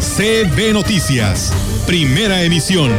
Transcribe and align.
CB 0.00 0.72
Noticias, 0.72 1.52
primera 1.86 2.42
emisión. 2.42 2.90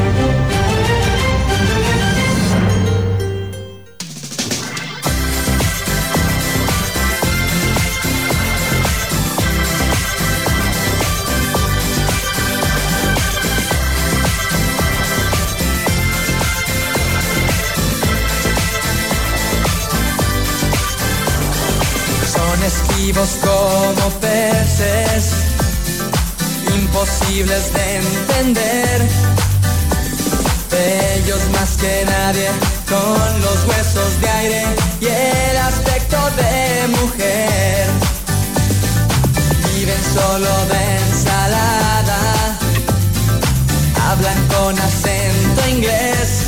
Son 22.27 22.63
esquivos 22.63 23.37
como 23.41 24.09
peces, 24.19 25.50
imposibles 27.01 27.73
de 27.73 27.95
entender. 27.97 29.01
Bellos 30.69 31.41
más 31.51 31.77
que 31.77 32.05
nadie, 32.05 32.49
con 32.87 33.41
los 33.41 33.65
huesos 33.67 34.21
de 34.21 34.29
aire 34.29 34.65
y 34.99 35.05
el 35.05 35.57
aspecto 35.57 36.17
de 36.37 36.87
mujer. 36.89 37.87
Viven 39.73 40.03
solo 40.13 40.65
de 40.67 40.97
ensalada, 41.09 42.19
hablan 44.07 44.47
con 44.47 44.77
acento 44.77 45.69
inglés. 45.69 46.40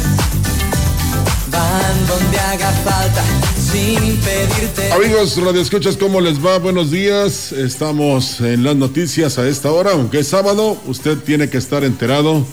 Van 1.54 2.08
donde 2.08 2.40
haga 2.40 2.72
falta 2.84 3.24
sin 3.56 4.18
pedirte. 4.18 4.92
Amigos, 4.92 5.38
Radio 5.38 5.62
Escuchas, 5.62 5.96
¿cómo 5.96 6.20
les 6.20 6.44
va? 6.44 6.58
Buenos 6.58 6.92
días. 6.92 7.52
Estamos 7.52 8.42
en 8.42 8.64
las 8.64 8.76
noticias 8.76 9.38
a 9.38 9.48
esta 9.48 9.72
hora, 9.72 9.92
aunque 9.92 10.20
es 10.20 10.28
sábado, 10.28 10.78
usted 10.88 11.18
tiene 11.20 11.50
que 11.50 11.58
estar 11.58 11.84
enterado 11.84 12.46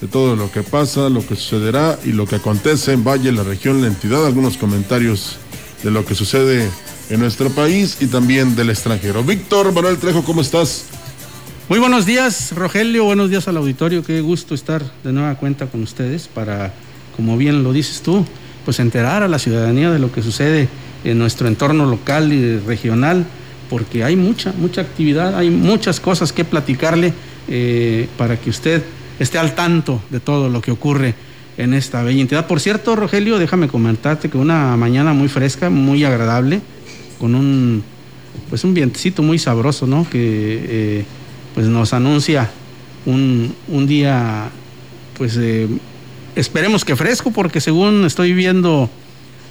de 0.00 0.08
todo 0.08 0.34
lo 0.36 0.50
que 0.50 0.62
pasa, 0.62 1.08
lo 1.08 1.26
que 1.26 1.36
sucederá 1.36 1.98
y 2.04 2.12
lo 2.12 2.26
que 2.26 2.36
acontece 2.36 2.92
en 2.92 3.04
Valle, 3.04 3.32
la 3.32 3.42
región, 3.42 3.82
la 3.82 3.86
entidad, 3.86 4.26
algunos 4.26 4.56
comentarios 4.56 5.36
de 5.82 5.90
lo 5.90 6.04
que 6.04 6.14
sucede 6.14 6.68
en 7.08 7.20
nuestro 7.20 7.50
país 7.50 7.98
y 8.00 8.06
también 8.06 8.56
del 8.56 8.70
extranjero. 8.70 9.22
Víctor 9.22 9.72
Manuel 9.72 9.98
Trejo, 9.98 10.24
¿cómo 10.24 10.40
estás? 10.40 10.86
Muy 11.68 11.78
buenos 11.78 12.04
días, 12.04 12.52
Rogelio. 12.56 13.04
Buenos 13.04 13.30
días 13.30 13.46
al 13.46 13.56
auditorio. 13.56 14.02
Qué 14.02 14.20
gusto 14.20 14.54
estar 14.54 14.82
de 15.04 15.12
nueva 15.12 15.36
cuenta 15.36 15.66
con 15.66 15.82
ustedes 15.82 16.26
para, 16.26 16.72
como 17.16 17.36
bien 17.36 17.62
lo 17.62 17.72
dices 17.72 18.02
tú, 18.02 18.24
pues 18.64 18.80
enterar 18.80 19.22
a 19.22 19.28
la 19.28 19.38
ciudadanía 19.38 19.90
de 19.90 19.98
lo 19.98 20.12
que 20.12 20.22
sucede 20.22 20.68
en 21.04 21.18
nuestro 21.18 21.48
entorno 21.48 21.86
local 21.86 22.32
y 22.32 22.58
regional, 22.58 23.26
porque 23.68 24.04
hay 24.04 24.16
mucha, 24.16 24.52
mucha 24.52 24.80
actividad, 24.80 25.36
hay 25.36 25.50
muchas 25.50 26.00
cosas 26.00 26.32
que 26.32 26.44
platicarle 26.44 27.12
eh, 27.48 28.08
para 28.18 28.36
que 28.36 28.50
usted 28.50 28.82
esté 29.18 29.38
al 29.38 29.54
tanto 29.54 30.02
de 30.10 30.20
todo 30.20 30.48
lo 30.48 30.60
que 30.60 30.70
ocurre 30.70 31.14
en 31.56 31.74
esta 31.74 32.02
bella 32.02 32.20
entidad. 32.20 32.46
Por 32.46 32.60
cierto, 32.60 32.96
Rogelio, 32.96 33.38
déjame 33.38 33.68
comentarte 33.68 34.28
que 34.28 34.38
una 34.38 34.76
mañana 34.76 35.12
muy 35.12 35.28
fresca, 35.28 35.70
muy 35.70 36.04
agradable, 36.04 36.60
con 37.18 37.34
un 37.34 37.82
pues 38.48 38.64
un 38.64 38.74
vientecito 38.74 39.22
muy 39.22 39.38
sabroso, 39.38 39.86
¿no? 39.86 40.06
Que 40.08 40.20
eh, 40.20 41.04
pues 41.54 41.66
nos 41.66 41.92
anuncia 41.92 42.50
un, 43.06 43.54
un 43.68 43.86
día 43.86 44.48
pues 45.16 45.36
eh, 45.36 45.68
esperemos 46.36 46.84
que 46.84 46.96
fresco, 46.96 47.30
porque 47.30 47.60
según 47.60 48.04
estoy 48.04 48.32
viendo 48.32 48.90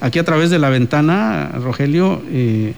aquí 0.02 0.20
a 0.20 0.24
través 0.24 0.50
de 0.50 0.60
la 0.60 0.70
ventana, 0.70 1.52
Rogelio, 1.62 2.22
eh, 2.32 2.74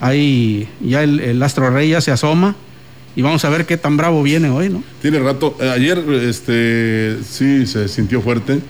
hay 0.00 0.68
ya 0.80 1.02
el, 1.02 1.20
el, 1.20 1.42
astro 1.42 1.70
rey 1.70 1.90
ya 1.90 2.00
se 2.00 2.10
asoma 2.10 2.54
y 3.16 3.22
vamos 3.22 3.44
a 3.44 3.48
ver 3.48 3.64
qué 3.64 3.76
tan 3.76 3.96
bravo 3.96 4.22
viene 4.22 4.50
hoy, 4.50 4.68
¿no? 4.68 4.82
Tiene 5.00 5.18
rato. 5.18 5.56
Eh, 5.60 5.70
ayer, 5.70 5.98
este, 6.22 7.16
sí 7.28 7.66
se 7.66 7.88
sintió 7.88 8.20
fuerte, 8.20 8.60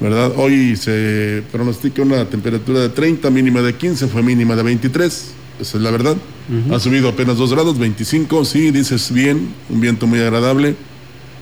¿verdad? 0.00 0.32
Hoy 0.36 0.76
se 0.76 1.42
pronostica 1.52 2.02
una 2.02 2.24
temperatura 2.24 2.80
de 2.80 2.88
30, 2.88 3.30
mínima 3.30 3.62
de 3.62 3.74
15, 3.74 4.08
fue 4.08 4.22
mínima 4.22 4.56
de 4.56 4.64
23. 4.64 5.34
Esa 5.60 5.76
es 5.76 5.82
la 5.82 5.92
verdad. 5.92 6.16
Uh 6.48 6.70
-huh. 6.70 6.76
Ha 6.76 6.80
subido 6.80 7.08
apenas 7.08 7.36
2 7.36 7.52
grados, 7.52 7.78
25, 7.78 8.44
sí, 8.44 8.72
dices 8.72 9.12
bien, 9.12 9.54
un 9.70 9.80
viento 9.80 10.08
muy 10.08 10.18
agradable. 10.18 10.74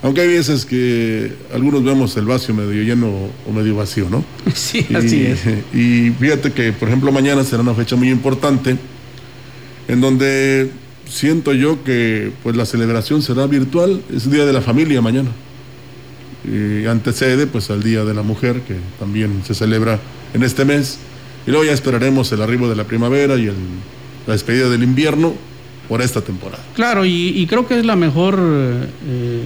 Aunque 0.02 0.20
hay 0.20 0.28
veces 0.28 0.66
que 0.66 1.32
algunos 1.54 1.84
vemos 1.84 2.16
el 2.16 2.24
vacío 2.24 2.54
medio 2.54 2.82
lleno 2.82 3.08
o 3.48 3.52
medio 3.52 3.76
vacío, 3.76 4.08
¿no? 4.10 4.24
Sí, 4.54 4.84
y, 4.88 4.94
así 4.94 5.24
es. 5.24 5.40
Y 5.72 6.10
fíjate 6.10 6.52
que, 6.52 6.72
por 6.72 6.88
ejemplo, 6.88 7.12
mañana 7.12 7.44
será 7.44 7.62
una 7.62 7.74
fecha 7.74 7.94
muy 7.94 8.10
importante 8.10 8.76
en 9.86 10.00
donde 10.00 10.70
siento 11.08 11.52
yo 11.52 11.84
que 11.84 12.32
pues 12.42 12.56
la 12.56 12.66
celebración 12.66 13.22
será 13.22 13.46
virtual, 13.46 14.02
es 14.14 14.28
Día 14.30 14.44
de 14.44 14.52
la 14.52 14.60
Familia 14.60 15.00
mañana. 15.00 15.30
Y 16.44 16.86
antecede 16.86 17.46
pues 17.46 17.70
al 17.70 17.84
Día 17.84 18.04
de 18.04 18.14
la 18.14 18.22
Mujer, 18.22 18.62
que 18.62 18.74
también 18.98 19.42
se 19.46 19.54
celebra 19.54 20.00
en 20.34 20.42
este 20.42 20.64
mes. 20.64 20.98
Y 21.46 21.50
luego 21.50 21.64
ya 21.64 21.72
esperaremos 21.72 22.32
el 22.32 22.42
arribo 22.42 22.68
de 22.68 22.74
la 22.74 22.84
primavera 22.84 23.36
y 23.36 23.46
el, 23.46 23.54
la 24.26 24.32
despedida 24.32 24.68
del 24.68 24.82
invierno 24.82 25.34
por 25.88 26.02
esta 26.02 26.22
temporada. 26.22 26.62
Claro, 26.74 27.04
y, 27.04 27.28
y 27.36 27.46
creo 27.46 27.68
que 27.68 27.78
es 27.78 27.86
la 27.86 27.94
mejor... 27.94 28.36
Eh, 28.40 29.44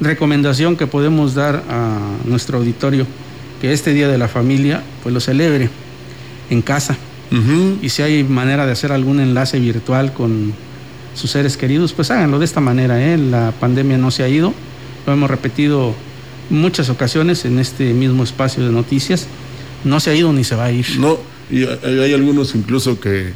recomendación 0.00 0.76
que 0.76 0.86
podemos 0.86 1.34
dar 1.34 1.62
a 1.68 1.98
nuestro 2.24 2.58
auditorio 2.58 3.06
que 3.60 3.72
este 3.72 3.92
día 3.92 4.08
de 4.08 4.18
la 4.18 4.28
familia 4.28 4.82
pues 5.02 5.12
lo 5.12 5.20
celebre 5.20 5.68
en 6.48 6.62
casa. 6.62 6.96
Uh 7.30 7.36
-huh. 7.36 7.76
y 7.80 7.90
si 7.90 8.02
hay 8.02 8.24
manera 8.24 8.66
de 8.66 8.72
hacer 8.72 8.90
algún 8.90 9.20
enlace 9.20 9.60
virtual 9.60 10.12
con 10.12 10.52
sus 11.14 11.30
seres 11.30 11.56
queridos 11.56 11.92
pues 11.92 12.10
háganlo 12.10 12.40
de 12.40 12.44
esta 12.44 12.60
manera 12.60 13.00
¿eh? 13.00 13.16
la 13.16 13.52
pandemia 13.52 13.98
no 13.98 14.10
se 14.10 14.24
ha 14.24 14.28
ido. 14.28 14.52
Lo 15.06 15.12
hemos 15.12 15.30
repetido 15.30 15.94
muchas 16.50 16.88
ocasiones 16.90 17.44
en 17.44 17.58
este 17.58 17.92
mismo 17.92 18.24
espacio 18.24 18.64
de 18.66 18.72
noticias. 18.72 19.26
No 19.84 20.00
se 20.00 20.10
ha 20.10 20.14
ido 20.14 20.32
ni 20.32 20.44
se 20.44 20.56
va 20.56 20.64
a 20.64 20.72
ir. 20.72 20.86
No 20.98 21.18
y 21.50 21.64
hay 21.64 22.14
algunos 22.14 22.54
incluso 22.54 23.00
que 23.00 23.32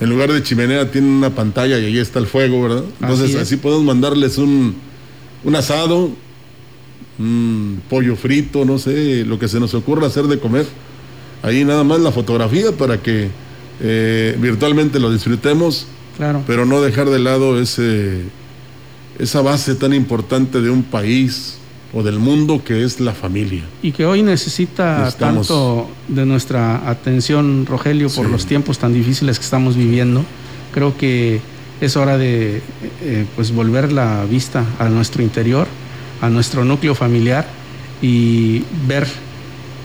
en 0.00 0.10
lugar 0.10 0.32
de 0.32 0.42
chimenea 0.42 0.90
tienen 0.90 1.10
una 1.10 1.30
pantalla 1.30 1.78
y 1.78 1.86
ahí 1.86 1.98
está 1.98 2.18
el 2.18 2.26
fuego 2.26 2.62
verdad 2.62 2.84
entonces 3.00 3.30
así, 3.30 3.38
así 3.38 3.56
podemos 3.56 3.84
mandarles 3.84 4.36
un 4.36 4.74
un 5.46 5.54
asado, 5.54 6.10
un 7.20 7.80
pollo 7.88 8.16
frito, 8.16 8.64
no 8.64 8.78
sé, 8.78 9.24
lo 9.24 9.38
que 9.38 9.46
se 9.46 9.60
nos 9.60 9.74
ocurra 9.74 10.08
hacer 10.08 10.24
de 10.24 10.40
comer. 10.40 10.66
Ahí 11.42 11.64
nada 11.64 11.84
más 11.84 12.00
la 12.00 12.10
fotografía 12.10 12.72
para 12.72 13.00
que 13.00 13.28
eh, 13.80 14.36
virtualmente 14.40 14.98
lo 14.98 15.12
disfrutemos, 15.12 15.86
claro. 16.16 16.42
pero 16.48 16.66
no 16.66 16.82
dejar 16.82 17.08
de 17.10 17.20
lado 17.20 17.60
ese, 17.60 18.22
esa 19.20 19.40
base 19.40 19.76
tan 19.76 19.94
importante 19.94 20.60
de 20.60 20.68
un 20.68 20.82
país 20.82 21.58
o 21.94 22.02
del 22.02 22.18
mundo 22.18 22.62
que 22.64 22.82
es 22.82 22.98
la 22.98 23.12
familia. 23.12 23.62
Y 23.84 23.92
que 23.92 24.04
hoy 24.04 24.22
necesita 24.24 25.06
Estamos... 25.06 25.46
tanto 25.46 25.88
de 26.08 26.26
nuestra 26.26 26.90
atención, 26.90 27.66
Rogelio, 27.66 28.10
por 28.10 28.26
sí. 28.26 28.32
los 28.32 28.46
tiempos 28.46 28.80
tan 28.80 28.92
difíciles 28.92 29.38
que 29.38 29.44
estamos 29.44 29.76
viviendo. 29.76 30.24
Creo 30.74 30.98
que 30.98 31.40
es 31.80 31.96
hora 31.96 32.16
de 32.16 32.62
eh, 33.02 33.26
pues 33.34 33.52
volver 33.52 33.92
la 33.92 34.24
vista 34.24 34.64
a 34.78 34.88
nuestro 34.88 35.22
interior, 35.22 35.66
a 36.20 36.30
nuestro 36.30 36.64
núcleo 36.64 36.94
familiar 36.94 37.46
y 38.00 38.64
ver 38.86 39.06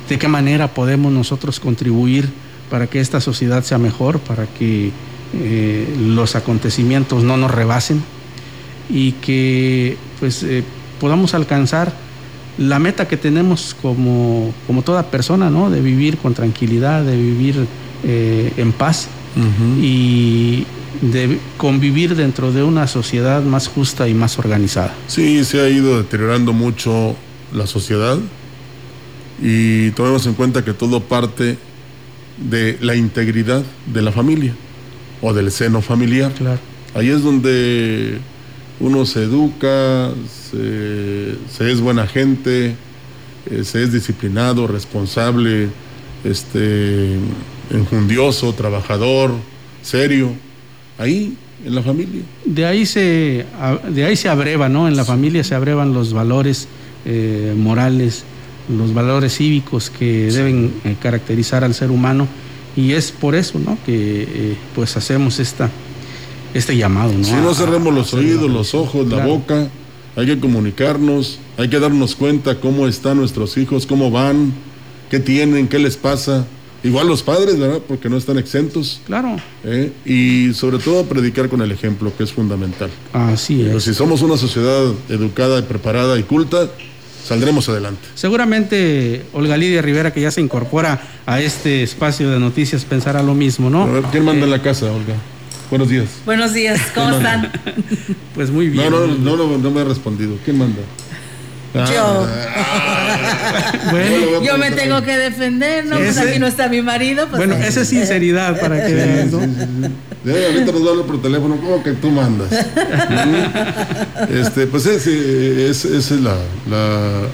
de 0.09 0.17
qué 0.17 0.27
manera 0.27 0.69
podemos 0.69 1.11
nosotros 1.11 1.59
contribuir 1.59 2.29
para 2.69 2.87
que 2.87 2.99
esta 2.99 3.19
sociedad 3.19 3.63
sea 3.63 3.77
mejor, 3.77 4.19
para 4.19 4.45
que 4.45 4.91
eh, 5.33 5.95
los 5.99 6.35
acontecimientos 6.35 7.23
no 7.23 7.37
nos 7.37 7.51
rebasen 7.51 8.01
y 8.89 9.13
que 9.13 9.97
pues 10.19 10.43
eh, 10.43 10.63
podamos 10.99 11.33
alcanzar 11.33 11.93
la 12.57 12.79
meta 12.79 13.07
que 13.07 13.17
tenemos 13.17 13.75
como, 13.81 14.53
como 14.67 14.81
toda 14.81 15.03
persona, 15.03 15.49
¿no? 15.49 15.69
De 15.69 15.81
vivir 15.81 16.17
con 16.17 16.33
tranquilidad, 16.33 17.03
de 17.03 17.15
vivir 17.15 17.65
en 18.03 18.71
paz 18.73 19.07
uh 19.37 19.39
-huh. 19.39 19.83
y 19.83 20.65
de 21.01 21.39
convivir 21.57 22.15
dentro 22.15 22.51
de 22.51 22.63
una 22.63 22.87
sociedad 22.87 23.41
más 23.41 23.67
justa 23.67 24.07
y 24.07 24.13
más 24.13 24.37
organizada. 24.37 24.93
Sí, 25.07 25.43
se 25.43 25.59
ha 25.59 25.69
ido 25.69 25.97
deteriorando 25.97 26.53
mucho 26.53 27.15
la 27.53 27.67
sociedad 27.67 28.17
y 29.41 29.91
tomemos 29.91 30.25
en 30.27 30.35
cuenta 30.35 30.63
que 30.63 30.73
todo 30.73 31.01
parte 31.01 31.57
de 32.37 32.77
la 32.81 32.95
integridad 32.95 33.63
de 33.87 34.01
la 34.01 34.11
familia 34.11 34.53
o 35.21 35.33
del 35.33 35.51
seno 35.51 35.81
familiar. 35.81 36.31
Claro. 36.33 36.59
Ahí 36.93 37.09
es 37.09 37.23
donde 37.23 38.19
uno 38.79 39.05
se 39.05 39.23
educa, 39.23 40.11
se, 40.51 41.35
se 41.51 41.71
es 41.71 41.81
buena 41.81 42.07
gente, 42.07 42.75
eh, 43.49 43.63
se 43.63 43.83
es 43.83 43.93
disciplinado, 43.93 44.67
responsable, 44.67 45.69
este, 46.23 47.15
enjundioso, 47.71 48.53
trabajador, 48.53 49.33
serio, 49.81 50.33
ahí 51.01 51.35
en 51.65 51.75
la 51.75 51.81
familia. 51.81 52.21
De 52.45 52.65
ahí 52.65 52.85
se, 52.85 53.45
de 53.89 54.05
ahí 54.05 54.15
se 54.15 54.29
abreva, 54.29 54.69
¿no? 54.69 54.87
En 54.87 54.95
la 54.95 55.05
familia 55.05 55.43
se 55.43 55.55
abrevan 55.55 55.93
los 55.93 56.13
valores 56.13 56.67
eh, 57.05 57.53
morales, 57.57 58.23
los 58.69 58.93
valores 58.93 59.35
cívicos 59.37 59.89
que 59.89 60.31
deben 60.31 60.73
eh, 60.83 60.95
caracterizar 61.01 61.63
al 61.63 61.73
ser 61.73 61.91
humano 61.91 62.27
y 62.75 62.93
es 62.93 63.11
por 63.11 63.35
eso, 63.35 63.59
¿no? 63.59 63.77
Que 63.85 64.23
eh, 64.23 64.57
pues 64.75 64.95
hacemos 64.97 65.39
esta, 65.39 65.69
este 66.53 66.77
llamado, 66.77 67.13
¿no? 67.13 67.23
Si 67.23 67.33
no 67.33 67.53
cerremos 67.53 67.93
los 67.93 68.13
oídos, 68.13 68.49
los 68.49 68.73
ojos, 68.73 69.07
la 69.07 69.25
boca, 69.25 69.69
hay 70.15 70.25
que 70.25 70.39
comunicarnos, 70.39 71.39
hay 71.57 71.69
que 71.69 71.79
darnos 71.79 72.15
cuenta 72.15 72.59
cómo 72.59 72.87
están 72.87 73.17
nuestros 73.17 73.57
hijos, 73.57 73.85
cómo 73.85 74.11
van, 74.11 74.53
qué 75.09 75.19
tienen, 75.19 75.67
qué 75.67 75.79
les 75.79 75.97
pasa 75.97 76.45
Igual 76.83 77.07
los 77.07 77.21
padres, 77.21 77.59
¿verdad? 77.59 77.79
Porque 77.87 78.09
no 78.09 78.17
están 78.17 78.37
exentos. 78.37 79.01
Claro. 79.05 79.37
¿eh? 79.63 79.91
Y 80.05 80.53
sobre 80.53 80.79
todo 80.79 81.05
predicar 81.05 81.47
con 81.47 81.61
el 81.61 81.71
ejemplo, 81.71 82.11
que 82.17 82.23
es 82.23 82.31
fundamental. 82.31 82.89
Así 83.13 83.61
es. 83.61 83.83
si 83.83 83.93
somos 83.93 84.21
una 84.21 84.37
sociedad 84.37 84.91
educada, 85.09 85.61
preparada 85.67 86.17
y 86.17 86.23
culta, 86.23 86.69
saldremos 87.23 87.69
adelante. 87.69 88.07
Seguramente 88.15 89.25
Olga 89.33 89.57
Lidia 89.57 89.81
Rivera, 89.81 90.11
que 90.11 90.21
ya 90.21 90.31
se 90.31 90.41
incorpora 90.41 91.01
a 91.25 91.39
este 91.39 91.83
espacio 91.83 92.29
de 92.31 92.39
noticias, 92.39 92.83
pensará 92.83 93.21
lo 93.21 93.35
mismo, 93.35 93.69
¿no? 93.69 93.83
A 93.83 93.91
ver, 93.91 94.03
¿quién 94.11 94.25
manda 94.25 94.45
en 94.45 94.51
la 94.51 94.61
casa, 94.61 94.91
Olga? 94.91 95.15
Buenos 95.69 95.87
días. 95.87 96.09
Buenos 96.25 96.53
días, 96.53 96.81
¿cómo 96.93 97.11
están? 97.11 97.51
pues 98.35 98.49
muy 98.49 98.67
bien. 98.67 98.89
No, 98.89 99.07
no, 99.07 99.07
no, 99.07 99.37
no, 99.37 99.57
no 99.57 99.71
me 99.71 99.81
ha 99.81 99.85
respondido. 99.85 100.35
¿Quién 100.43 100.57
manda? 100.57 100.81
Yo. 101.73 102.27
bueno, 103.91 104.43
yo 104.43 104.57
me 104.57 104.71
tengo 104.71 105.01
que 105.01 105.17
defender, 105.17 105.85
¿no? 105.85 105.97
Pues 105.97 106.17
aquí 106.17 106.39
no 106.39 106.47
está 106.47 106.67
mi 106.69 106.81
marido. 106.81 107.27
Pues 107.27 107.45
bueno, 107.45 107.55
esa 107.55 107.81
es 107.81 107.87
sinceridad 107.87 108.59
para 108.59 108.85
que 108.85 108.93
vean, 108.95 109.31
¿no? 109.31 109.39
ahorita 110.23 110.71
nos 110.71 110.83
va 110.83 110.87
a 110.87 110.91
hablar 110.91 111.05
por 111.07 111.21
teléfono, 111.21 111.57
¿cómo 111.57 111.81
que 111.81 111.93
tú 111.93 112.11
mandas? 112.11 112.51
este, 114.29 114.67
pues 114.67 114.85
ese 114.85 115.69
es, 115.69 115.83
es, 115.83 116.11
la, 116.11 116.35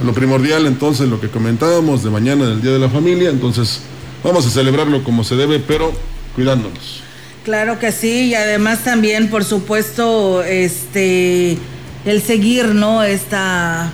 lo 0.06 0.14
primordial, 0.14 0.66
entonces, 0.66 1.10
lo 1.10 1.20
que 1.20 1.28
comentábamos 1.28 2.04
de 2.04 2.10
mañana, 2.10 2.46
del 2.46 2.62
Día 2.62 2.72
de 2.72 2.80
la 2.80 2.90
Familia. 2.90 3.30
Entonces, 3.30 3.82
vamos 4.24 4.46
a 4.48 4.50
celebrarlo 4.50 5.04
como 5.04 5.24
se 5.24 5.36
debe, 5.36 5.60
pero 5.60 5.92
cuidándonos. 6.36 7.04
Claro 7.44 7.80
que 7.80 7.92
sí, 7.92 8.28
y 8.28 8.36
además 8.36 8.84
también, 8.84 9.30
por 9.30 9.44
supuesto, 9.44 10.44
este 10.44 11.58
el 12.06 12.22
seguir, 12.22 12.68
¿no? 12.68 13.04
Esta 13.04 13.92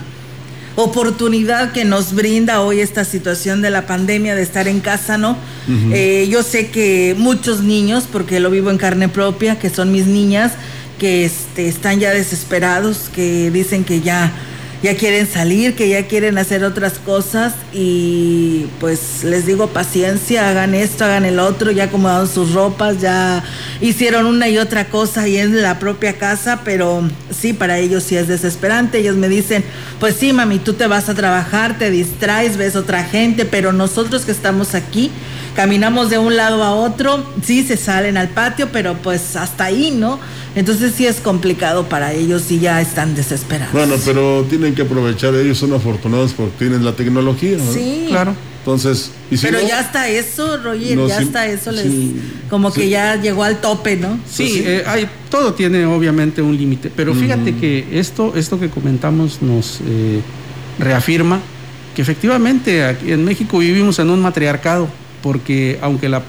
oportunidad 0.76 1.72
que 1.72 1.86
nos 1.86 2.14
brinda 2.14 2.62
hoy 2.62 2.80
esta 2.80 3.06
situación 3.06 3.62
de 3.62 3.70
la 3.70 3.86
pandemia, 3.86 4.36
de 4.36 4.42
estar 4.42 4.68
en 4.68 4.80
casa, 4.80 5.18
¿no? 5.18 5.38
Eh, 5.92 6.28
yo 6.30 6.44
sé 6.44 6.70
que 6.70 7.16
muchos 7.18 7.62
niños, 7.62 8.06
porque 8.12 8.40
lo 8.40 8.50
vivo 8.50 8.72
en 8.72 8.78
carne 8.78 9.08
propia, 9.08 9.60
que 9.60 9.70
son 9.70 9.92
mis 9.92 10.08
niñas, 10.08 10.54
que 11.00 11.26
este, 11.26 11.68
están 11.68 12.00
ya 12.00 12.12
desesperados, 12.12 13.10
que 13.14 13.52
dicen 13.52 13.84
que 13.84 14.02
ya 14.02 14.32
ya 14.84 14.98
quieren 14.98 15.26
salir, 15.26 15.76
que 15.76 15.88
ya 15.88 16.08
quieren 16.08 16.38
hacer 16.38 16.66
otras 16.66 17.00
cosas 17.00 17.54
y 17.72 18.66
pues 18.82 19.24
les 19.24 19.46
digo 19.46 19.68
paciencia, 19.68 20.50
hagan 20.50 20.76
esto, 20.76 21.06
hagan 21.06 21.24
el 21.24 21.40
otro, 21.40 21.72
ya 21.72 21.86
acomodaron 21.86 22.28
sus 22.28 22.52
ropas, 22.52 23.00
ya 23.00 23.42
hicieron 23.80 24.26
una 24.26 24.50
y 24.50 24.58
otra 24.58 24.90
cosa 24.90 25.22
ahí 25.22 25.38
en 25.38 25.62
la 25.62 25.80
propia 25.80 26.18
casa, 26.18 26.62
pero 26.66 27.02
sí, 27.32 27.54
para 27.54 27.80
ellos 27.80 28.04
sí 28.04 28.18
es 28.18 28.28
desesperante. 28.28 29.00
Ellos 29.00 29.16
me 29.16 29.30
dicen, 29.30 29.64
pues 30.02 30.16
sí, 30.16 30.34
mami, 30.34 30.60
tú 30.60 30.74
te 30.74 30.86
vas 30.86 31.08
a 31.08 31.16
trabajar, 31.16 31.78
te 31.78 31.90
distraes, 31.90 32.58
ves 32.58 32.76
otra 32.76 33.06
gente, 33.06 33.46
pero 33.46 33.72
nosotros 33.72 34.24
que 34.24 34.34
estamos 34.34 34.76
aquí, 34.76 35.12
caminamos 35.56 36.10
de 36.10 36.18
un 36.18 36.36
lado 36.36 36.64
a 36.64 36.74
otro, 36.74 37.26
sí 37.44 37.64
se 37.64 37.78
salen 37.78 38.18
al 38.18 38.30
patio, 38.30 38.70
pero 38.72 38.96
pues 38.96 39.36
hasta 39.36 39.66
ahí, 39.66 39.92
¿no? 39.92 40.20
Entonces 40.56 40.94
sí 40.96 41.06
es 41.06 41.20
complicado 41.20 41.90
para 41.90 42.14
ellos 42.14 42.52
y 42.52 42.60
ya 42.60 42.82
están 42.82 43.16
desesperados. 43.16 43.74
Bueno, 43.74 43.96
pero 44.06 44.46
tienen 44.50 44.76
que 44.76 44.84
aprovechar, 44.84 45.34
ellos 45.36 45.58
son 45.58 45.74
afortunados 45.74 46.34
porque 46.34 46.54
tienen 46.60 46.86
la 46.86 46.94
tecnología, 46.94 47.58
¿no? 47.58 47.72
Sí. 47.72 48.06
Claro. 48.10 48.36
Entonces, 48.60 49.12
pero 49.42 49.60
ya 49.60 49.82
está 49.82 50.08
eso, 50.08 50.56
Roger, 50.56 50.98
ya 51.06 51.20
está 51.20 51.48
eso, 51.48 51.74
les, 51.74 51.86
como 52.50 52.72
que 52.72 52.88
ya 52.88 53.22
llegó 53.22 53.44
al 53.44 53.60
tope, 53.60 53.98
¿no? 53.98 54.18
Sí, 54.26 54.64
eh, 54.66 54.86
hay, 54.88 55.06
todo 55.30 55.54
tiene 55.54 55.86
obviamente 55.86 56.42
un 56.42 56.56
límite, 56.56 56.90
pero 56.96 57.14
fíjate 57.14 57.56
que 57.56 57.86
esto, 57.92 58.32
esto 58.38 58.58
que 58.58 58.70
comentamos 58.70 59.42
nos 59.42 59.82
eh, 59.86 60.22
reafirma 60.80 61.42
que 61.94 62.02
efectivamente 62.02 62.86
aquí 62.86 63.12
en 63.12 63.26
México 63.26 63.60
vivimos 63.60 64.00
en 64.00 64.10
un 64.10 64.22
matriarcado, 64.22 64.88
porque 65.24 65.80
aunque 65.82 66.10
la 66.10 66.22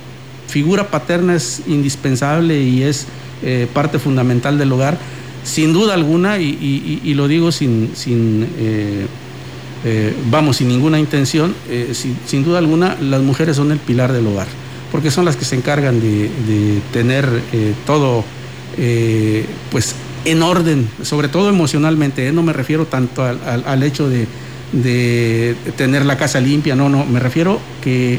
figura 0.48 0.88
paterna 0.88 1.34
es 1.34 1.62
indispensable 1.66 2.62
y 2.62 2.84
es 2.84 3.06
eh, 3.42 3.66
parte 3.74 3.98
fundamental 3.98 4.56
del 4.56 4.72
hogar, 4.72 4.96
sin 5.42 5.74
duda 5.74 5.92
alguna, 5.92 6.38
y, 6.38 7.12
lo 7.14 7.28
digo 7.28 7.52
sin, 7.52 7.90
sin 7.94 8.46
eh, 8.58 9.06
eh, 9.84 10.14
vamos, 10.30 10.56
sin 10.56 10.68
ninguna 10.68 10.98
intención, 10.98 11.54
sin, 12.26 12.44
duda 12.44 12.58
alguna, 12.58 12.96
las 13.02 13.20
mujeres 13.20 13.56
son 13.56 13.70
el 13.72 13.78
pilar 13.78 14.12
del 14.12 14.26
hogar, 14.26 14.46
porque 14.90 15.10
son 15.10 15.26
las 15.26 15.36
que 15.36 15.44
se 15.44 15.56
encargan 15.56 16.00
de, 16.00 16.80
tener 16.94 17.28
todo, 17.84 18.24
pues, 19.70 19.94
en 20.24 20.42
orden, 20.42 20.88
sobre 21.02 21.28
todo 21.28 21.50
emocionalmente, 21.50 22.32
no 22.32 22.42
me 22.42 22.54
refiero 22.54 22.86
tanto 22.86 23.22
al, 23.24 23.82
hecho 23.82 24.08
de, 24.08 24.26
de 24.72 25.54
tener 25.76 26.06
la 26.06 26.16
casa 26.16 26.40
limpia, 26.40 26.74
no, 26.74 26.88
no, 26.88 27.04
me 27.04 27.20
refiero 27.20 27.60
que 27.82 28.18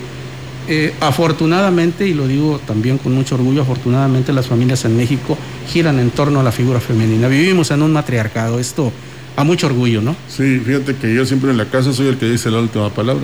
eh, 0.68 0.94
afortunadamente, 1.00 2.08
y 2.08 2.14
lo 2.14 2.28
digo 2.28 2.60
también 2.66 2.98
con 2.98 3.14
mucho 3.14 3.36
orgullo, 3.36 3.62
afortunadamente 3.62 4.34
las 4.34 4.48
familias 4.48 4.86
en 4.86 4.98
México 4.98 5.38
giran 5.68 6.00
en 6.00 6.12
torno 6.12 6.40
a 6.40 6.44
la 6.44 6.52
figura 6.52 6.80
femenina. 6.80 7.28
Vivimos 7.28 7.72
en 7.72 7.82
un 7.82 7.94
matriarcado, 7.94 8.60
esto 8.60 8.92
a 9.36 9.44
mucho 9.44 9.68
orgullo, 9.68 10.02
¿no? 10.02 10.16
Sí, 10.30 10.62
fíjate 10.66 10.96
que 10.96 11.14
yo 11.14 11.26
siempre 11.26 11.52
en 11.52 11.58
la 11.58 11.66
casa 11.66 11.94
soy 11.94 12.08
el 12.08 12.18
que 12.18 12.30
dice 12.30 12.50
la 12.50 12.60
última 12.60 12.90
palabra. 12.90 13.24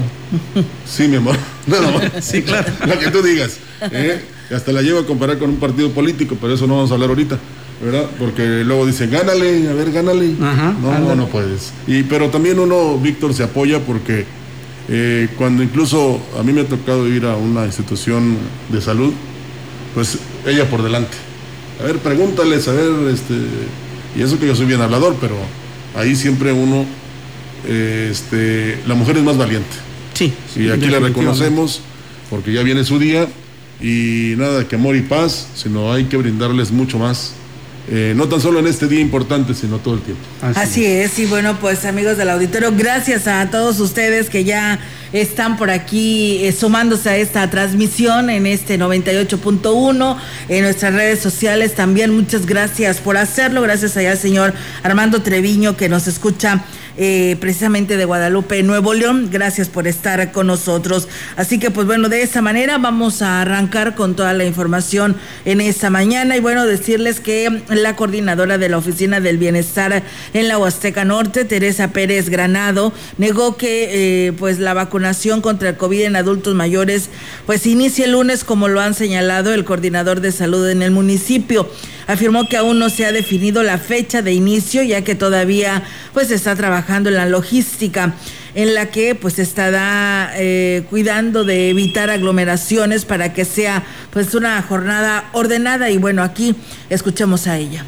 Sí, 0.86 1.08
mi 1.08 1.18
amor. 1.18 1.38
Sí, 2.22 2.42
claro. 2.42 2.72
Lo 2.86 3.00
que 3.00 3.10
tú 3.10 3.22
digas. 3.22 3.58
¿eh? 3.92 4.22
Hasta 4.54 4.72
la 4.72 4.82
llevo 4.82 5.00
a 5.00 5.06
comparar 5.06 5.38
con 5.38 5.50
un 5.50 5.58
partido 5.58 5.90
político, 5.92 6.38
pero 6.40 6.54
eso 6.54 6.68
no 6.68 6.76
vamos 6.76 6.92
a 6.92 6.96
hablar 6.96 7.10
ahorita. 7.10 7.38
¿verdad? 7.82 8.06
Porque 8.20 8.64
luego 8.64 8.86
dicen, 8.86 9.10
gánale, 9.10 9.68
a 9.68 9.74
ver, 9.74 9.92
gánale. 9.92 10.36
no, 10.38 11.00
no, 11.00 11.16
no 11.16 11.28
puedes. 11.28 11.74
Y, 11.88 12.04
pero 12.04 12.30
también 12.30 12.60
uno, 12.60 12.98
Víctor, 13.00 13.34
se 13.34 13.44
apoya 13.44 13.80
porque 13.80 14.26
eh, 14.94 15.30
cuando 15.38 15.64
incluso 15.64 16.20
a 16.38 16.44
mí 16.44 16.52
me 16.52 16.62
ha 16.62 16.68
tocado 16.68 17.08
ir 17.08 17.26
a 17.26 17.38
una 17.38 17.66
institución 17.66 18.38
de 18.70 18.82
salud, 18.82 19.14
pues 19.94 20.18
ella 20.46 20.70
por 20.70 20.84
delante. 20.84 21.16
A 21.80 21.84
ver, 21.84 22.00
pregúntales, 22.00 22.68
a 22.68 22.74
ver, 22.74 22.92
este, 23.14 23.36
y 24.18 24.22
eso 24.22 24.38
que 24.38 24.48
yo 24.48 24.56
soy 24.56 24.66
bien 24.66 24.82
hablador, 24.82 25.16
pero 25.22 25.36
ahí 25.96 26.14
siempre 26.14 26.52
uno, 26.52 26.86
eh, 27.66 28.10
este, 28.12 28.80
la 28.86 28.96
mujer 28.96 29.16
es 29.16 29.24
más 29.24 29.38
valiente. 29.38 29.78
Sí. 30.14 30.34
Y 30.58 30.70
aquí 30.70 30.88
la 30.88 31.00
reconocemos 31.00 31.80
porque 32.30 32.52
ya 32.52 32.62
viene 32.62 32.84
su 32.84 33.00
día 33.00 33.30
y 33.80 34.34
nada 34.36 34.68
que 34.68 34.76
amor 34.76 34.98
y 34.98 35.04
paz, 35.04 35.48
sino 35.56 35.94
hay 35.94 36.04
que 36.04 36.18
brindarles 36.18 36.70
mucho 36.70 37.00
más 37.00 37.34
eh, 37.90 38.14
no 38.16 38.30
tan 38.30 38.40
solo 38.40 38.60
en 38.60 38.68
este 38.68 38.88
día 38.88 39.00
importante, 39.00 39.54
sino 39.54 39.80
todo 39.80 39.96
el 39.96 40.02
tiempo. 40.02 40.22
Así, 40.42 40.86
es. 40.86 41.18
y 41.18 41.26
bueno, 41.26 41.58
pues 41.60 41.84
amigos 41.86 42.16
del 42.18 42.30
auditorio, 42.30 42.72
gracias 42.76 43.28
a 43.28 43.50
todos 43.50 43.80
ustedes 43.80 44.30
que 44.30 44.44
ya 44.44 44.80
están 45.14 45.58
por 45.58 45.72
aquí 45.72 46.46
eh, 46.46 46.52
sumándose 46.52 47.10
a 47.10 47.18
esta 47.18 47.50
transmisión 47.50 48.30
en 48.30 48.46
este 48.46 48.80
98.1, 48.80 50.18
en 50.50 50.64
nuestras 50.64 50.94
redes 50.94 51.20
sociales 51.20 51.74
también, 51.74 52.14
muchas 52.16 52.46
gracias 52.46 52.98
por 53.00 53.18
hacerlo, 53.18 53.62
gracias 53.62 53.98
allá 53.98 54.12
al 54.12 54.18
señor 54.18 54.54
Armando 54.84 55.22
Treviño 55.22 55.76
que 55.76 55.90
nos 55.90 56.08
escucha 56.08 56.64
eh, 56.98 57.38
precisamente 57.40 57.98
de 57.98 58.06
Guadalupe, 58.06 58.62
Nuevo 58.64 58.94
León. 58.94 59.30
Gracias 59.32 59.70
por 59.70 59.88
estar 59.88 60.32
con 60.32 60.48
nosotros. 60.48 61.08
Así 61.38 61.60
que 61.60 61.72
pues 61.72 61.88
bueno, 61.88 62.10
de 62.10 62.22
esa 62.22 62.42
manera 62.42 62.78
vamos 62.78 63.22
a 63.22 63.42
arrancar 63.42 63.96
con 63.96 64.16
toda 64.16 64.34
la 64.34 64.46
información 64.46 65.16
en 65.46 65.62
esta 65.62 65.90
mañana 65.90 66.36
y 66.38 66.40
bueno, 66.40 66.66
decirles 66.66 67.20
que 67.20 67.64
la 67.70 67.96
coordinadora 67.96 68.58
de 68.58 68.70
la 68.70 68.78
Oficina 68.78 69.20
del 69.20 69.38
Bienestar 69.38 70.04
en 70.34 70.48
la 70.48 70.58
Huasteca 70.58 71.06
Norte, 71.06 71.46
Teresa 71.46 71.90
Pérez 71.90 72.30
Granado, 72.30 72.94
negó 73.18 73.58
que 73.58 74.28
eh, 74.28 74.32
pues 74.34 74.60
la 74.60 74.74
vacunación 74.74 75.42
contra 75.42 75.70
el 75.70 75.78
COVID 75.78 76.02
en 76.02 76.16
adultos 76.16 76.56
mayores 76.56 77.10
pues 77.46 77.66
inicie 77.66 78.06
el 78.06 78.12
lunes 78.12 78.44
como 78.44 78.68
lo 78.68 78.82
han 78.82 78.94
señalado 78.94 79.54
el 79.54 79.66
coordinador 79.66 80.22
de 80.22 80.32
salud 80.32 80.70
en 80.70 80.82
el 80.82 80.92
municipio 80.92 81.70
afirmó 82.08 82.48
que 82.48 82.58
aún 82.58 82.80
no 82.80 82.90
se 82.90 83.06
ha 83.06 83.12
definido 83.12 83.64
la 83.64 83.78
fecha 83.78 84.22
de 84.22 84.34
inicio, 84.34 84.84
ya 84.84 85.04
que 85.04 85.16
todavía 85.16 85.84
pues 86.14 86.32
está 86.32 86.56
trabajando 86.56 86.81
en 87.10 87.16
la 87.16 87.26
logística 87.26 88.14
en 88.54 88.74
la 88.74 88.88
que 88.88 89.16
pues 89.16 89.40
estará 89.40 90.32
eh, 90.36 90.84
cuidando 90.90 91.44
de 91.44 91.70
evitar 91.70 92.10
aglomeraciones 92.10 93.06
para 93.06 93.34
que 93.34 93.46
sea 93.46 93.84
pues 94.12 94.36
una 94.36 94.62
jornada 94.62 95.30
ordenada 95.34 95.90
y 95.90 95.98
bueno 95.98 96.24
aquí 96.24 96.56
escuchemos 96.90 97.48
a 97.48 97.58
ella. 97.58 97.86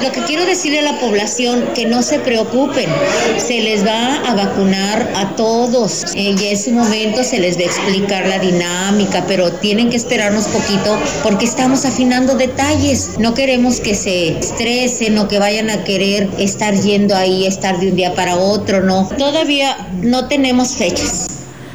Lo 0.00 0.10
que 0.10 0.22
quiero 0.22 0.44
decirle 0.44 0.80
a 0.80 0.92
la 0.92 1.00
población 1.00 1.64
que 1.74 1.86
no 1.86 2.02
se 2.02 2.18
preocupen, 2.18 2.88
se 3.36 3.60
les 3.60 3.86
va 3.86 4.16
a 4.16 4.34
vacunar 4.34 5.12
a 5.14 5.36
todos 5.36 6.04
eh, 6.14 6.34
y 6.38 6.46
en 6.46 6.56
su 6.56 6.70
momento 6.72 7.22
se 7.22 7.38
les 7.38 7.56
va 7.56 7.62
a 7.62 7.64
explicar 7.64 8.26
la 8.26 8.38
dinámica, 8.38 9.24
pero 9.28 9.52
tienen 9.52 9.90
que 9.90 9.96
esperarnos 9.96 10.46
poquito 10.48 10.98
porque 11.22 11.44
estamos 11.44 11.84
afinando 11.84 12.34
detalles. 12.36 13.18
No 13.18 13.34
queremos 13.34 13.80
que 13.80 13.94
se 13.94 14.38
estresen 14.38 15.18
o 15.18 15.28
que 15.28 15.38
vayan 15.38 15.70
a 15.70 15.84
querer 15.84 16.28
estar 16.38 16.74
yendo 16.74 17.14
ahí, 17.14 17.46
estar 17.46 17.78
de 17.78 17.88
un 17.88 17.96
día 17.96 18.14
para 18.14 18.36
otro, 18.36 18.80
no. 18.80 19.08
Todavía 19.18 19.88
no 20.00 20.28
tenemos 20.28 20.76
fechas. 20.76 21.31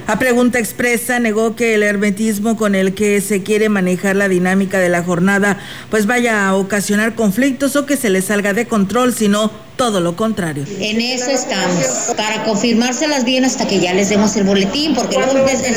A 0.07 0.19
pregunta 0.19 0.57
expresa, 0.57 1.19
negó 1.19 1.57
que 1.57 1.75
el 1.75 1.83
hermetismo 1.83 2.55
con 2.55 2.75
el 2.75 2.93
que 2.93 3.19
se 3.19 3.43
quiere 3.43 3.67
manejar 3.67 4.15
la 4.15 4.29
dinámica 4.29 4.79
de 4.79 4.87
la 4.87 5.03
jornada 5.03 5.59
pues 5.89 6.05
vaya 6.05 6.47
a 6.47 6.55
ocasionar 6.55 7.13
conflictos 7.13 7.75
o 7.75 7.85
que 7.85 7.97
se 7.97 8.09
le 8.09 8.21
salga 8.21 8.53
de 8.53 8.67
control, 8.67 9.13
sino 9.13 9.51
todo 9.77 10.01
lo 10.01 10.15
contrario. 10.15 10.65
En 10.79 10.99
eso 10.99 11.29
estamos, 11.29 12.13
para 12.17 12.43
confirmárselas 12.43 13.23
bien 13.23 13.45
hasta 13.45 13.67
que 13.67 13.79
ya 13.79 13.93
les 13.93 14.09
demos 14.09 14.35
el 14.35 14.43
boletín, 14.43 14.95
porque 14.95 15.17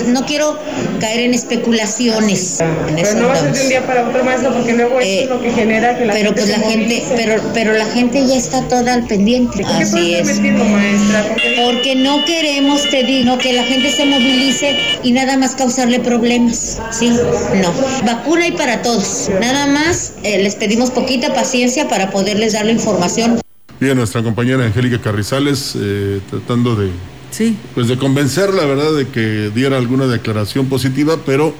no, 0.06 0.26
quiero 0.26 0.58
caer 1.00 1.20
en 1.20 1.34
especulaciones. 1.34 2.60
En 2.88 2.98
eso 2.98 3.12
pero 3.12 3.22
no 3.22 3.28
va 3.28 3.34
a 3.34 3.40
ser 3.40 3.52
de 3.52 3.62
un 3.62 3.68
día 3.68 3.86
para 3.86 4.08
otro 4.08 4.24
maestro, 4.24 4.54
porque 4.54 4.72
luego 4.72 4.98
eso 5.00 5.22
es 5.22 5.28
lo 5.28 5.40
que 5.40 5.52
genera 5.52 5.96
que 5.96 6.06
la 6.06 6.12
pero 6.14 6.30
gente 6.30 6.40
pues 6.40 6.58
la 6.58 6.68
gente, 6.70 7.04
pero, 7.14 7.42
pero 7.52 7.72
la 7.74 7.84
gente 7.86 8.26
ya 8.26 8.36
está 8.36 8.66
toda 8.68 8.94
al 8.94 9.06
pendiente. 9.06 9.62
Así 9.64 10.14
es. 10.14 10.40
maestra? 10.40 11.36
Porque 11.64 11.94
no 11.94 12.24
queremos, 12.24 12.88
te 12.90 13.04
digo, 13.04 13.36
que 13.38 13.52
la 13.52 13.64
gente 13.64 13.90
se 13.90 14.06
movilice 14.06 14.78
y 15.02 15.12
nada 15.12 15.36
más 15.36 15.54
causarle 15.54 16.00
problemas. 16.00 16.78
Sí, 16.90 17.10
no. 17.10 17.72
Vacuna 18.06 18.46
y 18.46 18.52
para 18.52 18.80
todos. 18.80 19.30
Nada 19.40 19.66
más 19.66 20.12
eh, 20.22 20.42
les 20.42 20.54
pedimos 20.54 20.90
poquita 20.90 21.34
paciencia 21.34 21.86
para 21.88 22.10
poderles 22.10 22.54
dar 22.54 22.64
la 22.64 22.72
información. 22.72 23.40
Bien, 23.80 23.96
nuestra 23.96 24.22
compañera 24.22 24.66
Angélica 24.66 25.00
Carrizales 25.00 25.74
eh, 25.74 26.20
tratando 26.28 26.76
de, 26.76 26.90
sí. 27.30 27.56
pues 27.74 27.88
de 27.88 27.96
convencer, 27.96 28.52
la 28.52 28.66
verdad, 28.66 28.92
de 28.94 29.08
que 29.08 29.50
diera 29.54 29.78
alguna 29.78 30.06
declaración 30.06 30.66
positiva, 30.66 31.16
pero 31.24 31.54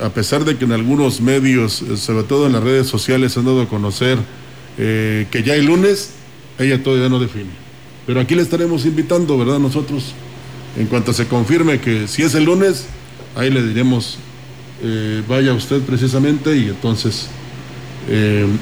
a 0.00 0.10
pesar 0.10 0.44
de 0.44 0.56
que 0.56 0.64
en 0.64 0.70
algunos 0.70 1.20
medios, 1.20 1.82
eh, 1.82 1.96
sobre 1.96 2.22
todo 2.22 2.46
en 2.46 2.52
las 2.52 2.62
redes 2.62 2.86
sociales, 2.86 3.36
han 3.36 3.46
dado 3.46 3.62
a 3.62 3.68
conocer 3.68 4.16
eh, 4.78 5.26
que 5.32 5.42
ya 5.42 5.54
hay 5.54 5.62
lunes, 5.62 6.12
ella 6.56 6.80
todavía 6.84 7.08
no 7.08 7.18
define. 7.18 7.50
Pero 8.06 8.20
aquí 8.20 8.36
le 8.36 8.42
estaremos 8.42 8.86
invitando, 8.86 9.36
¿verdad? 9.36 9.58
Nosotros, 9.58 10.12
en 10.78 10.86
cuanto 10.86 11.12
se 11.12 11.26
confirme 11.26 11.80
que 11.80 12.06
si 12.06 12.22
es 12.22 12.36
el 12.36 12.44
lunes, 12.44 12.86
ahí 13.34 13.50
le 13.50 13.66
diremos, 13.66 14.18
vaya 15.28 15.52
usted 15.52 15.80
precisamente 15.82 16.56
y 16.56 16.68
entonces 16.68 17.28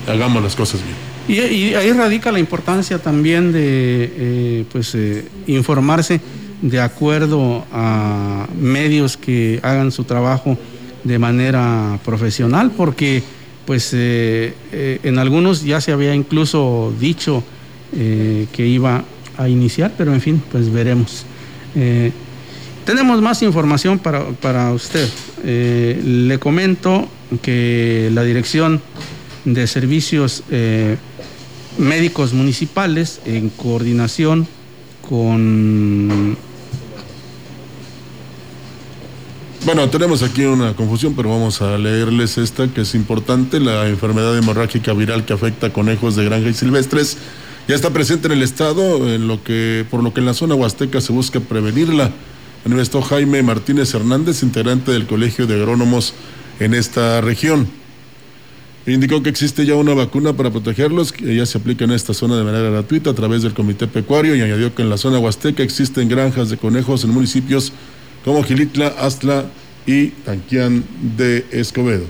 hagamos 0.07 0.43
las 0.43 0.57
cosas 0.57 0.83
bien. 0.83 1.08
Y, 1.29 1.75
ahí 1.75 1.93
radica 1.93 2.33
la 2.33 2.39
importancia 2.39 2.99
también 2.99 3.53
de 3.53 4.13
eh, 4.17 4.65
pues, 4.73 4.95
eh, 4.95 5.29
informarse 5.47 6.23
de 6.63 6.81
acuerdo 6.81 7.67
a 7.71 8.49
medios 8.59 9.19
que 9.19 9.61
hagan 9.63 9.93
su 9.93 10.05
trabajo 10.05 10.57
de 11.05 11.19
manera 11.19 11.99
profesional, 12.05 12.73
porque 12.75 13.23
pues 13.67 13.91
eh, 13.93 14.55
en 14.73 15.19
algunos 15.19 15.63
ya 15.63 15.83
se 15.83 15.93
había 15.93 16.15
incluso 16.15 16.93
dicho 16.99 17.45
que 17.93 18.67
iba 18.67 19.05
a 19.37 19.49
iniciar, 19.49 19.93
pero 19.97 20.13
en 20.13 20.21
fin, 20.21 20.43
pues 20.51 20.71
veremos. 20.71 21.25
tenemos 22.85 23.23
más 23.23 23.43
información 23.43 23.99
para, 23.99 24.25
para 24.31 24.73
usted. 24.73 25.09
le 25.45 26.39
comento 26.39 27.09
que 27.41 28.11
la 28.13 28.25
Dirección 28.25 28.83
de 29.55 29.67
Servicios 29.67 30.43
médicos 31.79 32.33
municipales 32.33 33.21
en 33.25 33.51
coordinación 33.51 34.47
con... 35.09 36.37
Bueno, 39.65 39.91
tenemos 39.91 40.23
aquí 40.23 40.45
una 40.45 40.75
confusión, 40.75 41.15
pero 41.15 41.31
vamos 41.31 41.61
a 41.61 41.77
leerles 41.79 42.39
esta 42.39 42.69
que 42.69 42.83
es 42.83 42.95
importante. 42.95 43.61
La 43.61 43.89
enfermedad 43.89 44.37
hemorrágica 44.37 44.93
viral 44.93 45.25
que 45.25 45.33
afecta 45.33 45.73
conejos 45.73 46.17
de 46.17 46.25
granja 46.25 46.49
y 46.49 46.55
silvestres 46.55 47.19
ya 47.67 47.75
está 47.75 47.91
presente 47.91 48.29
en 48.29 48.33
el 48.33 48.43
estado, 48.43 49.13
en 49.13 49.29
lo 49.29 49.43
que, 49.45 49.85
por 49.91 50.03
lo 50.03 50.15
que 50.15 50.21
en 50.21 50.27
la 50.27 50.35
zona 50.35 50.55
huasteca 50.55 51.01
se 51.01 51.13
busca 51.13 51.41
prevenirla. 51.41 52.11
Manifestó 52.65 53.03
Jaime 53.03 53.43
Martínez 53.43 53.93
Hernández, 53.95 54.43
integrante 54.43 54.91
del 54.91 55.07
Colegio 55.07 55.47
de 55.47 55.57
Agrónomos 55.57 56.15
en 56.61 56.73
esta 56.73 57.21
región. 57.21 57.69
Indicó 58.89 59.23
que 59.23 59.29
existe 59.29 59.67
ya 59.67 59.75
una 59.75 59.93
vacuna 59.93 60.33
para 60.33 60.51
protegerlos, 60.51 61.13
que 61.13 61.37
ya 61.37 61.45
se 61.45 61.59
aplica 61.59 61.85
en 61.85 61.91
esta 61.91 62.15
zona 62.15 62.39
de 62.39 62.45
manera 62.45 62.71
gratuita 62.71 63.11
a 63.11 63.15
través 63.15 63.43
del 63.43 63.53
Comité 63.53 63.87
Pecuario 63.87 64.35
y 64.35 64.41
añadió 64.41 64.75
que 64.75 64.81
en 64.81 64.89
la 64.89 64.97
zona 64.97 65.19
huasteca 65.19 65.63
existen 65.63 66.09
granjas 66.09 66.49
de 66.49 66.57
conejos 66.57 67.05
en 67.05 67.11
municipios 67.11 67.71
como 68.25 68.43
Gilitla, 68.43 68.87
Astla 68.99 69.45
y 69.85 70.09
Tanquián 70.09 70.85
de 71.19 71.45
Escobedo. 71.51 72.07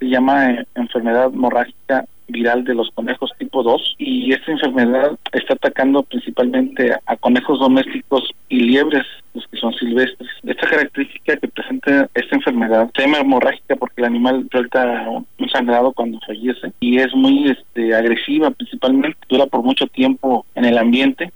Llama 0.00 0.52
eh, 0.52 0.66
enfermedad 0.76 1.26
hemorrágica 1.26 2.06
viral 2.28 2.64
de 2.64 2.74
los 2.74 2.90
conejos 2.90 3.30
tipo 3.38 3.62
2 3.62 3.96
y 3.98 4.32
esta 4.32 4.52
enfermedad 4.52 5.18
está 5.32 5.54
atacando 5.54 6.02
principalmente 6.02 6.92
a 7.06 7.16
conejos 7.16 7.58
domésticos 7.58 8.30
y 8.48 8.60
liebres, 8.60 9.04
los 9.34 9.46
que 9.48 9.58
son 9.58 9.72
silvestres. 9.74 10.30
Esta 10.44 10.68
característica 10.68 11.36
que 11.36 11.48
presenta 11.48 12.08
esta 12.14 12.36
enfermedad 12.36 12.90
se 12.94 13.02
llama 13.02 13.18
hemorrágica 13.18 13.76
porque 13.76 14.00
el 14.02 14.06
animal 14.06 14.46
suelta 14.50 15.08
un 15.08 15.48
sangrado 15.50 15.92
cuando 15.92 16.20
fallece 16.26 16.72
y 16.80 16.98
es 16.98 17.14
muy 17.14 17.50
este, 17.50 17.94
agresiva 17.94 18.50
principalmente, 18.50 19.18
dura 19.28 19.46
por 19.46 19.62
mucho 19.62 19.86
tiempo 19.86 20.44
en 20.54 20.64
el 20.64 20.78
ambiente 20.78 21.32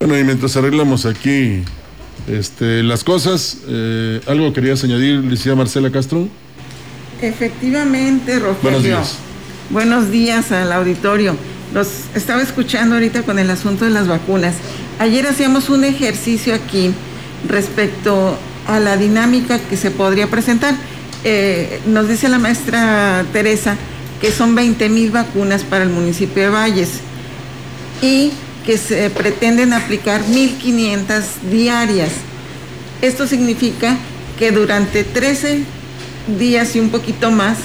Bueno, 0.00 0.18
y 0.18 0.24
mientras 0.24 0.56
arreglamos 0.56 1.04
aquí 1.04 1.62
este, 2.26 2.82
las 2.82 3.04
cosas, 3.04 3.58
eh, 3.68 4.22
¿algo 4.26 4.50
querías 4.54 4.82
añadir, 4.82 5.22
Licia 5.22 5.54
Marcela 5.54 5.90
Castro? 5.92 6.26
Efectivamente, 7.22 8.38
Rogelio. 8.38 8.56
Buenos 8.62 8.82
días. 8.82 9.16
Buenos 9.70 10.10
días 10.10 10.52
al 10.52 10.72
auditorio. 10.72 11.36
Los 11.74 11.88
estaba 12.14 12.42
escuchando 12.42 12.96
ahorita 12.96 13.22
con 13.22 13.38
el 13.38 13.50
asunto 13.50 13.84
de 13.84 13.90
las 13.90 14.08
vacunas. 14.08 14.54
Ayer 14.98 15.26
hacíamos 15.26 15.68
un 15.68 15.84
ejercicio 15.84 16.54
aquí 16.54 16.92
respecto 17.48 18.36
a 18.66 18.80
la 18.80 18.96
dinámica 18.96 19.58
que 19.58 19.76
se 19.76 19.90
podría 19.90 20.26
presentar. 20.28 20.74
Eh, 21.24 21.80
nos 21.86 22.08
dice 22.08 22.28
la 22.28 22.38
maestra 22.38 23.24
Teresa 23.32 23.76
que 24.20 24.32
son 24.32 24.54
20 24.54 24.88
mil 24.88 25.10
vacunas 25.10 25.62
para 25.62 25.84
el 25.84 25.90
municipio 25.90 26.42
de 26.42 26.48
Valles 26.50 27.00
y 28.02 28.32
que 28.64 28.76
se 28.78 29.08
pretenden 29.10 29.72
aplicar 29.72 30.22
1.500 30.22 31.22
diarias. 31.50 32.10
Esto 33.00 33.26
significa 33.26 33.96
que 34.38 34.52
durante 34.52 35.04
13 35.04 35.64
días 36.38 36.76
y 36.76 36.80
un 36.80 36.90
poquito 36.90 37.30
más 37.30 37.58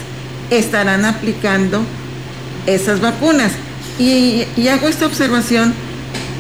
estarán 0.49 1.05
aplicando 1.05 1.81
esas 2.65 2.99
vacunas. 3.01 3.51
Y, 3.97 4.45
hago 4.67 4.87
esta 4.87 5.05
observación 5.05 5.73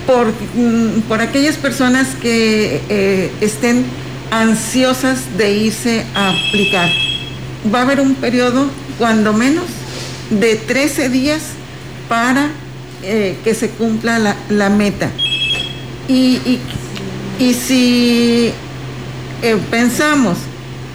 por, 0.05 0.27
mm, 0.27 1.01
por 1.07 1.21
aquellas 1.21 1.55
personas 1.55 2.07
que 2.21 2.81
eh, 2.89 3.31
estén 3.41 3.85
ansiosas 4.31 5.37
de 5.37 5.53
irse 5.53 6.05
a 6.13 6.29
aplicar. 6.29 6.89
Va 7.73 7.79
a 7.79 7.81
haber 7.83 8.01
un 8.01 8.15
periodo, 8.15 8.69
cuando 8.97 9.33
menos, 9.33 9.65
de 10.29 10.55
13 10.55 11.09
días 11.09 11.41
para 12.09 12.49
eh, 13.03 13.37
que 13.43 13.53
se 13.53 13.69
cumpla 13.69 14.35
la, 14.49 14.69
meta. 14.69 15.09
Y, 16.07 16.59
y, 17.39 17.53
si 17.53 18.51
eh, 19.41 19.57
pensamos 19.69 20.37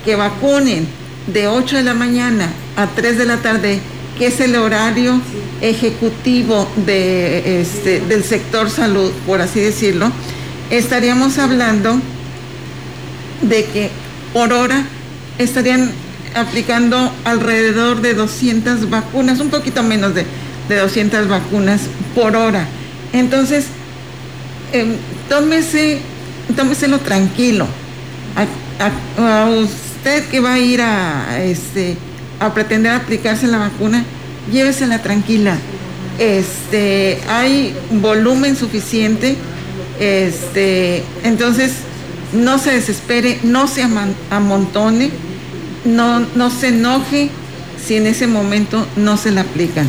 que 0.05 0.17
vacunen 0.17 0.87
de 1.33 1.49
8 1.49 1.77
de 1.77 1.83
la 1.83 1.95
mañana 1.95 2.49
a 2.77 2.87
3 2.87 3.19
de 3.19 3.27
la 3.27 3.39
tarde, 3.39 3.81
que 4.19 4.27
es 4.27 4.41
el 4.41 4.57
horario 4.57 5.21
ejecutivo 5.61 6.71
de, 6.87 7.61
este, 7.61 8.01
del 8.01 8.25
sector 8.25 8.71
salud, 8.71 9.11
por 9.27 9.41
así 9.41 9.61
decirlo, 9.61 10.11
estaríamos 10.71 11.39
hablando 11.39 12.01
de 13.43 13.65
que 13.65 13.91
por 14.33 14.53
hora 14.53 14.85
estarían 15.39 15.91
aplicando 16.35 17.13
alrededor 17.25 18.01
de 18.01 18.15
200 18.15 18.89
vacunas, 18.91 19.41
un 19.41 19.51
poquito 19.51 19.83
menos 19.83 20.15
de, 20.15 20.25
de 20.69 20.77
200 20.77 21.29
vacunas 21.29 21.83
por 22.15 22.37
hora. 22.37 22.67
Entonces, 23.13 23.67
eh, 24.73 24.97
tómese, 25.29 25.99
tómeselo 26.57 26.99
tranquilo. 26.99 27.67
Usted 30.01 30.25
que 30.31 30.41
va 30.41 30.55
a 30.55 30.59
ir 30.59 30.81
a, 30.81 31.45
este, 31.45 31.95
a 32.39 32.55
pretender 32.55 32.93
aplicarse 32.93 33.47
la 33.47 33.59
vacuna, 33.59 34.03
llévesela 34.51 35.03
tranquila. 35.03 35.59
Este, 36.19 37.19
hay 37.29 37.75
volumen 37.91 38.57
suficiente, 38.57 39.37
este, 39.99 41.05
entonces 41.23 41.73
no 42.33 42.59
se 42.59 42.73
desespere, 42.73 43.41
no 43.43 43.69
se 43.69 43.87
amontone, 44.31 45.11
no, 45.85 46.21
no 46.35 46.51
se 46.51 46.69
enoje 46.69 47.29
si 47.87 47.97
en 47.97 48.07
ese 48.07 48.27
momento 48.27 48.87
no 48.97 49.19
se 49.19 49.31
la 49.33 49.43
aplican. 49.43 49.87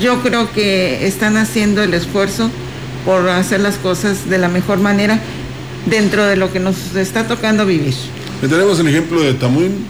Yo 0.00 0.22
creo 0.22 0.52
que 0.52 1.04
están 1.04 1.36
haciendo 1.36 1.82
el 1.82 1.94
esfuerzo 1.94 2.48
por 3.04 3.28
hacer 3.28 3.58
las 3.58 3.74
cosas 3.74 4.30
de 4.30 4.38
la 4.38 4.48
mejor 4.48 4.78
manera 4.78 5.18
dentro 5.86 6.26
de 6.26 6.36
lo 6.36 6.52
que 6.52 6.60
nos 6.60 6.94
está 6.94 7.26
tocando 7.26 7.66
vivir. 7.66 7.94
Tenemos 8.40 8.78
el 8.78 8.86
ejemplo 8.86 9.20
de 9.20 9.34
Tamuín 9.34 9.84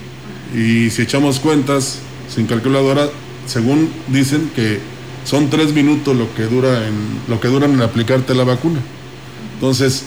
y 0.55 0.88
si 0.90 1.02
echamos 1.02 1.38
cuentas 1.38 1.99
sin 2.35 2.47
calculadora, 2.47 3.09
según 3.47 3.90
dicen 4.09 4.50
que 4.57 4.81
son 5.25 5.50
tres 5.50 5.75
minutos 5.75 6.17
lo 6.17 6.35
que 6.35 6.45
dura 6.45 6.88
en 6.88 6.95
lo 7.28 7.38
que 7.40 7.49
duran 7.49 7.75
en 7.75 7.83
aplicarte 7.83 8.35
la 8.35 8.45
vacuna. 8.45 8.81
Entonces, 9.55 10.05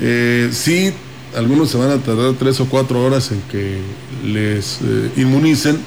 eh, 0.00 0.48
sí, 0.52 0.92
algunos 1.36 1.70
se 1.70 1.76
van 1.76 1.90
a 1.90 1.98
tardar 1.98 2.32
tres 2.34 2.60
o 2.60 2.66
cuatro 2.66 3.04
horas 3.04 3.30
en 3.30 3.42
que 3.42 3.78
les 4.24 4.78
eh, 4.82 5.10
inmunicen, 5.18 5.78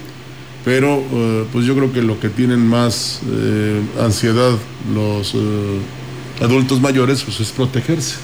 pero 0.63 1.03
eh, 1.12 1.45
pues 1.51 1.65
yo 1.65 1.75
creo 1.75 1.91
que 1.91 2.03
lo 2.03 2.19
que 2.19 2.29
tienen 2.29 2.59
más 2.67 3.21
ansiedad 4.00 4.51
los 4.93 5.35
adultos 6.39 6.79
mayores 6.81 7.24
pues 7.24 7.39
es 7.39 7.50
protegerse. 7.51 8.17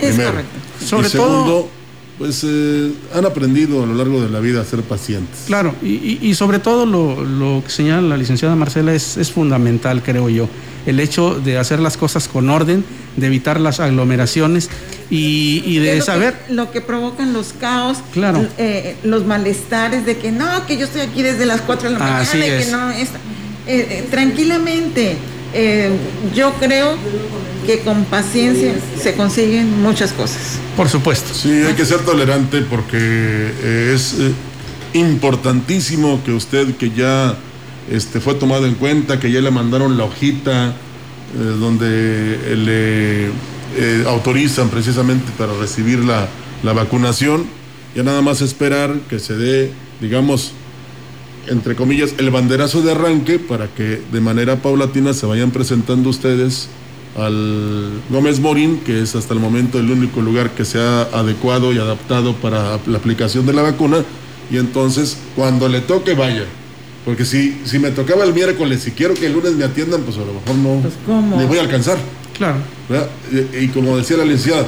Es 0.00 0.16
correcto. 0.16 0.86
Sobre 0.86 1.08
segundo, 1.08 1.68
pues 2.18 2.44
eh, 2.44 2.92
han 3.12 3.24
aprendido 3.24 3.82
a 3.82 3.86
lo 3.86 3.94
largo 3.94 4.22
de 4.22 4.28
la 4.28 4.40
vida 4.40 4.60
a 4.60 4.64
ser 4.64 4.82
pacientes. 4.82 5.44
Claro, 5.46 5.74
y, 5.82 6.32
sobre 6.34 6.58
todo 6.58 6.86
lo, 6.86 7.62
que 7.64 7.70
señala 7.70 8.02
la 8.02 8.16
licenciada 8.16 8.54
Marcela 8.54 8.94
es, 8.94 9.16
es, 9.16 9.30
fundamental, 9.32 10.02
creo 10.02 10.28
yo, 10.28 10.48
el 10.86 11.00
hecho 11.00 11.34
de 11.40 11.58
hacer 11.58 11.80
las 11.80 11.96
cosas 11.96 12.28
con 12.28 12.50
orden, 12.50 12.84
de 13.16 13.26
evitar 13.26 13.60
las 13.60 13.80
aglomeraciones 13.80 14.70
y, 15.10 15.78
de 15.78 16.00
saber... 16.02 16.36
lo 16.48 16.70
que 16.70 16.80
provocan 16.80 17.32
los 17.32 17.52
caos, 17.52 17.98
claro. 18.12 18.46
Eh, 18.58 18.96
los 19.02 19.26
malestares 19.26 20.06
de 20.06 20.16
que 20.16 20.30
no, 20.30 20.66
que 20.66 20.76
yo 20.76 20.84
estoy 20.84 21.02
aquí 21.02 21.22
desde 21.22 21.46
las 21.46 21.60
4 21.62 21.88
de 21.88 21.98
la 21.98 21.98
mañana, 21.98 22.46
y 22.46 22.64
que 22.64 22.66
no... 22.70 22.90
Eh, 23.66 24.06
tranquilamente, 24.10 25.16
yo 26.34 26.52
creo 26.54 26.96
que 27.64 27.80
con 27.80 28.04
paciencia 28.04 28.74
se 29.00 29.14
consiguen 29.14 29.82
muchas 29.82 30.12
cosas. 30.12 30.58
Por 30.76 30.88
supuesto. 30.88 31.32
Sí, 31.34 31.50
hay 31.50 31.74
que 31.74 31.84
ser 31.84 32.00
tolerante 32.00 32.62
porque 32.62 32.98
eh, 32.98 33.92
es 33.94 34.16
eh, 34.18 34.32
importantísimo 34.94 36.20
que 36.24 36.32
usted 36.32 36.76
que 36.76 36.90
ya 36.90 37.36
este, 37.90 38.20
fue 38.20 38.34
tomado 38.34 38.66
en 38.66 38.74
cuenta, 38.74 39.18
que 39.18 39.30
ya 39.30 39.40
le 39.40 39.50
mandaron 39.50 39.96
la 39.96 40.04
hojita 40.04 40.68
eh, 40.68 40.72
donde 41.58 42.38
le 42.56 43.54
autorizan 44.06 44.68
precisamente 44.68 45.32
para 45.36 45.52
recibir 45.54 45.98
la, 45.98 46.28
la 46.62 46.72
vacunación, 46.72 47.44
ya 47.96 48.04
nada 48.04 48.22
más 48.22 48.40
esperar 48.40 48.94
que 49.10 49.18
se 49.18 49.34
dé, 49.34 49.72
digamos, 50.00 50.52
entre 51.48 51.74
comillas, 51.76 52.14
el 52.18 52.30
banderazo 52.30 52.82
de 52.82 52.92
arranque 52.92 53.38
para 53.38 53.68
que 53.68 54.00
de 54.12 54.20
manera 54.20 54.56
paulatina 54.56 55.12
se 55.14 55.26
vayan 55.26 55.50
presentando 55.50 56.10
ustedes 56.10 56.68
al 57.16 57.90
Gómez 58.10 58.40
Morín, 58.40 58.80
que 58.80 59.02
es 59.02 59.14
hasta 59.14 59.34
el 59.34 59.40
momento 59.40 59.78
el 59.78 59.90
único 59.90 60.20
lugar 60.20 60.50
que 60.50 60.64
se 60.64 60.80
ha 60.80 61.02
adecuado 61.02 61.72
y 61.72 61.78
adaptado 61.78 62.34
para 62.34 62.78
la 62.86 62.98
aplicación 62.98 63.46
de 63.46 63.52
la 63.52 63.62
vacuna, 63.62 64.04
y 64.50 64.56
entonces 64.56 65.16
cuando 65.36 65.68
le 65.68 65.80
toque 65.80 66.14
vaya. 66.14 66.44
Porque 67.04 67.24
si, 67.24 67.60
si 67.64 67.78
me 67.78 67.90
tocaba 67.90 68.24
el 68.24 68.32
miércoles 68.32 68.86
y 68.86 68.92
quiero 68.92 69.14
que 69.14 69.26
el 69.26 69.34
lunes 69.34 69.52
me 69.52 69.64
atiendan, 69.64 70.02
pues 70.02 70.16
a 70.16 70.20
lo 70.20 70.32
mejor 70.32 70.54
no 70.56 70.80
pues 70.80 71.38
me 71.38 71.44
voy 71.44 71.58
a 71.58 71.60
alcanzar. 71.60 71.98
Claro. 72.36 72.56
Y, 73.60 73.68
como 73.68 73.96
decía 73.96 74.16
la 74.16 74.24
licenciada, 74.24 74.66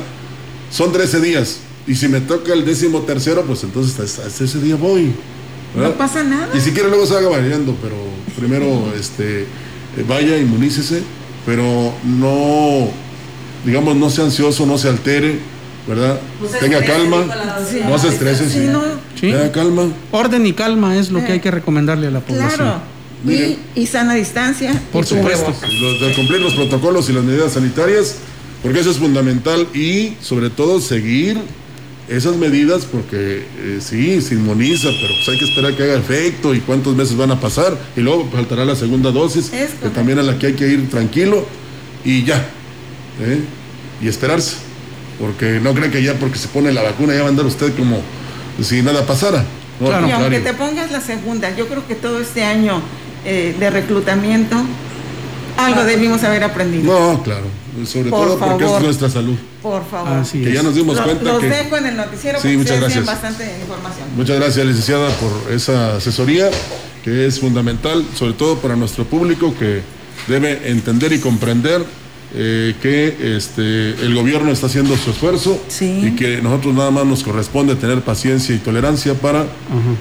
son 0.70 0.92
13 0.92 1.20
días. 1.20 1.58
Y 1.86 1.94
si 1.94 2.08
me 2.08 2.20
toca 2.20 2.52
el 2.52 2.64
décimo 2.64 3.00
tercero, 3.02 3.42
pues 3.44 3.64
entonces 3.64 3.98
hasta, 4.18 4.44
ese 4.44 4.60
día 4.60 4.76
voy. 4.76 5.12
No 5.74 5.92
pasa 5.92 6.22
nada. 6.22 6.48
Y 6.54 6.60
si 6.60 6.72
quiere 6.72 6.88
luego 6.88 7.06
se 7.06 7.16
haga 7.16 7.28
variando, 7.28 7.74
pero 7.82 7.96
primero 8.36 8.92
este, 8.96 9.46
vaya, 10.06 10.38
inmunícese 10.38 11.02
pero 11.46 11.94
no, 12.04 12.88
digamos, 13.64 13.96
no 13.96 14.10
sea 14.10 14.24
ansioso, 14.24 14.66
no 14.66 14.76
se 14.76 14.88
altere, 14.88 15.38
¿verdad? 15.86 16.20
Tenga 16.60 16.84
calma, 16.84 17.24
no 17.88 17.98
se 17.98 18.08
estrese, 18.08 18.50
sí, 18.50 18.68
tenga 19.20 19.52
calma. 19.52 19.84
Orden 20.10 20.44
y 20.44 20.52
calma 20.52 20.96
es 20.96 21.10
lo 21.12 21.24
que 21.24 21.32
hay 21.32 21.40
que 21.40 21.52
recomendarle 21.52 22.08
a 22.08 22.10
la 22.10 22.20
población. 22.20 22.56
Claro. 23.24 23.56
Y, 23.74 23.86
sana 23.86 24.14
distancia. 24.14 24.78
Por 24.92 25.06
supuesto. 25.06 25.52
de 25.52 26.14
cumplir 26.14 26.40
los 26.40 26.54
protocolos 26.54 27.08
y 27.08 27.12
las 27.12 27.22
medidas 27.22 27.52
sanitarias, 27.52 28.16
porque 28.62 28.80
eso 28.80 28.90
es 28.90 28.98
fundamental 28.98 29.68
y 29.72 30.14
sobre 30.20 30.50
todo 30.50 30.80
seguir 30.80 31.38
esas 32.08 32.36
medidas 32.36 32.84
porque 32.84 33.44
eh, 33.58 33.78
sí, 33.80 34.20
se 34.20 34.34
inmuniza, 34.34 34.88
pero 34.88 35.14
pues 35.14 35.28
hay 35.28 35.38
que 35.38 35.44
esperar 35.44 35.74
que 35.74 35.82
haga 35.82 35.94
efecto 35.94 36.54
y 36.54 36.60
cuántos 36.60 36.94
meses 36.94 37.16
van 37.16 37.32
a 37.32 37.40
pasar 37.40 37.76
y 37.96 38.00
luego 38.00 38.28
faltará 38.32 38.64
la 38.64 38.76
segunda 38.76 39.10
dosis, 39.10 39.50
que 39.50 39.88
también 39.90 40.18
a 40.18 40.22
la 40.22 40.38
que 40.38 40.48
hay 40.48 40.52
que 40.54 40.68
ir 40.68 40.88
tranquilo 40.88 41.44
y 42.04 42.24
ya, 42.24 42.36
¿eh? 43.20 43.40
y 44.00 44.08
esperarse, 44.08 44.56
porque 45.18 45.58
no 45.60 45.74
creen 45.74 45.90
que 45.90 46.02
ya 46.02 46.14
porque 46.14 46.38
se 46.38 46.48
pone 46.48 46.72
la 46.72 46.82
vacuna 46.82 47.14
ya 47.14 47.20
va 47.20 47.26
a 47.26 47.30
andar 47.30 47.46
usted 47.46 47.74
como 47.76 48.00
si 48.62 48.82
nada 48.82 49.04
pasara. 49.04 49.44
y 49.80 50.10
aunque 50.10 50.40
te 50.40 50.54
pongas 50.54 50.92
la 50.92 51.00
segunda, 51.00 51.54
yo 51.56 51.66
creo 51.66 51.86
que 51.86 51.96
todo 51.96 52.20
este 52.20 52.44
año 52.44 52.80
eh, 53.24 53.56
de 53.58 53.70
reclutamiento, 53.70 54.56
algo 55.56 55.84
debimos 55.84 56.22
haber 56.24 56.44
aprendido. 56.44 56.92
No, 56.92 57.22
claro 57.22 57.46
sobre 57.84 58.10
todo 58.10 58.38
porque 58.38 58.64
es 58.64 58.80
nuestra 58.80 59.10
salud. 59.10 59.36
Por 59.62 59.84
favor. 59.86 60.26
que 60.30 60.52
ya 60.52 60.62
nos 60.62 60.74
dimos 60.74 60.98
cuenta. 61.00 61.24
Los 61.24 61.40
que... 61.40 61.48
dejo 61.48 61.76
en 61.76 61.86
el 61.86 61.96
noticiero 61.96 62.40
sí, 62.40 62.56
muchas 62.56 62.80
gracias. 62.80 63.04
bastante 63.04 63.44
información. 63.60 64.08
Muchas 64.16 64.36
gracias, 64.36 64.66
licenciada, 64.66 65.10
por 65.10 65.52
esa 65.52 65.96
asesoría 65.96 66.48
que 67.04 67.26
es 67.26 67.40
fundamental, 67.40 68.04
sobre 68.14 68.32
todo 68.32 68.56
para 68.58 68.76
nuestro 68.76 69.04
público 69.04 69.54
que 69.58 69.82
debe 70.26 70.70
entender 70.70 71.12
y 71.12 71.20
comprender 71.20 71.84
eh, 72.38 72.74
que 72.82 73.36
este, 73.36 73.90
el 74.04 74.14
gobierno 74.14 74.52
está 74.52 74.66
haciendo 74.66 74.94
su 74.98 75.10
esfuerzo 75.10 75.58
y 75.80 76.10
que 76.16 76.42
nosotros 76.42 76.74
nada 76.74 76.90
más 76.90 77.06
nos 77.06 77.24
corresponde 77.24 77.76
tener 77.76 78.02
paciencia 78.02 78.54
y 78.54 78.58
tolerancia 78.58 79.14
para 79.14 79.46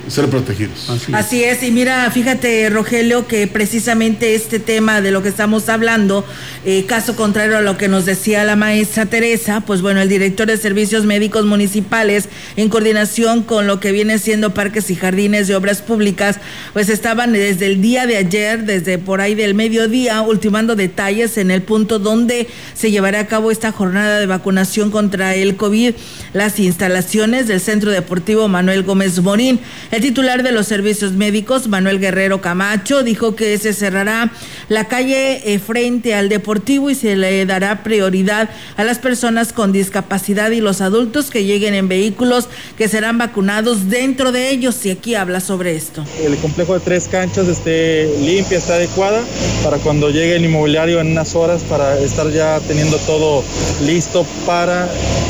ser 0.10 0.30
protegidos. 0.30 0.90
Así 1.14 1.46
es. 1.46 1.64
y 1.64 1.72
mira, 1.72 2.12
fíjate 2.12 2.70
Rogelio 2.70 3.26
que 3.26 3.48
precisamente 3.48 4.36
este 4.36 4.60
tema 4.60 5.00
de 5.00 5.12
lo 5.12 5.24
que 5.24 5.30
estamos 5.30 5.70
hablando, 5.70 6.26
eh, 6.66 6.84
caso 6.86 7.16
contrario 7.16 7.58
a 7.58 7.62
lo 7.62 7.78
que 7.78 7.88
nos 7.88 8.06
decía 8.06 8.44
la 8.44 8.58
maestra 8.58 9.06
Teresa, 9.06 9.62
pues 9.62 9.82
bueno, 9.82 10.02
el 10.02 10.10
director 10.10 10.48
de 10.48 10.58
Servicios 10.58 11.06
Médicos 11.06 11.46
Municipales, 11.46 12.28
en 12.58 12.68
coordinación 12.68 13.44
con 13.44 13.66
lo 13.66 13.80
que 13.80 13.94
viene 13.94 14.20
siendo 14.20 14.54
Parques 14.54 14.90
y 14.90 14.96
Jardines 14.96 15.48
de 15.48 15.56
Obras 15.56 15.82
Públicas, 15.82 16.40
pues 16.74 16.90
estaban 16.90 17.32
desde 17.32 17.68
el 17.68 17.82
día 17.82 18.08
de 18.08 18.18
ayer, 18.18 18.66
desde 18.66 18.98
por 18.98 19.22
ahí 19.22 19.36
del 19.36 19.54
mediodía, 19.54 20.22
ultimando 20.22 20.76
detalles 20.76 21.38
en 21.38 21.50
el 21.50 21.62
punto 21.62 21.98
donde 21.98 22.25
se 22.74 22.92
llevará 22.92 23.20
a 23.20 23.28
cabo 23.28 23.52
esta 23.52 23.72
jornada 23.72 24.20
de 24.20 24.26
vacunación 24.26 24.92
contra 24.92 25.36
el 25.36 25.56
COVID, 25.56 25.94
las 26.34 26.60
instalaciones 26.60 27.48
del 27.48 27.62
Centro 27.62 27.92
Deportivo 27.92 28.48
Manuel 28.48 28.84
Gómez 28.84 29.20
Morín. 29.22 29.60
El 29.92 30.02
titular 30.02 30.44
de 30.44 30.52
los 30.52 30.68
servicios 30.68 31.14
médicos, 31.14 31.68
Manuel 31.68 32.00
Guerrero 32.00 32.42
Camacho, 32.42 33.04
dijo 33.04 33.36
que 33.36 33.58
se 33.58 33.74
cerrará 33.74 34.32
la 34.70 34.88
calle 34.88 35.54
eh, 35.54 35.60
frente 35.60 36.14
al 36.14 36.30
Deportivo 36.30 36.90
y 36.90 36.96
se 36.96 37.16
le 37.16 37.46
dará 37.46 37.84
prioridad 37.84 38.50
a 38.78 38.84
las 38.84 39.00
personas 39.00 39.54
con 39.54 39.72
discapacidad 39.72 40.52
y 40.52 40.62
los 40.62 40.82
adultos 40.82 41.30
que 41.30 41.44
lleguen 41.44 41.74
en 41.74 41.88
vehículos 41.88 42.48
que 42.78 42.88
serán 42.88 43.18
vacunados 43.18 43.90
dentro 43.90 44.32
de 44.32 44.50
ellos. 44.50 44.86
Y 44.86 44.92
aquí 44.92 45.16
habla 45.16 45.40
sobre 45.40 45.76
esto. 45.76 46.04
El 46.24 46.36
complejo 46.38 46.74
de 46.74 46.80
tres 46.80 47.08
canchas 47.08 47.48
esté 47.48 48.14
limpia, 48.20 48.58
está 48.58 48.76
adecuada 48.76 49.24
para 49.64 49.78
cuando 49.78 50.10
llegue 50.10 50.36
el 50.36 50.46
inmobiliario 50.46 51.00
en 51.00 51.12
unas 51.12 51.36
horas 51.36 51.62
para 51.64 52.00
estar 52.16 52.32
ya 52.32 52.62
teniendo 52.66 52.98
todo 53.00 53.44
listo 53.82 54.26
para 54.46 54.88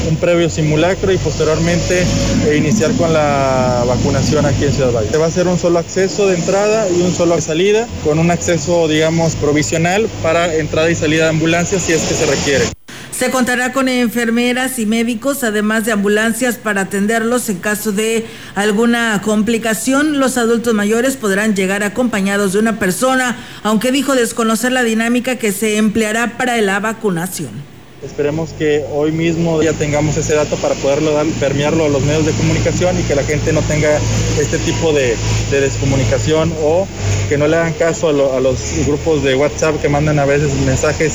un 0.08 0.18
previo 0.18 0.52
simulacro 0.52 1.12
y 1.12 1.18
posteriormente 1.18 2.06
eh, 2.48 2.58
iniciar 2.58 2.92
con 2.92 3.12
la 3.12 3.84
vacunación 3.88 4.46
aquí 4.46 4.66
en 4.66 4.74
Ciudad 4.74 4.92
Valle. 4.92 5.10
Se 5.10 5.18
va 5.18 5.26
a 5.26 5.30
hacer 5.30 5.48
un 5.48 5.58
solo 5.58 5.80
acceso 5.80 6.28
de 6.28 6.36
entrada 6.36 6.88
y 6.88 7.02
un 7.02 7.12
solo 7.12 7.36
de 7.38 7.42
salida, 7.42 7.88
con 8.04 8.20
un 8.20 8.30
acceso, 8.30 8.88
digamos, 8.88 9.36
provisional 9.36 10.08
para 10.22 10.54
entrada 10.54 10.92
y 10.92 10.96
salida 10.96 11.24
de 11.24 11.30
ambulancias 11.32 11.82
si 11.82 11.94
es 11.94 12.04
que 12.04 12.14
se 12.14 12.28
requiere. 12.28 12.85
Se 13.18 13.32
contará 13.32 13.72
con 13.72 13.88
enfermeras 13.88 14.78
y 14.78 14.86
médicos, 14.86 15.46
además 15.46 15.86
de 15.86 15.94
ambulancias 15.94 16.58
para 16.58 16.82
atenderlos 16.82 17.48
en 17.48 17.60
caso 17.60 17.94
de 17.94 18.26
alguna 18.56 19.22
complicación. 19.24 20.20
Los 20.20 20.38
adultos 20.38 20.74
mayores 20.74 21.16
podrán 21.16 21.56
llegar 21.56 21.82
acompañados 21.84 22.52
de 22.52 22.60
una 22.60 22.78
persona, 22.78 23.38
aunque 23.64 23.94
dijo 23.94 24.16
desconocer 24.16 24.74
la 24.74 24.84
dinámica 24.84 25.38
que 25.38 25.54
se 25.54 25.78
empleará 25.78 26.38
para 26.38 26.60
la 26.60 26.82
vacunación 26.82 27.75
Esperemos 28.06 28.54
que 28.54 28.86
hoy 28.94 29.12
mismo 29.12 29.64
ya 29.64 29.74
tengamos 29.74 30.16
ese 30.16 30.36
dato 30.36 30.58
para 30.58 30.76
poderlo 30.76 31.12
dar, 31.12 31.26
permearlo 31.40 31.86
a 31.86 31.90
los 31.90 32.04
medios 32.04 32.26
de 32.26 32.34
comunicación 32.34 33.00
y 33.00 33.04
que 33.04 33.16
la 33.16 33.24
gente 33.24 33.52
no 33.52 33.62
tenga 33.62 33.98
este 34.40 34.60
tipo 34.60 34.94
de, 34.94 35.18
descomunicación 35.50 36.54
o 36.62 36.88
que 37.30 37.38
no 37.38 37.48
le 37.48 37.58
hagan 37.58 37.74
caso 37.74 38.10
a, 38.10 38.40
los 38.40 38.86
grupos 38.86 39.24
de 39.24 39.34
WhatsApp 39.36 39.82
que 39.82 39.90
mandan 39.90 40.20
a 40.20 40.26
veces 40.26 40.54
mensajes 40.66 41.14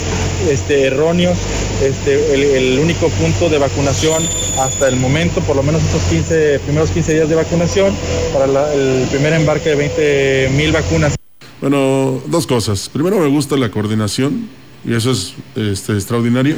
este, 0.50 0.88
erróneos. 0.88 1.38
Este, 1.81 2.57
el, 2.57 2.79
único 2.81 3.09
punto 3.09 3.48
de 3.48 3.59
vacunación 3.59 4.22
hasta 4.59 4.88
el 4.88 4.96
momento, 4.96 5.40
por 5.42 5.55
lo 5.55 5.62
menos 5.62 5.83
estos 5.83 6.03
15, 6.05 6.59
primeros 6.61 6.90
15 6.90 7.14
días 7.14 7.29
de 7.29 7.37
vacunación, 7.37 7.94
para 8.33 8.46
el 8.74 9.07
primer 9.11 9.35
embarque 9.35 9.70
de 9.70 9.76
20 9.76 10.50
mil 10.57 10.72
vacunas. 10.72 11.14
Bueno, 11.61 12.20
dos 12.26 12.46
cosas. 12.46 12.88
Primero 12.88 13.20
me 13.20 13.29
gusta 13.29 13.57
la 13.57 13.70
coordinación 13.70 14.60
y 14.84 14.94
eso 14.94 15.12
es 15.12 15.34
este, 15.56 15.94
extraordinario. 15.94 16.56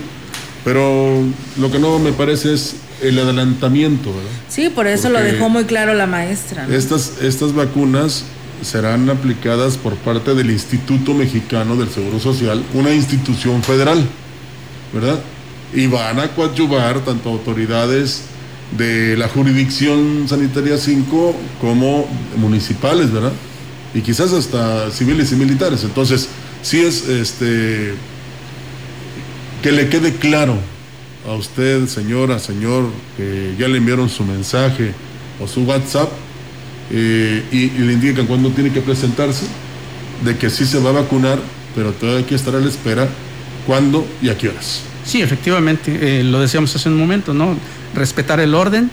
Pero 0.64 1.22
lo 1.58 1.70
que 1.70 1.78
no 1.78 1.98
me 1.98 2.12
parece 2.12 2.54
es 2.54 2.76
el 3.02 3.18
adelantamiento, 3.18 4.10
¿verdad? 4.10 4.30
Sí, 4.48 4.70
por 4.70 4.86
eso 4.86 5.08
lo 5.08 5.20
dejó 5.20 5.48
muy 5.48 5.64
claro 5.64 5.92
la 5.94 6.06
maestra. 6.06 6.66
Estas, 6.70 7.20
estas 7.20 7.52
vacunas 7.52 8.24
serán 8.62 9.10
aplicadas 9.10 9.76
por 9.76 9.96
parte 9.96 10.34
del 10.34 10.50
Instituto 10.50 11.14
Mexicano 11.14 11.76
del 11.76 11.88
Seguro 11.90 12.20
Social, 12.20 12.62
una 12.74 12.94
institución 12.94 13.62
federal, 13.62 14.04
¿verdad? 14.92 15.18
Y 15.74 15.88
van 15.88 16.20
a 16.20 16.28
coadyuvar 16.28 17.00
tanto 17.00 17.30
autoridades 17.30 18.22
de 18.76 19.16
la 19.16 19.28
jurisdicción 19.28 20.26
sanitaria 20.28 20.78
5 20.78 21.34
como 21.60 22.06
municipales, 22.36 23.12
¿verdad? 23.12 23.32
Y 23.94 24.00
quizás 24.00 24.32
hasta 24.32 24.90
civiles 24.90 25.32
y 25.32 25.36
militares. 25.36 25.82
Entonces, 25.84 26.28
sí 26.62 26.80
es 26.80 27.08
este 27.08 27.94
que 29.62 29.72
le 29.72 29.88
quede 29.88 30.14
claro 30.14 30.56
a 31.28 31.32
usted, 31.34 31.86
señora, 31.86 32.38
señor, 32.38 32.90
que 33.16 33.54
ya 33.58 33.68
le 33.68 33.78
enviaron 33.78 34.08
su 34.08 34.24
mensaje 34.24 34.92
o 35.40 35.46
su 35.46 35.62
WhatsApp 35.62 36.10
eh, 36.90 37.44
y, 37.52 37.68
le 37.68 37.92
indican 37.92 38.26
cuándo 38.26 38.50
tiene 38.50 38.72
que 38.72 38.80
presentarse, 38.80 39.46
de 40.24 40.36
que 40.36 40.50
sí 40.50 40.66
se 40.66 40.80
va 40.80 40.90
a 40.90 40.94
vacunar, 40.94 41.38
pero 41.76 41.92
todavía 41.92 42.20
hay 42.20 42.24
que 42.24 42.34
estar 42.34 42.54
a 42.56 42.60
la 42.60 42.68
espera 42.68 43.08
cuándo 43.66 44.04
y 44.20 44.30
a 44.30 44.36
qué 44.36 44.48
horas. 44.48 44.82
Sí, 45.04 45.22
efectivamente, 45.22 46.20
eh, 46.20 46.24
lo 46.24 46.40
decíamos 46.40 46.74
hace 46.74 46.88
un 46.88 46.96
momento, 46.96 47.32
¿no? 47.32 47.56
Respetar 47.94 48.40
el 48.40 48.54
orden, 48.54 48.90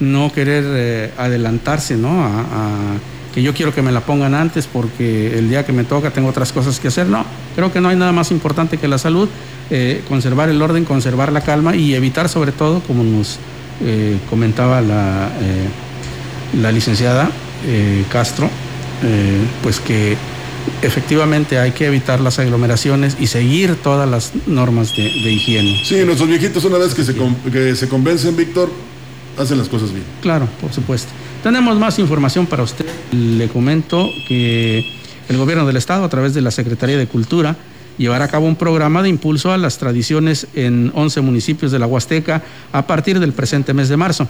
no 0.00 0.30
querer 0.32 0.64
eh, 0.66 1.12
adelantarse, 1.16 1.96
¿no? 1.96 2.24
a 2.24 2.98
que 3.34 3.42
yo 3.42 3.54
quiero 3.54 3.74
que 3.74 3.82
me 3.82 3.92
la 3.92 4.00
pongan 4.00 4.34
antes 4.34 4.66
porque 4.66 5.38
el 5.38 5.48
día 5.48 5.64
que 5.64 5.72
me 5.72 5.84
toca 5.84 6.10
tengo 6.10 6.28
otras 6.28 6.52
cosas 6.52 6.80
que 6.80 6.88
hacer. 6.88 7.06
No, 7.06 7.24
creo 7.54 7.72
que 7.72 7.80
no 7.80 7.88
hay 7.88 7.96
nada 7.96 8.12
más 8.12 8.30
importante 8.30 8.78
que 8.78 8.88
la 8.88 8.98
salud, 8.98 9.28
eh, 9.70 10.02
conservar 10.08 10.48
el 10.48 10.60
orden, 10.60 10.84
conservar 10.84 11.32
la 11.32 11.42
calma 11.42 11.76
y 11.76 11.94
evitar 11.94 12.28
sobre 12.28 12.52
todo, 12.52 12.80
como 12.80 13.04
nos 13.04 13.38
eh, 13.84 14.18
comentaba 14.28 14.80
la, 14.80 15.30
eh, 15.40 16.58
la 16.60 16.72
licenciada 16.72 17.30
Castro, 18.10 18.48
pues 19.62 19.80
que 19.80 20.16
efectivamente 20.80 21.58
hay 21.58 21.72
que 21.72 21.86
evitar 21.86 22.18
las 22.20 22.38
aglomeraciones 22.38 23.18
y 23.20 23.26
seguir 23.26 23.76
todas 23.76 24.08
las 24.08 24.32
normas 24.46 24.96
de, 24.96 25.30
higiene. 25.30 25.82
Sí, 25.84 26.02
nuestros 26.06 26.28
viejitos 26.28 26.64
una 26.64 26.78
vez 26.78 26.94
que 26.94 27.04
se, 27.04 27.14
que 27.52 27.76
se 27.76 27.86
convencen, 27.86 28.34
Víctor, 28.34 28.70
hacen 29.38 29.58
las 29.58 29.68
cosas 29.68 29.92
bien. 29.92 30.04
Claro, 30.22 30.48
por 30.60 30.72
supuesto. 30.72 31.10
Tenemos 31.42 31.78
más 31.78 31.98
información 31.98 32.46
para 32.46 32.62
usted. 32.62 32.84
Le 33.12 33.48
comento 33.48 34.10
que 34.28 34.84
el 35.28 35.38
gobierno 35.38 35.66
del 35.66 35.78
estado, 35.78 36.04
a 36.04 36.08
través 36.10 36.34
de 36.34 36.42
la 36.42 36.50
Secretaría 36.50 36.98
de 36.98 37.06
Cultura, 37.06 37.56
llevará 37.96 38.26
a 38.26 38.28
cabo 38.28 38.46
un 38.46 38.56
programa 38.56 39.02
de 39.02 39.08
impulso 39.08 39.50
a 39.50 39.56
las 39.56 39.78
tradiciones 39.78 40.46
en 40.54 40.92
11 40.94 41.22
municipios 41.22 41.72
de 41.72 41.78
la 41.78 41.86
Huasteca 41.86 42.42
a 42.72 42.86
partir 42.86 43.20
del 43.20 43.32
presente 43.32 43.72
mes 43.72 43.88
de 43.88 43.96
marzo. 43.96 44.28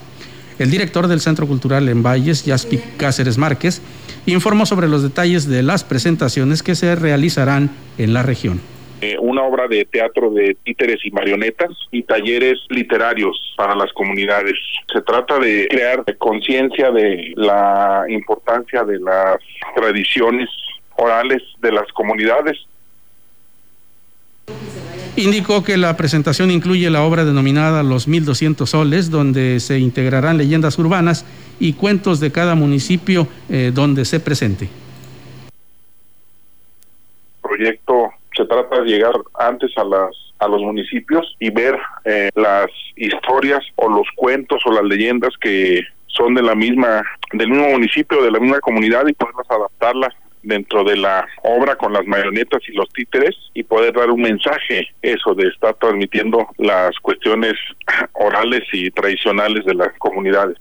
El 0.61 0.71
director 0.71 1.09
del 1.09 1.21
Centro 1.21 1.49
Cultural 1.49 1.89
en 1.89 2.03
Valles, 2.03 2.45
Yaspi 2.45 2.79
Cáceres 2.97 3.39
Márquez, 3.39 3.81
informó 4.27 4.65
sobre 4.65 4.87
los 4.87 5.03
detalles 5.03 5.49
de 5.49 5.65
las 5.65 5.83
presentaciones 5.83 6.63
que 6.63 6.77
se 6.77 6.95
realizarán 6.95 7.71
en 7.99 8.13
la 8.13 8.23
región. 8.23 8.61
Eh, 9.03 9.17
una 9.19 9.43
obra 9.45 9.67
de 9.67 9.87
teatro 9.87 10.31
de 10.31 10.55
títeres 10.63 10.99
y 11.05 11.11
marionetas 11.11 11.71
y 11.91 12.03
talleres 12.03 12.59
literarios 12.69 13.55
para 13.57 13.75
las 13.75 13.91
comunidades. 13.95 14.57
Se 14.93 15.01
trata 15.01 15.39
de 15.39 15.69
crear 15.71 16.05
conciencia 16.19 16.91
de 16.91 17.33
la 17.35 18.05
importancia 18.09 18.85
de 18.85 18.99
las 18.99 19.39
tradiciones 19.75 20.51
orales 20.97 21.43
de 21.63 21.73
las 21.73 21.91
comunidades. 21.93 22.59
Indicó 25.17 25.65
que 25.65 25.79
la 25.79 25.97
presentación 25.97 26.51
incluye 26.51 26.89
la 26.91 27.03
obra 27.03 27.25
denominada 27.25 27.83
Los 27.83 28.07
1200 28.07 28.69
soles, 28.69 29.11
donde 29.11 29.61
se 29.61 29.79
integrarán 29.79 30.37
leyendas 30.37 30.79
urbanas 30.79 31.25
y 31.59 31.73
cuentos 31.73 32.21
de 32.21 32.33
cada 32.33 32.55
municipio 32.55 33.27
eh, 33.49 33.71
donde 33.73 34.05
se 34.05 34.21
presente. 34.21 34.69
Proyecto 37.43 38.13
se 38.41 38.47
trata 38.47 38.81
de 38.81 38.87
llegar 38.87 39.13
antes 39.39 39.71
a 39.77 39.85
las 39.85 40.11
a 40.39 40.49
los 40.49 40.63
municipios 40.63 41.37
y 41.39 41.51
ver 41.51 41.79
eh, 42.07 42.31
las 42.35 42.69
historias 42.97 43.61
o 43.77 43.91
los 43.91 44.07
cuentos 44.17 44.63
o 44.65 44.73
las 44.73 44.85
leyendas 44.85 45.35
que 45.39 45.83
son 46.07 46.35
de 46.35 46.43
la 46.43 46.55
misma 46.55 47.03
del 47.33 47.51
mismo 47.51 47.69
municipio 47.69 48.23
de 48.23 48.31
la 48.31 48.41
misma 48.41 48.61
comunidad 48.61 49.07
y 49.07 49.13
poderlas 49.13 49.51
adaptarlas 49.51 50.15
dentro 50.43 50.83
de 50.85 50.97
la 50.97 51.29
obra 51.43 51.77
con 51.77 51.93
las 51.93 52.07
marionetas 52.07 52.63
y 52.67 52.73
los 52.73 52.89
títeres 52.95 53.37
y 53.53 53.63
poder 53.63 53.93
dar 53.93 54.11
un 54.11 54.23
mensaje 54.23 54.89
eso 55.03 55.35
de 55.35 55.49
estar 55.49 55.75
transmitiendo 55.75 56.49
las 56.57 56.99
cuestiones 57.01 57.53
orales 58.15 58.63
y 58.73 58.91
tradicionales 58.91 59.67
de 59.67 59.75
las 59.75 59.93
comunidades. 59.99 60.57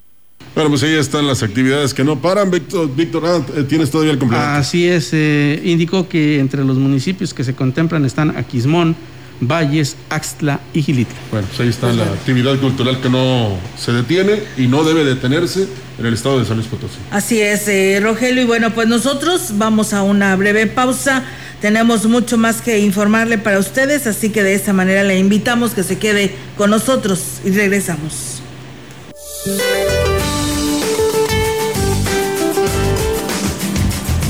Bueno, 0.55 0.71
pues 0.71 0.83
ahí 0.83 0.93
están 0.93 1.27
las 1.27 1.43
actividades 1.43 1.93
que 1.93 2.03
no 2.03 2.19
paran. 2.19 2.51
Víctor, 2.51 2.93
Víctor 2.93 3.23
ah, 3.25 3.41
eh, 3.55 3.63
tienes 3.63 3.89
todavía 3.89 4.13
el 4.13 4.19
complemento. 4.19 4.51
Así 4.51 4.87
es, 4.87 5.09
eh, 5.13 5.61
indicó 5.63 6.09
que 6.09 6.39
entre 6.39 6.63
los 6.63 6.77
municipios 6.77 7.33
que 7.33 7.43
se 7.43 7.53
contemplan 7.53 8.03
están 8.05 8.35
Aquismón, 8.35 8.95
Valles, 9.41 9.95
Axtla 10.09 10.59
y 10.73 10.81
Gilitla. 10.81 11.15
Bueno, 11.31 11.47
pues 11.47 11.59
ahí 11.61 11.69
está 11.69 11.93
la 11.93 12.03
actividad 12.03 12.57
cultural 12.59 12.99
que 12.99 13.09
no 13.09 13.57
se 13.77 13.93
detiene 13.93 14.43
y 14.57 14.67
no 14.67 14.83
debe 14.83 15.05
detenerse 15.05 15.67
en 15.97 16.05
el 16.05 16.13
estado 16.13 16.39
de 16.39 16.45
San 16.45 16.57
Luis 16.57 16.67
Potosí. 16.67 16.97
Así 17.11 17.39
es, 17.39 17.67
eh, 17.67 17.99
Rogelio. 18.01 18.43
Y 18.43 18.45
bueno, 18.45 18.73
pues 18.73 18.87
nosotros 18.87 19.53
vamos 19.53 19.93
a 19.93 20.03
una 20.03 20.35
breve 20.35 20.67
pausa. 20.67 21.23
Tenemos 21.61 22.05
mucho 22.05 22.37
más 22.37 22.61
que 22.61 22.79
informarle 22.79 23.37
para 23.37 23.59
ustedes, 23.59 24.07
así 24.07 24.29
que 24.29 24.43
de 24.43 24.53
esta 24.53 24.71
manera 24.71 25.03
le 25.03 25.19
invitamos 25.19 25.73
que 25.73 25.83
se 25.83 25.97
quede 25.97 26.33
con 26.57 26.69
nosotros 26.69 27.41
y 27.43 27.51
regresamos. 27.51 28.41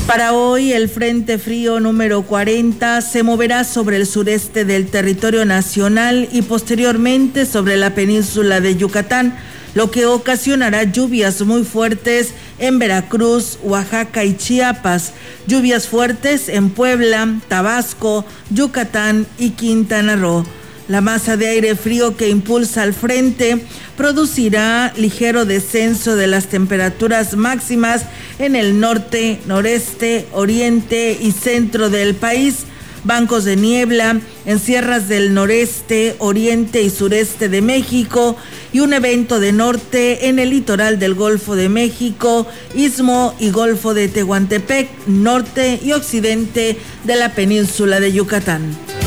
Para 0.09 0.33
hoy, 0.33 0.73
el 0.73 0.89
Frente 0.89 1.37
Frío 1.37 1.79
número 1.79 2.23
40 2.23 2.99
se 3.01 3.21
moverá 3.21 3.63
sobre 3.63 3.97
el 3.97 4.07
sureste 4.07 4.65
del 4.65 4.87
territorio 4.87 5.45
nacional 5.45 6.27
y 6.31 6.41
posteriormente 6.41 7.45
sobre 7.45 7.77
la 7.77 7.93
península 7.93 8.59
de 8.59 8.75
Yucatán, 8.75 9.37
lo 9.75 9.91
que 9.91 10.07
ocasionará 10.07 10.81
lluvias 10.81 11.43
muy 11.43 11.63
fuertes 11.63 12.33
en 12.57 12.79
Veracruz, 12.79 13.59
Oaxaca 13.61 14.25
y 14.25 14.35
Chiapas, 14.35 15.13
lluvias 15.45 15.87
fuertes 15.87 16.49
en 16.49 16.71
Puebla, 16.71 17.35
Tabasco, 17.47 18.25
Yucatán 18.49 19.27
y 19.37 19.51
Quintana 19.51 20.15
Roo. 20.15 20.43
La 20.89 21.01
masa 21.01 21.37
de 21.37 21.47
aire 21.47 21.75
frío 21.75 22.17
que 22.17 22.29
impulsa 22.29 22.81
al 22.81 22.95
frente 22.95 23.63
producirá 23.95 24.91
ligero 24.97 25.45
descenso 25.45 26.15
de 26.15 26.25
las 26.25 26.47
temperaturas 26.47 27.35
máximas 27.35 28.05
en 28.39 28.55
el 28.55 28.79
norte, 28.79 29.39
noreste, 29.45 30.25
oriente 30.31 31.15
y 31.21 31.31
centro 31.31 31.91
del 31.91 32.15
país. 32.15 32.65
Bancos 33.03 33.45
de 33.45 33.55
niebla 33.55 34.19
en 34.47 34.59
sierras 34.59 35.07
del 35.07 35.35
noreste, 35.35 36.15
oriente 36.17 36.81
y 36.81 36.89
sureste 36.89 37.49
de 37.49 37.61
México 37.61 38.35
y 38.73 38.79
un 38.79 38.91
evento 38.93 39.39
de 39.39 39.51
norte 39.51 40.27
en 40.27 40.39
el 40.39 40.49
litoral 40.49 40.97
del 40.97 41.13
Golfo 41.13 41.55
de 41.55 41.69
México, 41.69 42.47
Istmo 42.73 43.35
y 43.39 43.51
Golfo 43.51 43.93
de 43.93 44.07
Tehuantepec, 44.07 44.89
norte 45.05 45.79
y 45.83 45.91
occidente 45.91 46.79
de 47.03 47.15
la 47.15 47.35
península 47.35 47.99
de 47.99 48.11
Yucatán. 48.11 48.98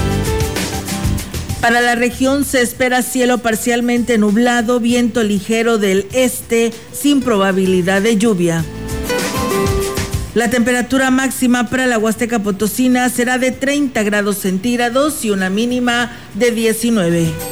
Para 1.63 1.81
la 1.81 1.95
región 1.95 2.45
se 2.45 2.61
espera 2.61 3.03
cielo 3.03 3.39
parcialmente 3.39 4.19
nublado, 4.19 4.81
viento 4.81 5.23
ligero 5.23 5.79
del 5.79 6.09
este 6.13 6.73
sin 6.93 7.23
probabilidad 7.23 8.03
de 8.03 8.17
lluvia. 8.17 8.65
La 10.35 10.51
temperatura 10.51 11.13
máxima 11.13 11.71
para 11.71 11.87
la 11.87 11.99
Huasteca 11.99 12.41
Potosina 12.41 13.09
será 13.11 13.39
de 13.39 13.53
30 13.53 14.03
grados 14.03 14.39
centígrados 14.39 15.25
y 15.25 15.31
una 15.31 15.51
mínima 15.51 16.11
de 16.35 16.51
19. 16.51 17.52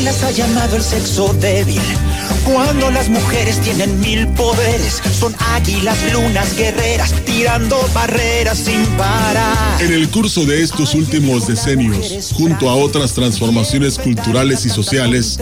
¿Quién 0.00 0.14
las 0.14 0.22
ha 0.22 0.30
llamado 0.30 0.76
el 0.76 0.82
sexo 0.82 1.34
débil? 1.34 1.82
Cuando 2.50 2.90
las 2.90 3.10
mujeres 3.10 3.60
tienen 3.60 4.00
mil 4.00 4.26
poderes, 4.28 5.02
son 5.12 5.34
águilas, 5.52 5.98
lunas, 6.14 6.56
guerreras, 6.56 7.12
tirando 7.26 7.76
barreras 7.92 8.56
sin 8.56 8.82
parar. 8.96 9.82
En 9.82 9.92
el 9.92 10.08
curso 10.08 10.46
de 10.46 10.62
estos 10.62 10.94
últimos 10.94 11.46
decenios, 11.46 12.32
junto 12.32 12.70
a 12.70 12.76
otras 12.76 13.12
transformaciones 13.12 13.98
culturales 13.98 14.64
y 14.64 14.70
sociales, 14.70 15.38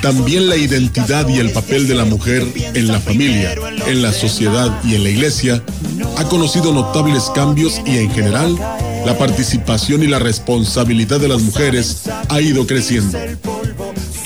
también 0.00 0.48
la 0.48 0.56
identidad 0.56 1.28
y 1.28 1.40
el 1.40 1.50
papel 1.52 1.86
de 1.86 1.94
la 1.94 2.06
mujer 2.06 2.46
en 2.56 2.88
la 2.88 3.00
familia, 3.00 3.56
en 3.88 4.00
la 4.00 4.14
sociedad 4.14 4.80
y 4.84 4.94
en 4.94 5.04
la 5.04 5.10
iglesia 5.10 5.62
ha 6.16 6.24
conocido 6.24 6.72
notables 6.72 7.24
cambios 7.34 7.82
y 7.84 7.98
en 7.98 8.10
general 8.10 8.56
la 9.04 9.18
participación 9.18 10.02
y 10.02 10.06
la 10.06 10.18
responsabilidad 10.18 11.20
de 11.20 11.28
las 11.28 11.42
mujeres 11.42 12.04
ha 12.28 12.40
ido 12.40 12.66
creciendo. 12.66 13.18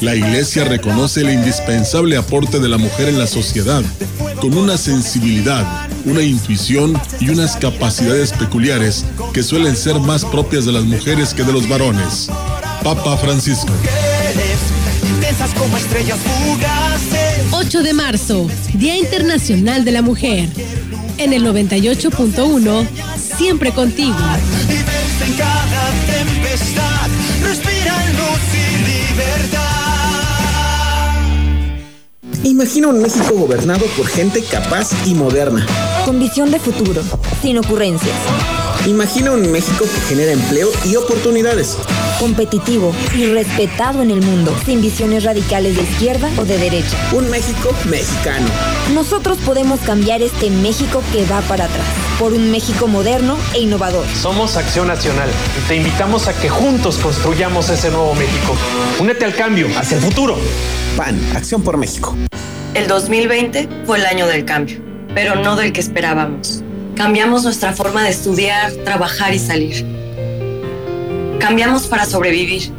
La 0.03 0.17
Iglesia 0.17 0.65
reconoce 0.65 1.21
el 1.21 1.31
indispensable 1.31 2.17
aporte 2.17 2.59
de 2.59 2.69
la 2.69 2.77
mujer 2.77 3.09
en 3.09 3.21
la 3.21 3.29
sociedad, 3.29 3.85
con 4.41 4.59
una 4.59 4.77
sensibilidad, 4.77 5.65
una 6.05 6.23
intuición 6.23 7.01
y 7.21 7.29
unas 7.29 7.57
capacidades 7.57 8.33
peculiares 8.33 9.05
que 9.33 9.45
suelen 9.45 9.77
ser 9.77 10.01
más 10.01 10.25
propias 10.25 10.65
de 10.65 10.73
las 10.73 10.83
mujeres 10.83 11.33
que 11.33 11.45
de 11.45 11.53
los 11.53 11.69
varones. 11.69 12.29
Papa 12.83 13.17
Francisco. 13.17 13.73
8 17.53 17.83
de 17.85 17.93
marzo, 17.95 18.49
Día 18.75 18.97
Internacional 18.97 19.85
de 19.85 19.93
la 19.93 20.03
Mujer. 20.03 20.49
En 21.19 21.33
el 21.33 21.47
98.1, 21.47 22.89
siempre 23.39 23.71
contigo. 23.71 24.17
Imagina 32.45 32.89
un 32.89 33.01
México 33.01 33.35
gobernado 33.37 33.87
por 33.97 34.07
gente 34.09 34.43
capaz 34.43 34.91
y 35.07 35.15
moderna. 35.15 35.65
Con 36.05 36.19
visión 36.19 36.51
de 36.51 36.59
futuro, 36.59 37.01
sin 37.41 37.57
ocurrencias. 37.59 38.17
Imagina 38.85 39.31
un 39.31 39.53
México 39.53 39.85
que 39.85 40.01
genera 40.09 40.33
empleo 40.33 40.69
y 40.85 40.97
oportunidades. 40.97 41.79
Competitivo 42.19 42.93
y 43.17 43.27
respetado 43.27 44.03
en 44.03 44.11
el 44.11 44.23
mundo, 44.23 44.53
sin 44.67 44.81
visiones 44.81 45.23
radicales 45.23 45.77
de 45.77 45.83
izquierda 45.83 46.29
o 46.37 46.45
de 46.45 46.59
derecha. 46.59 46.97
Un 47.13 47.31
México 47.31 47.71
mexicano. 47.89 48.47
Nosotros 48.93 49.39
podemos 49.47 49.79
cambiar 49.81 50.21
este 50.21 50.51
México 50.51 51.01
que 51.13 51.25
va 51.27 51.43
para 51.43 51.67
atrás, 51.67 51.87
por 52.19 52.33
un 52.33 52.51
México 52.51 52.87
moderno 52.87 53.37
e 53.55 53.61
innovador. 53.61 54.07
Somos 54.21 54.57
Acción 54.57 54.89
Nacional 54.89 55.29
y 55.59 55.69
te 55.69 55.77
invitamos 55.77 56.29
a 56.29 56.33
que 56.35 56.49
juntos 56.49 56.99
construyamos 56.99 57.69
ese 57.71 57.91
nuevo 57.91 58.15
México. 58.15 58.57
Únete 58.99 59.25
al 59.25 59.35
cambio, 59.35 59.69
hacia 59.77 59.97
el 59.97 60.03
futuro. 60.03 60.37
PAN, 60.97 61.19
Acción 61.37 61.63
por 61.63 61.77
México. 61.77 62.17
El 62.75 62.87
2020 62.87 63.69
fue 63.87 63.99
el 63.99 64.07
año 64.07 64.27
del 64.27 64.45
cambio, 64.45 64.81
pero 65.15 65.37
no 65.37 65.57
del 65.57 65.73
que 65.73 65.81
esperábamos. 65.81 66.63
Cambiamos 66.97 67.45
nuestra 67.45 67.73
forma 67.73 68.03
de 68.03 68.11
estudiar, 68.11 68.73
trabajar 68.85 69.35
y 69.35 69.39
salir. 69.39 69.85
Cambiamos 71.39 71.87
para 71.87 72.07
sobrevivir, 72.07 72.71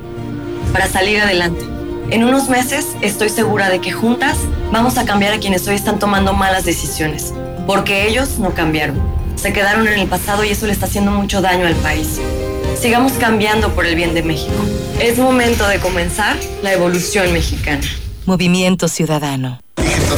para 0.71 0.87
salir 0.87 1.19
adelante. 1.19 1.65
En 2.09 2.23
unos 2.23 2.49
meses 2.49 2.87
estoy 3.01 3.29
segura 3.29 3.69
de 3.69 3.81
que 3.81 3.91
juntas 3.91 4.37
vamos 4.71 4.97
a 4.97 5.05
cambiar 5.05 5.33
a 5.33 5.39
quienes 5.39 5.67
hoy 5.67 5.75
están 5.75 5.99
tomando 5.99 6.33
malas 6.33 6.65
decisiones, 6.65 7.33
porque 7.65 8.07
ellos 8.07 8.39
no 8.39 8.53
cambiaron. 8.53 9.22
Se 9.43 9.51
quedaron 9.51 9.85
en 9.89 9.99
el 9.99 10.07
pasado 10.07 10.45
y 10.45 10.51
eso 10.51 10.67
le 10.67 10.71
está 10.71 10.85
haciendo 10.85 11.11
mucho 11.11 11.41
daño 11.41 11.67
al 11.67 11.75
país. 11.75 12.17
Sigamos 12.79 13.11
cambiando 13.11 13.75
por 13.75 13.85
el 13.85 13.93
bien 13.93 14.13
de 14.13 14.23
México. 14.23 14.53
Es 15.01 15.17
momento 15.17 15.67
de 15.67 15.81
comenzar 15.81 16.37
la 16.61 16.71
evolución 16.71 17.33
mexicana. 17.33 17.85
Movimiento 18.25 18.87
Ciudadano. 18.87 19.59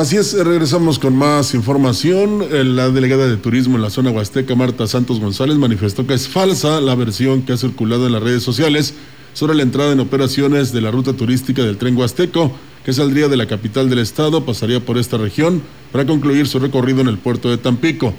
Así 0.00 0.16
es, 0.16 0.32
regresamos 0.32 0.98
con 0.98 1.14
más 1.14 1.52
información. 1.52 2.46
La 2.74 2.88
delegada 2.88 3.28
de 3.28 3.36
turismo 3.36 3.76
en 3.76 3.82
la 3.82 3.90
zona 3.90 4.10
huasteca, 4.10 4.54
Marta 4.54 4.86
Santos 4.86 5.20
González, 5.20 5.58
manifestó 5.58 6.06
que 6.06 6.14
es 6.14 6.26
falsa 6.26 6.80
la 6.80 6.94
versión 6.94 7.42
que 7.42 7.52
ha 7.52 7.58
circulado 7.58 8.06
en 8.06 8.12
las 8.12 8.22
redes 8.22 8.42
sociales 8.42 8.94
sobre 9.34 9.54
la 9.54 9.62
entrada 9.62 9.92
en 9.92 10.00
operaciones 10.00 10.72
de 10.72 10.80
la 10.80 10.90
ruta 10.90 11.12
turística 11.12 11.62
del 11.62 11.76
tren 11.76 11.98
huasteco, 11.98 12.50
que 12.82 12.94
saldría 12.94 13.28
de 13.28 13.36
la 13.36 13.46
capital 13.46 13.90
del 13.90 13.98
estado, 13.98 14.46
pasaría 14.46 14.80
por 14.80 14.96
esta 14.96 15.18
región 15.18 15.60
para 15.92 16.06
concluir 16.06 16.48
su 16.48 16.58
recorrido 16.60 17.02
en 17.02 17.08
el 17.08 17.18
puerto 17.18 17.50
de 17.50 17.58
Tampico. 17.58 18.14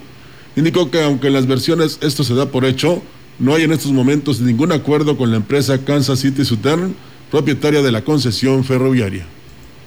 Indicó 0.55 0.91
que 0.91 1.01
aunque 1.01 1.29
en 1.29 1.33
las 1.33 1.47
versiones 1.47 1.97
esto 2.01 2.23
se 2.23 2.35
da 2.35 2.45
por 2.45 2.63
hecho, 2.63 3.01
no 3.39 3.55
hay 3.55 3.63
en 3.63 3.71
estos 3.71 3.91
momentos 3.91 4.39
ningún 4.39 4.71
acuerdo 4.71 5.17
con 5.17 5.31
la 5.31 5.37
empresa 5.37 5.83
Kansas 5.83 6.19
City 6.19 6.45
Southern, 6.45 6.93
propietaria 7.31 7.81
de 7.81 7.91
la 7.91 8.03
concesión 8.03 8.63
ferroviaria. 8.63 9.25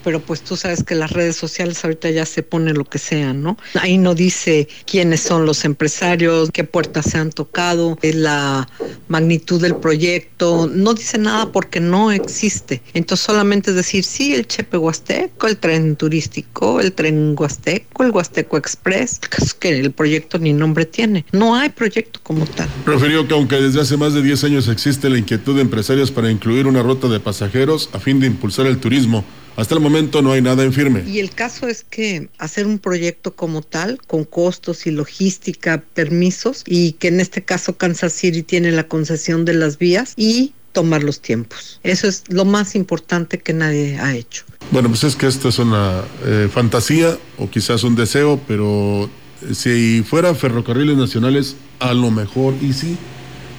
Pero 0.05 0.21
pues 0.21 0.43
tú 0.43 0.57
sabes 0.57 0.85
que 0.85 0.95
las 0.95 1.11
redes 1.11 1.37
sociales 1.37 1.83
ahorita 1.85 2.11
ya 2.11 2.27
se 2.27 2.43
pone 2.43 2.73
lo 2.73 2.85
que 2.85 2.99
sea, 2.99 3.33
¿no? 3.33 3.57
Ahí 3.81 3.99
no 3.99 4.14
dice 4.14 4.69
quiénes 4.87 5.21
son 5.21 5.47
los 5.47 5.64
empresarios, 5.64 6.51
qué 6.53 6.64
puertas 6.64 7.07
se 7.07 7.19
han 7.19 7.31
tocado, 7.31 7.99
la 8.03 8.69
magnitud 9.09 9.61
del 9.61 9.77
proyecto, 9.77 10.71
no 10.73 10.95
dice 10.95 11.19
nada 11.19 11.51
porque 11.51 11.81
no 11.81 12.12
existe. 12.12 12.83
Entonces 12.93 13.25
solamente 13.27 13.71
es 13.71 13.77
decir, 13.77 14.05
sí, 14.05 14.35
el 14.35 14.47
Chepe 14.47 14.77
Huasteco, 14.77 15.47
el 15.47 15.57
tren 15.57 15.97
turístico, 15.97 16.81
el 16.81 16.93
tren 16.93 17.35
Huasteco, 17.37 18.05
el 18.05 18.11
Huasteco 18.11 18.57
Express, 18.57 19.21
es 19.38 19.55
que 19.55 19.81
el 19.81 19.93
proyecto 19.93 20.38
ni 20.38 20.53
nombre 20.53 20.85
tiene. 20.85 21.25
No 21.33 21.57
hay 21.57 21.71
proyecto 21.71 22.21
como 22.23 22.45
tal. 22.47 22.69
Refirió 22.85 23.27
que 23.27 23.35
aunque 23.35 23.57
desde 23.57 23.81
hace 23.81 23.97
más 23.97 24.14
de 24.14 24.23
10 24.23 24.45
años 24.45 24.69
existe 24.69 25.09
la 25.09 25.19
inquietud 25.19 25.57
de 25.57 25.62
empresarios 25.62 26.11
para 26.11 26.31
incluir 26.31 26.67
una 26.67 26.83
ruta 26.83 27.09
de 27.09 27.21
pasajeros 27.21 27.88
a 27.93 27.99
fin 27.99 28.21
de 28.21 28.27
impulsar 28.27 28.67
el 28.67 28.79
turismo, 28.79 29.25
hasta 29.57 29.75
el 29.75 29.81
momento 29.81 30.23
no 30.23 30.33
hay 30.33 30.43
nada 30.43 30.64
en 30.64 30.73
firme. 30.73 31.05
Y 31.07 31.21
el 31.21 31.31
caso 31.31 31.69
es 31.69 31.85
que 31.85 32.29
hacer 32.38 32.67
un 32.67 32.79
proyecto 32.79 33.35
como 33.35 33.62
tal, 33.62 34.01
con 34.07 34.25
costos 34.25 34.87
y 34.87 34.90
logística, 34.90 35.83
permisos, 35.95 36.64
y 36.67 36.93
que 36.93 37.09
en 37.09 37.21
este 37.21 37.43
caso 37.43 37.77
Kansas 37.77 38.12
City 38.12 38.43
tiene 38.43 38.73
la 38.73 38.88
concesión 38.88 39.45
de 39.45 39.55
las 39.55 39.79
vías 39.79 40.14
y 40.17 40.53
tomar 40.73 41.05
los 41.05 41.21
tiempos. 41.21 41.79
Eso 41.85 42.09
es 42.09 42.25
lo 42.29 42.45
más 42.45 42.75
importante 42.75 43.38
que 43.38 43.53
nadie 43.53 43.99
ha 43.99 44.14
hecho. 44.14 44.45
Bueno, 44.73 44.88
pues 44.88 45.05
es 45.05 45.14
que 45.14 45.29
esto 45.29 45.49
es 45.49 45.59
una 45.59 46.03
eh, 46.25 46.49
fantasía 46.53 47.17
o 47.38 47.49
quizás 47.49 47.85
un 47.85 47.95
deseo, 47.95 48.40
pero 48.49 49.09
si 49.53 50.03
fuera 50.03 50.35
ferrocarriles 50.35 50.97
nacionales, 50.97 51.55
a 51.79 51.95
lo 51.95 52.11
mejor 52.11 52.55
y 52.61 52.73
sí, 52.73 52.97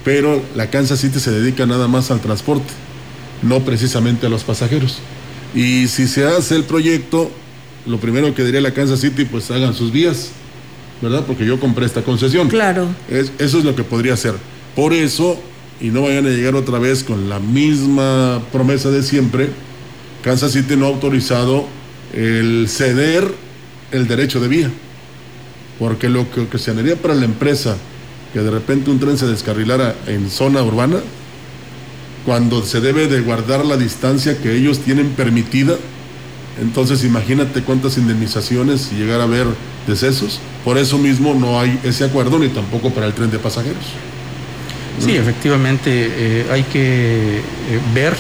pero 0.03 0.41
la 0.55 0.69
Kansas 0.69 0.99
City 0.99 1.19
se 1.19 1.31
dedica 1.31 1.65
nada 1.65 1.87
más 1.87 2.11
al 2.11 2.19
transporte, 2.19 2.73
no 3.41 3.61
precisamente 3.61 4.25
a 4.25 4.29
los 4.29 4.43
pasajeros. 4.43 4.99
Y 5.55 5.87
si 5.87 6.07
se 6.07 6.25
hace 6.25 6.55
el 6.55 6.65
proyecto, 6.65 7.31
lo 7.85 7.97
primero 7.97 8.35
que 8.35 8.43
diría 8.43 8.61
la 8.61 8.73
Kansas 8.73 8.99
City, 8.99 9.25
pues 9.25 9.49
hagan 9.49 9.73
sus 9.73 9.91
vías, 9.91 10.31
¿verdad? 11.01 11.23
Porque 11.25 11.45
yo 11.45 11.59
compré 11.59 11.85
esta 11.85 12.03
concesión. 12.03 12.49
Claro. 12.49 12.87
eso 13.09 13.57
es 13.57 13.63
lo 13.63 13.75
que 13.75 13.83
podría 13.83 14.17
ser. 14.17 14.35
Por 14.75 14.93
eso, 14.93 15.39
y 15.79 15.87
no 15.87 16.01
vayan 16.01 16.25
a 16.25 16.29
llegar 16.29 16.55
otra 16.55 16.77
vez 16.77 17.03
con 17.03 17.29
la 17.29 17.39
misma 17.39 18.43
promesa 18.51 18.91
de 18.91 19.01
siempre, 19.01 19.49
Kansas 20.21 20.51
City 20.51 20.75
no 20.75 20.85
ha 20.85 20.89
autorizado 20.89 21.65
el 22.13 22.67
ceder 22.67 23.33
el 23.91 24.07
derecho 24.07 24.39
de 24.41 24.47
vía. 24.49 24.71
Porque 25.79 26.09
lo 26.09 26.29
que 26.31 26.41
ocasionaría 26.41 26.95
para 26.95 27.15
la 27.15 27.25
empresa 27.25 27.77
que 28.35 28.41
de 28.41 28.51
repente 28.51 28.91
un 28.91 28.99
tren 28.99 29.17
se 29.17 29.27
descarrilara 29.27 29.95
en 30.07 30.29
zona 30.29 30.61
urbana, 30.61 30.97
cuando 32.25 32.65
se 32.65 32.81
debe 32.81 33.07
de 33.07 33.21
guardar 33.21 33.65
la 33.65 33.77
distancia 33.77 34.41
que 34.41 34.55
ellos 34.55 34.79
tienen 34.79 35.09
permitida. 35.11 35.75
Entonces 36.59 37.03
imagínate 37.03 37.61
cuántas 37.61 37.97
indemnizaciones 37.97 38.89
y 38.91 38.95
llegar 38.95 39.21
a 39.21 39.25
haber 39.25 39.45
decesos. 39.87 40.39
Por 40.63 40.77
eso 40.77 40.97
mismo 40.97 41.33
no 41.33 41.59
hay 41.59 41.79
ese 41.83 42.05
acuerdo 42.05 42.39
ni 42.39 42.47
tampoco 42.49 42.89
para 42.89 43.07
el 43.07 43.13
tren 43.13 43.29
de 43.29 43.39
pasajeros. 43.39 43.83
Sí, 44.99 45.15
efectivamente 45.15 45.89
eh, 45.91 46.45
hay 46.51 46.63
que 46.63 47.37
eh, 47.37 47.41
ver 47.93 48.15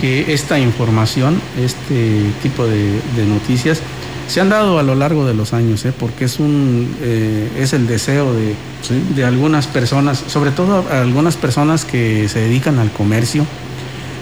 que 0.00 0.32
esta 0.32 0.58
información, 0.58 1.40
este 1.60 2.22
tipo 2.42 2.66
de, 2.66 3.00
noticias, 3.26 3.80
se 4.32 4.40
han 4.40 4.48
dado 4.48 4.78
a 4.78 4.82
lo 4.82 4.94
largo 4.94 5.26
de 5.26 5.34
los 5.34 5.52
años, 5.52 5.84
¿eh? 5.84 5.92
porque 5.92 6.24
es, 6.24 6.38
un, 6.38 6.96
eh, 7.02 7.50
es 7.58 7.74
el 7.74 7.86
deseo 7.86 8.32
de, 8.32 8.54
de, 9.14 9.24
algunas 9.26 9.66
personas, 9.66 10.24
sobre 10.26 10.50
todo 10.52 10.86
algunas 10.90 11.36
personas 11.36 11.84
que 11.84 12.30
se 12.30 12.38
dedican 12.38 12.78
al 12.78 12.90
comercio 12.90 13.44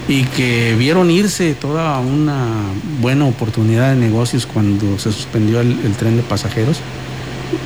y 0.09 0.25
que 0.25 0.75
vieron 0.77 1.09
irse 1.09 1.53
toda 1.53 1.97
una 1.99 2.45
buena 2.99 3.25
oportunidad 3.25 3.91
de 3.91 3.95
negocios 3.95 4.45
cuando 4.45 4.99
se 4.99 5.13
suspendió 5.13 5.61
el, 5.61 5.79
el 5.85 5.93
tren 5.93 6.17
de 6.17 6.23
pasajeros, 6.23 6.81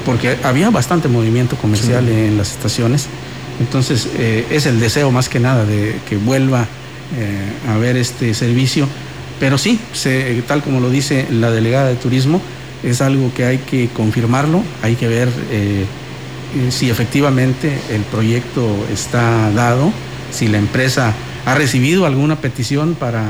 porque 0.06 0.38
había 0.44 0.70
bastante 0.70 1.08
movimiento 1.08 1.56
comercial 1.56 2.06
sí. 2.06 2.14
en 2.14 2.38
las 2.38 2.52
estaciones. 2.52 3.08
Entonces 3.60 4.08
eh, 4.20 4.46
es 4.52 4.68
el 4.68 4.80
deseo 4.80 5.10
más 5.12 5.30
que 5.30 5.40
nada 5.40 5.66
de 5.66 5.96
que 6.08 6.18
vuelva 6.18 6.68
eh, 7.18 7.70
a 7.70 7.78
ver 7.78 7.98
este 7.98 8.36
servicio 8.36 8.88
pero 9.40 9.58
sí, 9.58 9.80
tal 10.48 10.64
como 10.64 10.80
lo 10.80 10.90
dice 10.90 11.28
la 11.30 11.52
delegada 11.52 11.90
de 11.90 11.96
turismo, 11.96 12.42
es 12.84 13.02
algo 13.02 13.34
que 13.34 13.46
hay 13.46 13.58
que 13.60 13.90
confirmarlo, 13.90 14.62
hay 14.82 14.96
que 14.96 15.08
ver 15.08 15.30
eh, 15.52 15.86
si 16.70 16.90
efectivamente 16.90 17.78
el 17.92 18.02
proyecto 18.04 18.68
está 18.92 19.52
dado, 19.52 19.92
si 20.32 20.48
la 20.48 20.58
empresa 20.58 21.14
ha 21.46 21.56
recibido 21.56 22.06
alguna 22.06 22.38
petición 22.38 22.96
para 22.96 23.24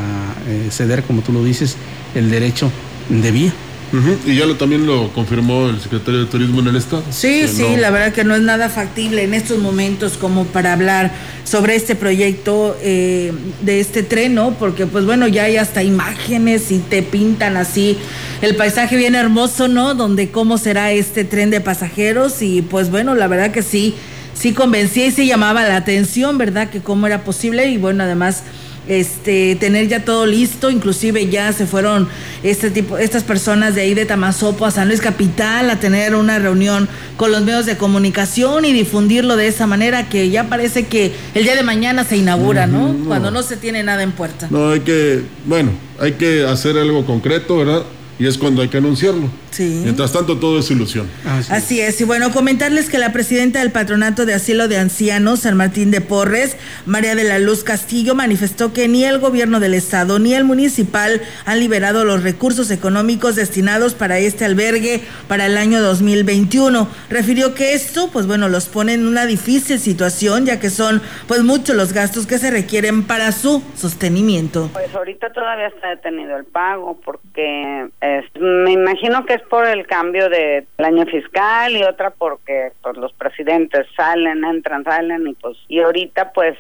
eh, 0.47 0.67
ceder, 0.71 1.03
como 1.03 1.21
tú 1.21 1.31
lo 1.33 1.43
dices, 1.43 1.75
el 2.15 2.29
derecho 2.29 2.71
de 3.09 3.31
vía. 3.31 3.53
Uh 3.95 4.01
-huh. 4.01 4.17
Y 4.25 4.35
ya 4.35 4.45
lo, 4.45 4.55
también 4.55 4.85
lo 4.85 5.11
confirmó 5.13 5.69
el 5.69 5.79
secretario 5.79 6.19
de 6.21 6.25
Turismo 6.25 6.59
en 6.59 6.67
el 6.67 6.75
Estado. 6.75 7.03
Sí, 7.11 7.47
sí, 7.47 7.63
no... 7.71 7.77
la 7.77 7.91
verdad 7.91 8.13
que 8.13 8.23
no 8.23 8.35
es 8.35 8.41
nada 8.41 8.67
factible 8.69 9.23
en 9.23 9.33
estos 9.33 9.59
momentos 9.59 10.13
como 10.17 10.45
para 10.45 10.73
hablar 10.73 11.11
sobre 11.45 11.75
este 11.75 11.95
proyecto 11.95 12.75
eh, 12.81 13.31
de 13.61 13.79
este 13.79 14.03
tren, 14.03 14.35
¿no? 14.35 14.55
Porque 14.55 14.85
pues 14.85 15.05
bueno, 15.05 15.27
ya 15.27 15.43
hay 15.43 15.57
hasta 15.57 15.81
imágenes 15.83 16.71
y 16.71 16.79
te 16.79 17.03
pintan 17.03 17.55
así 17.55 17.97
el 18.41 18.55
paisaje 18.55 18.97
bien 18.97 19.15
hermoso, 19.15 19.67
¿no? 19.67 19.93
Donde 19.95 20.29
cómo 20.29 20.57
será 20.57 20.91
este 20.91 21.23
tren 21.23 21.49
de 21.49 21.61
pasajeros 21.61 22.41
y 22.41 22.61
pues 22.61 22.89
bueno, 22.89 23.15
la 23.15 23.27
verdad 23.27 23.51
que 23.51 23.63
sí, 23.63 23.95
sí 24.33 24.53
convencía 24.53 25.05
y 25.07 25.11
sí 25.11 25.25
llamaba 25.25 25.63
la 25.63 25.77
atención, 25.77 26.37
¿verdad? 26.37 26.69
Que 26.69 26.81
cómo 26.81 27.07
era 27.07 27.23
posible 27.23 27.69
y 27.69 27.77
bueno, 27.77 28.03
además 28.03 28.43
este 28.87 29.55
tener 29.55 29.87
ya 29.87 30.05
todo 30.05 30.25
listo, 30.25 30.69
inclusive 30.69 31.27
ya 31.29 31.51
se 31.53 31.65
fueron 31.65 32.07
este 32.43 32.69
tipo, 32.69 32.97
estas 32.97 33.23
personas 33.23 33.75
de 33.75 33.81
ahí 33.81 33.93
de 33.93 34.05
Tamazopo 34.05 34.65
a 34.65 34.71
San 34.71 34.87
Luis 34.87 35.01
Capital 35.01 35.69
a 35.69 35.79
tener 35.79 36.15
una 36.15 36.39
reunión 36.39 36.87
con 37.17 37.31
los 37.31 37.43
medios 37.43 37.65
de 37.65 37.77
comunicación 37.77 38.65
y 38.65 38.73
difundirlo 38.73 39.35
de 39.35 39.47
esa 39.47 39.67
manera 39.67 40.09
que 40.09 40.29
ya 40.29 40.45
parece 40.45 40.85
que 40.85 41.13
el 41.33 41.43
día 41.43 41.55
de 41.55 41.63
mañana 41.63 42.03
se 42.03 42.17
inaugura, 42.17 42.67
¿no? 42.67 42.93
no. 42.93 43.05
Cuando 43.05 43.31
no 43.31 43.43
se 43.43 43.57
tiene 43.57 43.83
nada 43.83 44.03
en 44.03 44.11
puerta. 44.11 44.47
No, 44.49 44.69
hay 44.69 44.81
que, 44.81 45.23
bueno, 45.45 45.71
hay 45.99 46.13
que 46.13 46.45
hacer 46.45 46.77
algo 46.77 47.05
concreto, 47.05 47.57
¿verdad? 47.57 47.83
Y 48.17 48.27
es 48.27 48.37
cuando 48.37 48.61
hay 48.61 48.69
que 48.69 48.77
anunciarlo. 48.77 49.29
Sí. 49.51 49.81
Mientras 49.83 50.11
tanto, 50.11 50.37
todo 50.37 50.59
es 50.59 50.69
ilusión. 50.71 51.07
Así, 51.25 51.53
Así 51.53 51.81
es. 51.81 51.99
Y 52.01 52.03
bueno, 52.03 52.31
comentarles 52.31 52.89
que 52.89 52.97
la 52.97 53.13
presidenta 53.13 53.59
del 53.59 53.71
Patronato 53.71 54.25
de 54.25 54.33
Asilo 54.33 54.67
de 54.67 54.77
Ancianos, 54.77 55.41
San 55.41 55.55
Martín 55.55 55.91
de 55.91 56.01
Porres, 56.01 56.57
María 56.85 57.15
de 57.15 57.23
la 57.23 57.39
Luz 57.39 57.63
Castillo, 57.63 58.15
manifestó 58.15 58.73
que 58.73 58.87
ni 58.87 59.05
el 59.05 59.19
gobierno 59.19 59.59
del 59.59 59.73
Estado 59.73 60.19
ni 60.19 60.33
el 60.33 60.43
municipal 60.43 61.21
han 61.45 61.59
liberado 61.59 62.03
los 62.03 62.23
recursos 62.23 62.69
económicos 62.71 63.35
destinados 63.35 63.93
para 63.93 64.19
este 64.19 64.45
albergue 64.45 65.01
para 65.27 65.45
el 65.45 65.57
año 65.57 65.81
2021. 65.81 66.87
Refirió 67.09 67.53
que 67.53 67.73
esto, 67.73 68.09
pues 68.11 68.27
bueno, 68.27 68.49
los 68.49 68.67
pone 68.67 68.93
en 68.93 69.07
una 69.07 69.25
difícil 69.25 69.79
situación, 69.79 70.45
ya 70.45 70.59
que 70.59 70.69
son 70.69 71.01
pues 71.27 71.43
muchos 71.43 71.75
los 71.75 71.93
gastos 71.93 72.27
que 72.27 72.37
se 72.37 72.51
requieren 72.51 73.03
para 73.03 73.31
su 73.31 73.63
sostenimiento. 73.75 74.69
Pues 74.73 74.93
ahorita 74.93 75.31
todavía 75.31 75.67
está 75.67 75.89
detenido 75.89 76.37
el 76.37 76.45
pago 76.45 76.99
porque 77.03 77.89
es, 78.05 78.25
me 78.39 78.71
imagino 78.71 79.25
que 79.25 79.35
es 79.35 79.41
por 79.43 79.65
el 79.65 79.85
cambio 79.85 80.29
del 80.29 80.67
de 80.77 80.85
año 80.85 81.05
fiscal 81.05 81.75
y 81.75 81.83
otra 81.83 82.11
porque 82.11 82.71
pues, 82.81 82.97
los 82.97 83.13
presidentes 83.13 83.87
salen, 83.95 84.43
entran, 84.43 84.83
salen 84.83 85.27
y 85.27 85.33
pues 85.33 85.57
y 85.67 85.79
ahorita 85.79 86.31
pues 86.33 86.57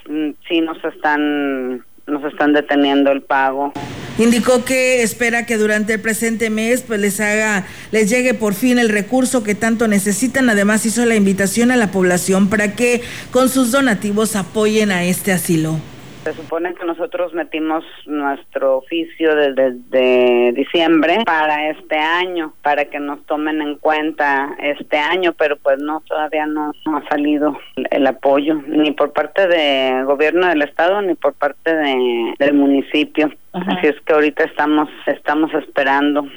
sí 0.47 0.61
nos 0.61 0.83
están 0.83 1.85
nos 2.07 2.23
están 2.23 2.53
deteniendo 2.53 3.11
el 3.11 3.21
pago. 3.21 3.73
Indicó 4.17 4.63
que 4.63 5.03
espera 5.03 5.45
que 5.45 5.57
durante 5.57 5.95
el 5.95 6.01
presente 6.01 6.49
mes 6.49 6.83
pues 6.83 6.99
les 6.99 7.19
haga 7.19 7.65
les 7.91 8.09
llegue 8.09 8.33
por 8.33 8.53
fin 8.53 8.79
el 8.79 8.89
recurso 8.89 9.43
que 9.43 9.55
tanto 9.55 9.87
necesitan. 9.87 10.49
Además 10.49 10.85
hizo 10.85 11.05
la 11.05 11.15
invitación 11.15 11.71
a 11.71 11.75
la 11.75 11.91
población 11.91 12.49
para 12.49 12.73
que 12.73 13.01
con 13.31 13.49
sus 13.49 13.71
donativos 13.71 14.35
apoyen 14.35 14.91
a 14.91 15.03
este 15.03 15.31
asilo. 15.31 15.79
Se 16.25 16.33
supone 16.33 16.73
que 16.73 16.83
nosotros 16.87 17.35
metimos 17.35 17.83
nuestro 18.07 18.77
oficio 18.77 19.35
desde, 19.35 19.73
desde, 19.91 20.53
diciembre 20.53 21.19
para 21.23 21.69
este 21.69 21.99
año, 21.99 22.51
para 22.63 22.85
que 22.85 22.99
nos 22.99 23.23
tomen 23.27 23.61
en 23.61 23.75
cuenta 23.75 24.55
este 24.57 24.97
año, 24.97 25.33
pero 25.37 25.55
pues 25.57 25.77
no, 25.79 26.01
todavía 26.07 26.47
no, 26.47 26.71
no 26.87 26.97
ha 26.97 27.07
salido 27.09 27.55
el, 27.75 27.87
el, 27.91 28.07
apoyo, 28.07 28.55
ni 28.67 28.89
por 28.89 29.13
parte 29.13 29.47
del 29.47 30.05
gobierno 30.05 30.47
del 30.47 30.63
estado, 30.63 30.99
ni 31.03 31.13
por 31.13 31.35
parte 31.35 31.75
de, 31.75 32.33
del 32.39 32.53
municipio. 32.55 33.31
Ajá. 33.53 33.73
Así 33.73 33.85
es 33.85 34.01
que 34.01 34.13
ahorita 34.13 34.45
estamos, 34.45 34.89
estamos 35.05 35.53
esperando. 35.53 36.27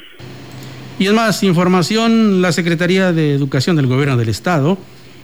Y 0.99 1.07
es 1.07 1.15
más, 1.15 1.43
información, 1.43 2.43
la 2.43 2.53
Secretaría 2.53 3.12
de 3.12 3.33
Educación 3.33 3.77
del 3.77 3.87
Gobierno 3.87 4.19
del 4.19 4.29
Estado 4.29 4.77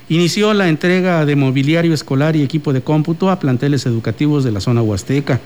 inició 0.08 0.54
la 0.54 0.68
entrega 0.68 1.24
de 1.24 1.36
mobiliario 1.36 1.94
escolar 1.94 2.36
y 2.36 2.42
equipo 2.42 2.72
de 2.72 2.82
cómputo 2.82 3.30
a 3.30 3.38
planteles 3.38 3.86
educativos 3.86 4.44
de 4.44 4.52
la 4.52 4.60
zona 4.60 4.82
huasteca. 4.82 5.40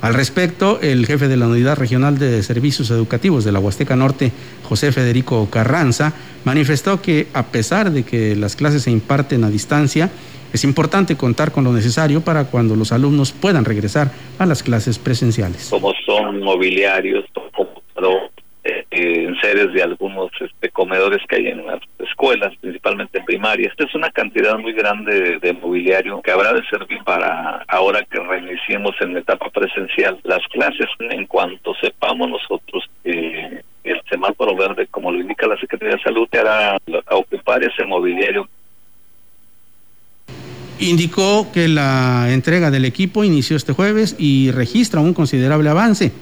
Al 0.00 0.12
respecto, 0.12 0.80
el 0.82 1.06
jefe 1.06 1.28
de 1.28 1.36
la 1.38 1.46
Unidad 1.46 1.78
Regional 1.78 2.18
de 2.18 2.42
Servicios 2.42 2.90
Educativos 2.90 3.42
de 3.44 3.52
la 3.52 3.58
Huasteca 3.58 3.96
Norte, 3.96 4.32
José 4.68 4.92
Federico 4.92 5.48
Carranza, 5.48 6.12
manifestó 6.44 7.00
que 7.00 7.28
a 7.32 7.44
pesar 7.44 7.90
de 7.90 8.02
que 8.02 8.36
las 8.36 8.54
clases 8.54 8.82
se 8.82 8.90
imparten 8.90 9.44
a 9.44 9.48
distancia, 9.48 10.10
es 10.52 10.62
importante 10.62 11.16
contar 11.16 11.52
con 11.52 11.64
lo 11.64 11.72
necesario 11.72 12.20
para 12.20 12.44
cuando 12.44 12.76
los 12.76 12.92
alumnos 12.92 13.32
puedan 13.32 13.64
regresar 13.64 14.12
a 14.38 14.44
las 14.44 14.62
clases 14.62 14.98
presenciales. 14.98 15.68
Como 15.70 15.92
son 16.04 16.40
mobiliarios, 16.40 17.24
enseres 18.90 19.72
de 19.72 19.82
algunos 19.82 20.30
este, 20.40 20.70
comedores 20.70 21.20
que 21.28 21.36
hay 21.36 21.46
en 21.48 21.66
las 21.66 21.80
escuelas, 21.98 22.54
principalmente 22.60 23.22
primarias. 23.22 23.72
Esta 23.72 23.84
es 23.84 23.94
una 23.94 24.10
cantidad 24.10 24.58
muy 24.58 24.72
grande 24.72 25.38
de, 25.38 25.52
mobiliario 25.52 26.22
que 26.22 26.30
habrá 26.30 26.52
de 26.52 26.64
servir 26.68 26.98
para 27.04 27.64
ahora 27.68 28.04
que 28.04 28.18
reiniciemos 28.18 28.94
en 29.00 29.14
la 29.14 29.20
etapa 29.20 29.50
presencial 29.50 30.18
las 30.24 30.40
clases. 30.48 30.88
En 30.98 31.26
cuanto 31.26 31.74
sepamos 31.74 32.30
nosotros 32.30 32.84
que 33.02 33.62
el 33.84 34.00
semáforo 34.08 34.56
verde, 34.56 34.86
como 34.90 35.12
lo 35.12 35.20
indica 35.20 35.46
la 35.46 35.58
Secretaría 35.58 35.96
de 35.96 36.02
Salud, 36.02 36.28
hará 36.32 36.76
a 37.06 37.16
ocupar 37.16 37.62
ese 37.62 37.84
mobiliario 37.84 38.48
indicó 40.78 41.50
que 41.52 41.68
la 41.68 42.32
entrega 42.32 42.70
del 42.70 42.84
equipo 42.84 43.24
inició 43.24 43.56
este 43.56 43.72
jueves 43.72 44.16
y 44.18 44.50
registra 44.50 45.00
un 45.00 45.14
considerable 45.14 45.70
avance. 45.70 46.12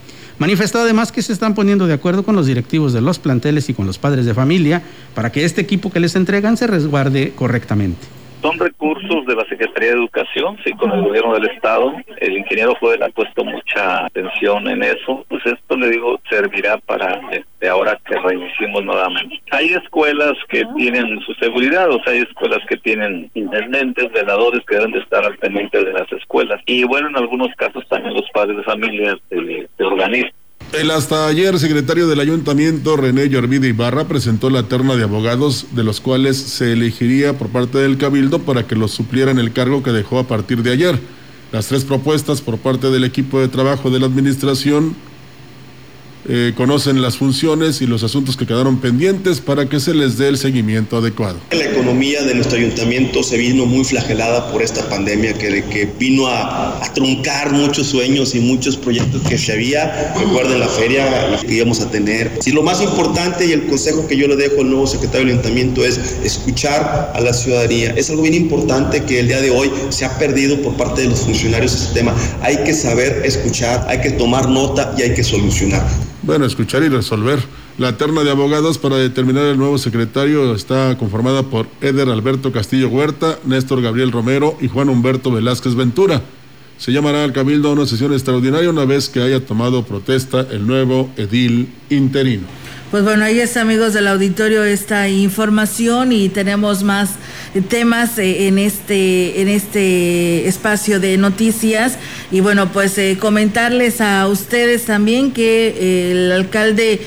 Manifestó 0.42 0.80
además 0.80 1.12
que 1.12 1.22
se 1.22 1.32
están 1.32 1.54
poniendo 1.54 1.86
de 1.86 1.94
acuerdo 1.94 2.24
con 2.24 2.34
los 2.34 2.46
directivos 2.46 2.92
de 2.92 3.00
los 3.00 3.20
planteles 3.20 3.68
y 3.68 3.74
con 3.74 3.86
los 3.86 3.98
padres 3.98 4.26
de 4.26 4.34
familia 4.34 4.82
para 5.14 5.30
que 5.30 5.44
este 5.44 5.60
equipo 5.60 5.92
que 5.92 6.00
les 6.00 6.16
entregan 6.16 6.56
se 6.56 6.66
resguarde 6.66 7.32
correctamente. 7.36 8.21
Son 8.42 8.58
recursos 8.58 9.24
de 9.24 9.36
la 9.36 9.44
Secretaría 9.44 9.90
de 9.90 9.98
Educación, 9.98 10.58
sí, 10.64 10.72
con 10.72 10.90
el 10.90 11.02
gobierno 11.02 11.34
del 11.34 11.48
Estado. 11.48 11.92
El 12.18 12.38
ingeniero 12.38 12.74
Joel 12.80 13.00
ha 13.04 13.08
puesto 13.10 13.44
mucha 13.44 14.06
atención 14.06 14.66
en 14.66 14.82
eso. 14.82 15.24
Pues 15.28 15.46
esto, 15.46 15.76
le 15.76 15.90
digo, 15.90 16.20
servirá 16.28 16.76
para 16.78 17.20
este, 17.30 17.68
ahora 17.68 18.00
que 18.04 18.18
reiniciemos 18.18 18.84
nuevamente. 18.84 19.40
Hay 19.52 19.68
escuelas 19.68 20.32
que 20.48 20.64
tienen 20.76 21.20
su 21.20 21.32
seguridad, 21.34 21.88
o 21.88 22.02
sea, 22.02 22.14
hay 22.14 22.22
escuelas 22.22 22.58
que 22.68 22.76
tienen 22.78 23.30
intendentes, 23.34 24.10
veladores 24.10 24.64
que 24.66 24.74
deben 24.74 24.90
de 24.90 24.98
estar 24.98 25.24
al 25.24 25.38
pendiente 25.38 25.84
de 25.84 25.92
las 25.92 26.10
escuelas. 26.12 26.60
Y 26.66 26.82
bueno, 26.82 27.10
en 27.10 27.16
algunos 27.18 27.54
casos 27.54 27.86
también 27.88 28.14
los 28.14 28.28
padres 28.30 28.56
de 28.56 28.64
familia 28.64 29.16
se, 29.30 29.68
se 29.76 29.84
organizan 29.84 30.41
el 30.72 30.90
hasta 30.90 31.26
ayer 31.26 31.58
secretario 31.58 32.08
del 32.08 32.20
ayuntamiento, 32.20 32.96
René 32.96 33.28
Yorvide 33.28 33.68
Ibarra, 33.68 34.08
presentó 34.08 34.48
la 34.48 34.64
terna 34.64 34.96
de 34.96 35.04
abogados 35.04 35.66
de 35.72 35.84
los 35.84 36.00
cuales 36.00 36.36
se 36.36 36.72
elegiría 36.72 37.36
por 37.36 37.48
parte 37.48 37.78
del 37.78 37.98
cabildo 37.98 38.40
para 38.40 38.66
que 38.66 38.74
los 38.74 38.90
suplieran 38.92 39.38
el 39.38 39.52
cargo 39.52 39.82
que 39.82 39.92
dejó 39.92 40.18
a 40.18 40.26
partir 40.26 40.62
de 40.62 40.72
ayer. 40.72 40.98
Las 41.52 41.66
tres 41.66 41.84
propuestas 41.84 42.40
por 42.40 42.58
parte 42.58 42.90
del 42.90 43.04
equipo 43.04 43.40
de 43.40 43.48
trabajo 43.48 43.90
de 43.90 44.00
la 44.00 44.06
administración 44.06 44.96
eh, 46.28 46.52
conocen 46.56 47.02
las 47.02 47.16
funciones 47.16 47.82
y 47.82 47.86
los 47.86 48.04
asuntos 48.04 48.36
que 48.36 48.46
quedaron 48.46 48.78
pendientes 48.78 49.40
para 49.40 49.68
que 49.68 49.80
se 49.80 49.92
les 49.92 50.18
dé 50.18 50.28
el 50.28 50.38
seguimiento 50.38 50.96
adecuado. 50.98 51.38
La 51.50 51.64
economía 51.64 52.22
de 52.22 52.34
nuestro 52.34 52.58
ayuntamiento 52.58 53.22
se 53.24 53.36
vino 53.36 53.66
muy 53.66 53.84
flagelada 53.84 54.50
por 54.52 54.62
esta 54.62 54.88
pandemia 54.88 55.34
que, 55.34 55.64
que 55.64 55.88
vino 55.98 56.28
a, 56.28 56.80
truncar 56.94 57.52
muchos 57.52 57.86
sueños 57.86 58.34
y 58.34 58.40
muchos 58.40 58.76
proyectos 58.76 59.22
que 59.22 59.38
se 59.38 59.52
había. 59.52 60.14
Recuerden 60.18 60.60
la 60.60 60.68
feria 60.68 61.28
la 61.28 61.38
que 61.40 61.54
íbamos 61.54 61.80
a 61.80 61.90
tener. 61.90 62.30
Y 62.44 62.50
lo 62.50 62.62
más 62.62 62.82
importante 62.82 63.46
y 63.46 63.52
el 63.52 63.66
consejo 63.66 64.06
que 64.06 64.16
yo 64.16 64.28
le 64.28 64.36
dejo 64.36 64.60
al 64.60 64.70
nuevo 64.70 64.86
secretario 64.86 65.26
del 65.26 65.38
ayuntamiento 65.38 65.84
es 65.84 65.98
escuchar 66.22 67.12
a 67.14 67.20
la 67.20 67.32
ciudadanía. 67.32 67.94
Es 67.96 68.10
algo 68.10 68.22
bien 68.22 68.34
importante 68.34 69.02
que 69.04 69.20
el 69.20 69.28
día 69.28 69.40
de 69.40 69.50
hoy 69.50 69.70
se 69.88 70.04
ha 70.04 70.18
perdido 70.18 70.60
por 70.60 70.76
parte 70.76 71.02
de 71.02 71.08
los 71.08 71.20
funcionarios 71.20 71.74
ese 71.74 71.94
tema. 71.94 72.14
Hay 72.42 72.58
que 72.58 72.74
saber 72.74 73.22
escuchar, 73.24 73.86
hay 73.88 74.00
que 74.00 74.10
tomar 74.10 74.48
nota 74.48 74.94
y 74.98 75.02
hay 75.02 75.14
que 75.14 75.24
solucionar. 75.24 76.11
Bueno, 76.22 76.44
escuchar 76.44 76.84
y 76.84 76.88
resolver. 76.88 77.40
La 77.78 77.96
terna 77.96 78.22
de 78.22 78.30
abogados 78.30 78.78
para 78.78 78.96
determinar 78.96 79.44
el 79.46 79.58
nuevo 79.58 79.76
secretario 79.76 80.54
está 80.54 80.96
conformada 80.96 81.42
por 81.42 81.66
Eder 81.80 82.08
Alberto 82.10 82.52
Castillo 82.52 82.88
Huerta, 82.88 83.40
Néstor 83.44 83.82
Gabriel 83.82 84.12
Romero 84.12 84.56
y 84.60 84.68
Juan 84.68 84.88
Humberto 84.88 85.32
Velázquez 85.32 85.74
Ventura. 85.74 86.22
Se 86.78 86.92
llamará 86.92 87.24
al 87.24 87.32
Cabildo 87.32 87.70
a 87.70 87.72
una 87.72 87.86
sesión 87.86 88.12
extraordinaria 88.12 88.70
una 88.70 88.84
vez 88.84 89.08
que 89.08 89.20
haya 89.20 89.44
tomado 89.44 89.84
protesta 89.84 90.46
el 90.48 90.64
nuevo 90.64 91.10
edil 91.16 91.72
interino. 91.90 92.61
Pues 92.92 93.04
bueno, 93.04 93.24
ahí 93.24 93.40
está, 93.40 93.62
amigos 93.62 93.94
del 93.94 94.06
auditorio, 94.06 94.64
esta 94.64 95.08
información 95.08 96.12
y 96.12 96.28
tenemos 96.28 96.82
más 96.82 97.12
temas 97.70 98.18
eh, 98.18 98.48
en 98.48 98.58
este, 98.58 99.40
en 99.40 99.48
este 99.48 100.46
espacio 100.46 101.00
de 101.00 101.16
noticias. 101.16 101.96
Y 102.30 102.40
bueno, 102.40 102.70
pues 102.70 102.98
eh, 102.98 103.16
comentarles 103.18 104.02
a 104.02 104.28
ustedes 104.28 104.84
también 104.84 105.32
que 105.32 105.68
eh, 105.68 106.10
el 106.10 106.32
alcalde 106.32 107.00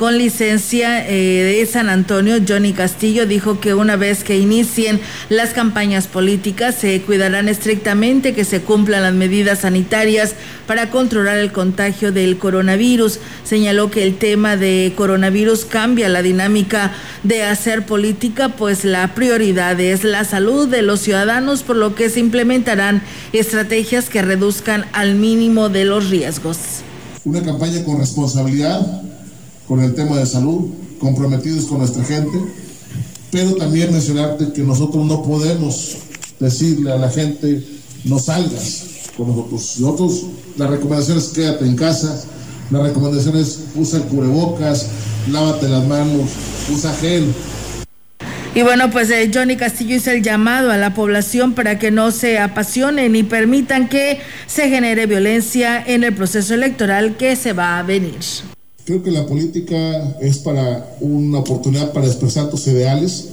con 0.00 0.16
licencia 0.16 1.06
eh, 1.06 1.12
de 1.58 1.66
San 1.66 1.90
Antonio, 1.90 2.36
Johnny 2.48 2.72
Castillo, 2.72 3.26
dijo 3.26 3.60
que 3.60 3.74
una 3.74 3.96
vez 3.96 4.24
que 4.24 4.38
inicien 4.38 4.98
las 5.28 5.50
campañas 5.50 6.06
políticas 6.06 6.74
se 6.74 7.02
cuidarán 7.02 7.50
estrictamente 7.50 8.32
que 8.32 8.46
se 8.46 8.62
cumplan 8.62 9.02
las 9.02 9.12
medidas 9.12 9.58
sanitarias 9.58 10.36
para 10.66 10.88
controlar 10.88 11.36
el 11.36 11.52
contagio 11.52 12.12
del 12.12 12.38
coronavirus. 12.38 13.18
Señaló 13.44 13.90
que 13.90 14.02
el 14.02 14.16
tema 14.16 14.56
de 14.56 14.94
coronavirus 14.96 15.66
cambia 15.66 16.08
la 16.08 16.22
dinámica 16.22 16.92
de 17.22 17.42
hacer 17.42 17.84
política, 17.84 18.48
pues 18.48 18.86
la 18.86 19.14
prioridad 19.14 19.78
es 19.78 20.02
la 20.02 20.24
salud 20.24 20.66
de 20.66 20.80
los 20.80 21.00
ciudadanos, 21.00 21.62
por 21.62 21.76
lo 21.76 21.94
que 21.94 22.08
se 22.08 22.20
implementarán 22.20 23.02
estrategias 23.34 24.08
que 24.08 24.22
reduzcan 24.22 24.86
al 24.94 25.16
mínimo 25.16 25.68
de 25.68 25.84
los 25.84 26.08
riesgos. 26.08 26.56
Una 27.26 27.42
campaña 27.42 27.84
con 27.84 27.98
responsabilidad 27.98 29.09
con 29.70 29.84
el 29.84 29.94
tema 29.94 30.16
de 30.16 30.26
salud, 30.26 30.62
comprometidos 30.98 31.66
con 31.66 31.78
nuestra 31.78 32.02
gente, 32.02 32.36
pero 33.30 33.54
también 33.54 33.92
mencionarte 33.92 34.52
que 34.52 34.62
nosotros 34.62 35.06
no 35.06 35.22
podemos 35.22 35.96
decirle 36.40 36.90
a 36.90 36.96
la 36.96 37.08
gente 37.08 37.64
no 38.04 38.18
salgas 38.18 38.86
con 39.16 39.28
nosotros. 39.28 39.76
Nosotros, 39.78 40.26
la 40.56 40.66
recomendación 40.66 41.18
es 41.18 41.28
quédate 41.28 41.66
en 41.66 41.76
casa, 41.76 42.20
la 42.72 42.82
recomendación 42.82 43.36
es 43.36 43.60
usa 43.76 44.00
el 44.00 44.06
cubrebocas, 44.06 44.88
lávate 45.30 45.68
las 45.68 45.86
manos, 45.86 46.30
usa 46.74 46.92
gel. 46.94 47.32
Y 48.56 48.62
bueno, 48.62 48.90
pues 48.90 49.08
eh, 49.10 49.30
Johnny 49.32 49.56
Castillo 49.56 49.94
hizo 49.94 50.10
el 50.10 50.24
llamado 50.24 50.72
a 50.72 50.78
la 50.78 50.94
población 50.94 51.54
para 51.54 51.78
que 51.78 51.92
no 51.92 52.10
se 52.10 52.40
apasionen 52.40 53.14
y 53.14 53.22
permitan 53.22 53.88
que 53.88 54.18
se 54.48 54.68
genere 54.68 55.06
violencia 55.06 55.80
en 55.80 56.02
el 56.02 56.12
proceso 56.12 56.54
electoral 56.54 57.16
que 57.16 57.36
se 57.36 57.52
va 57.52 57.78
a 57.78 57.84
venir. 57.84 58.16
Creo 58.90 59.04
que 59.04 59.12
la 59.12 59.24
política 59.24 60.16
es 60.20 60.38
para 60.38 60.96
una 60.98 61.38
oportunidad 61.38 61.92
para 61.92 62.06
expresar 62.06 62.50
tus 62.50 62.66
ideales, 62.66 63.28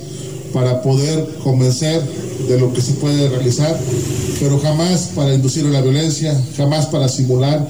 para 0.53 0.83
poder 0.83 1.27
convencer 1.43 1.99
de 2.47 2.59
lo 2.59 2.71
que 2.73 2.81
se 2.81 2.93
puede 2.93 3.27
realizar, 3.27 3.75
pero 4.39 4.59
jamás 4.59 5.13
para 5.15 5.33
inducir 5.33 5.65
a 5.65 5.69
la 5.69 5.81
violencia, 5.81 6.39
jamás 6.55 6.85
para 6.85 7.09
simular, 7.09 7.67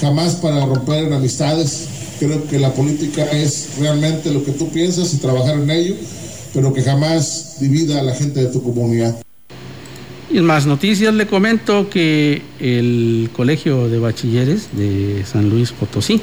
jamás 0.00 0.36
para 0.36 0.64
romper 0.64 1.12
amistades. 1.12 1.88
Creo 2.18 2.42
que 2.48 2.58
la 2.58 2.72
política 2.72 3.26
es 3.30 3.68
realmente 3.80 4.30
lo 4.30 4.42
que 4.42 4.52
tú 4.52 4.70
piensas 4.70 5.12
y 5.12 5.18
trabajar 5.18 5.56
en 5.58 5.70
ello, 5.70 5.94
pero 6.54 6.72
que 6.72 6.80
jamás 6.80 7.56
divida 7.60 8.00
a 8.00 8.02
la 8.02 8.14
gente 8.14 8.40
de 8.40 8.46
tu 8.46 8.62
comunidad. 8.62 9.14
Y 10.32 10.38
en 10.38 10.44
más 10.46 10.64
noticias 10.64 11.12
le 11.12 11.26
comento 11.26 11.90
que 11.90 12.40
el 12.60 13.28
Colegio 13.36 13.90
de 13.90 13.98
Bachilleres 13.98 14.68
de 14.72 15.22
San 15.30 15.50
Luis 15.50 15.72
Potosí 15.72 16.22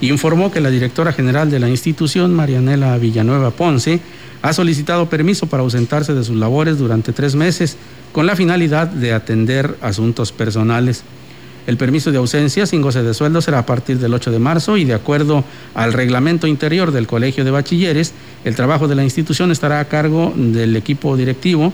informó 0.00 0.50
que 0.50 0.60
la 0.60 0.70
directora 0.70 1.12
general 1.12 1.50
de 1.50 1.60
la 1.60 1.68
institución, 1.68 2.34
Marianela 2.34 2.96
Villanueva 2.98 3.50
Ponce, 3.50 4.00
ha 4.42 4.52
solicitado 4.52 5.08
permiso 5.08 5.46
para 5.46 5.62
ausentarse 5.62 6.14
de 6.14 6.24
sus 6.24 6.36
labores 6.36 6.78
durante 6.78 7.12
tres 7.12 7.34
meses 7.34 7.76
con 8.12 8.26
la 8.26 8.36
finalidad 8.36 8.86
de 8.86 9.12
atender 9.12 9.76
asuntos 9.80 10.32
personales. 10.32 11.02
El 11.66 11.76
permiso 11.76 12.12
de 12.12 12.18
ausencia 12.18 12.64
sin 12.64 12.80
goce 12.80 13.02
de 13.02 13.12
sueldo 13.12 13.40
será 13.40 13.58
a 13.58 13.66
partir 13.66 13.98
del 13.98 14.14
8 14.14 14.30
de 14.30 14.38
marzo 14.38 14.76
y 14.76 14.84
de 14.84 14.94
acuerdo 14.94 15.42
al 15.74 15.92
reglamento 15.92 16.46
interior 16.46 16.92
del 16.92 17.08
Colegio 17.08 17.44
de 17.44 17.50
Bachilleres, 17.50 18.12
el 18.44 18.54
trabajo 18.54 18.86
de 18.86 18.94
la 18.94 19.02
institución 19.02 19.50
estará 19.50 19.80
a 19.80 19.86
cargo 19.86 20.32
del 20.36 20.76
equipo 20.76 21.16
directivo, 21.16 21.72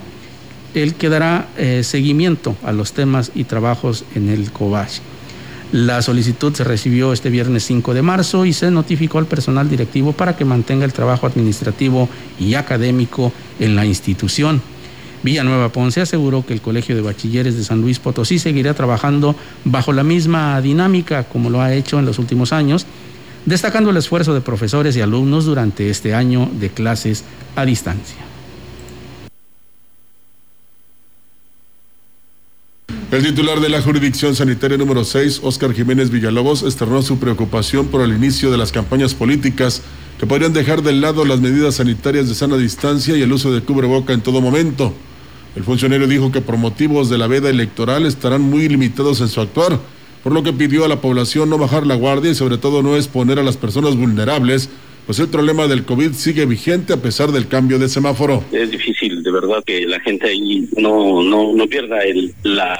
el 0.75 0.95
que 0.95 1.11
dará 1.11 1.49
eh, 1.59 1.83
seguimiento 1.85 2.57
a 2.65 2.73
los 2.73 2.93
temas 2.93 3.33
y 3.35 3.45
trabajos 3.45 4.07
en 4.15 4.31
el 4.31 4.51
COBACH. 4.51 5.01
La 5.73 6.03
solicitud 6.03 6.53
se 6.55 6.65
recibió 6.65 7.15
este 7.15 7.31
viernes 7.31 7.65
5 7.65 7.95
de 7.95 8.03
marzo 8.03 8.45
y 8.45 8.53
se 8.53 8.71
notificó 8.71 9.17
al 9.17 9.25
personal 9.25 9.71
directivo 9.71 10.13
para 10.13 10.37
que 10.37 10.45
mantenga 10.45 10.85
el 10.85 10.93
trabajo 10.93 11.27
administrativo 11.27 12.11
y 12.39 12.55
académico 12.55 13.33
en 13.59 13.75
la 13.75 13.87
institución. 13.87 14.61
Villanueva 15.23 15.71
Ponce 15.71 16.03
aseguró 16.03 16.45
que 16.45 16.53
el 16.53 16.61
Colegio 16.61 16.95
de 16.95 17.01
Bachilleres 17.01 17.57
de 17.57 17.65
San 17.65 17.81
Luis 17.81 18.01
Potosí 18.01 18.39
seguirá 18.39 18.75
trabajando 18.75 19.35
bajo 19.65 19.95
la 19.95 20.05
misma 20.05 20.61
dinámica 20.61 21.25
como 21.25 21.49
lo 21.49 21.63
ha 21.63 21.73
hecho 21.73 21.99
en 21.99 22.05
los 22.05 22.19
últimos 22.19 22.53
años, 22.53 22.85
destacando 23.47 23.89
el 23.89 23.97
esfuerzo 23.97 24.35
de 24.35 24.43
profesores 24.43 24.95
y 24.97 25.01
alumnos 25.01 25.47
durante 25.47 25.89
este 25.89 26.15
año 26.15 26.51
de 26.53 26.69
clases 26.69 27.25
a 27.57 27.65
distancia. 27.65 28.32
El 33.13 33.23
titular 33.23 33.61
de 33.61 33.69
la 33.69 33.83
jurisdicción 33.83 34.35
sanitaria 34.35 34.79
número 34.79 35.05
6, 35.05 35.41
Óscar 35.43 35.75
Jiménez 35.75 36.09
Villalobos, 36.09 36.63
externó 36.63 37.03
su 37.03 37.19
preocupación 37.19 37.89
por 37.89 38.01
el 38.01 38.15
inicio 38.15 38.51
de 38.51 38.57
las 38.57 38.73
campañas 38.73 39.13
políticas 39.13 39.83
que 40.19 40.27
podrían 40.27 40.55
dejar 40.55 40.81
de 40.81 40.95
lado 40.95 41.27
las 41.27 41.39
medidas 41.39 41.75
sanitarias 41.75 42.27
de 42.27 42.35
sana 42.35 42.57
distancia 42.57 43.15
y 43.15 43.21
el 43.21 43.31
uso 43.31 43.53
de 43.53 43.61
cubreboca 43.61 44.15
en 44.15 44.23
todo 44.23 44.41
momento. 44.41 44.95
El 45.55 45.63
funcionario 45.63 46.09
dijo 46.09 46.33
que 46.33 46.41
por 46.41 46.57
motivos 46.57 47.11
de 47.11 47.19
la 47.19 47.27
veda 47.27 47.51
electoral 47.51 48.07
estarán 48.07 48.41
muy 48.41 48.67
limitados 48.67 49.21
en 49.21 49.29
su 49.29 49.43
actuar, 49.43 49.79
por 50.25 50.33
lo 50.33 50.43
que 50.43 50.55
pidió 50.55 50.87
a 50.87 50.89
la 50.89 51.03
población 51.03 51.51
no 51.51 51.59
bajar 51.59 51.87
la 51.87 51.97
guardia 51.97 52.31
y 52.31 52.35
sobre 52.35 52.57
todo 52.57 52.83
no 52.83 52.97
exponer 52.97 53.39
a 53.39 53.43
las 53.43 53.59
personas 53.59 53.95
vulnerables 53.95 54.71
pues 55.07 55.19
el 55.19 55.29
problema 55.29 55.67
del 55.67 55.85
COVID 55.85 56.13
sigue 56.13 56.47
vigente 56.47 56.93
a 56.93 56.97
pesar 56.97 57.33
del 57.33 57.49
cambio 57.49 57.79
de 57.79 57.89
semáforo. 57.89 58.45
Es 58.53 58.71
difícil, 58.71 59.23
de 59.23 59.31
verdad, 59.33 59.63
que 59.65 59.87
la 59.87 59.99
gente 60.01 60.29
ahí 60.29 60.69
no, 60.77 61.23
no, 61.23 61.53
no 61.53 61.67
pierda 61.67 62.03
el, 62.03 62.33
la 62.45 62.79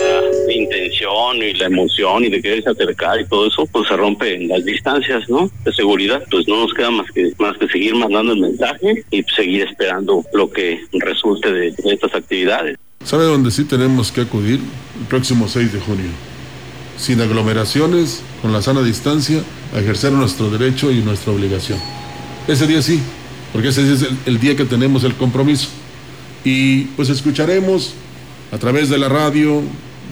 intención 0.49 1.39
y 1.43 1.53
la 1.55 1.67
emoción 1.67 2.25
y 2.25 2.31
de 2.31 2.41
quererse 2.41 2.71
acercar 2.71 3.21
y 3.21 3.27
todo 3.27 3.49
eso, 3.49 3.67
pues 3.67 3.89
se 3.89 3.97
rompen 3.97 4.49
las 4.49 4.65
distancias, 4.65 5.29
¿no? 5.29 5.51
De 5.65 5.73
seguridad, 5.73 6.23
pues 6.31 6.47
no 6.47 6.61
nos 6.61 6.73
queda 6.75 6.91
más 6.91 7.11
que, 7.11 7.33
más 7.39 7.57
que 7.59 7.67
seguir 7.69 7.95
mandando 7.95 8.33
el 8.33 8.41
mensaje 8.41 9.05
y 9.11 9.23
seguir 9.35 9.63
esperando 9.63 10.25
lo 10.33 10.51
que 10.51 10.81
resulte 10.93 11.53
de, 11.53 11.73
de 11.73 11.95
estas 11.95 12.15
actividades. 12.15 12.77
¿Sabe 13.05 13.25
dónde 13.25 13.51
sí 13.51 13.65
tenemos 13.65 14.13
que 14.13 14.21
acudir? 14.21 14.61
El 15.01 15.07
próximo 15.09 15.49
6 15.49 15.73
de 15.73 15.81
junio. 15.81 16.11
Sin 16.97 17.21
aglomeraciones, 17.21 18.23
con 18.43 18.53
la 18.53 18.63
sana 18.63 18.83
distancia, 18.83 19.43
a 19.75 19.81
ejercer 19.81 20.13
nuestro 20.13 20.51
derecho 20.51 20.93
y 20.93 21.01
nuestra 21.01 21.33
obligación. 21.33 21.81
Ese 22.49 22.67
día 22.67 22.83
sí, 22.83 23.01
porque 23.53 23.69
ese 23.69 23.93
es 23.93 24.07
el 24.27 24.41
día 24.41 24.57
que 24.57 24.65
tenemos 24.65 25.05
el 25.05 25.15
compromiso. 25.15 25.69
Y 26.45 26.85
pues 26.97 27.09
escucharemos 27.09 27.95
a 28.51 28.59
través 28.59 28.89
de 28.89 28.99
la 28.99 29.09
radio, 29.09 29.63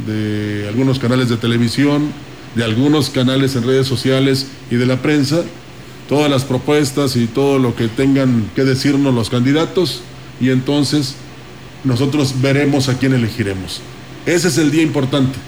de 0.06 0.66
algunos 0.68 0.98
canales 0.98 1.28
de 1.28 1.36
televisión, 1.36 2.12
de 2.54 2.64
algunos 2.64 3.10
canales 3.10 3.56
en 3.56 3.64
redes 3.64 3.86
sociales 3.86 4.46
y 4.70 4.76
de 4.76 4.86
la 4.86 5.02
prensa, 5.02 5.42
todas 6.08 6.30
las 6.30 6.44
propuestas 6.44 7.16
y 7.16 7.26
todo 7.26 7.58
lo 7.58 7.74
que 7.74 7.88
tengan 7.88 8.50
que 8.54 8.64
decirnos 8.64 9.14
los 9.14 9.30
candidatos 9.30 10.02
y 10.40 10.50
entonces 10.50 11.16
nosotros 11.84 12.34
veremos 12.40 12.88
a 12.88 12.98
quién 12.98 13.12
elegiremos. 13.12 13.80
Ese 14.26 14.48
es 14.48 14.58
el 14.58 14.70
día 14.70 14.82
importante. 14.82 15.38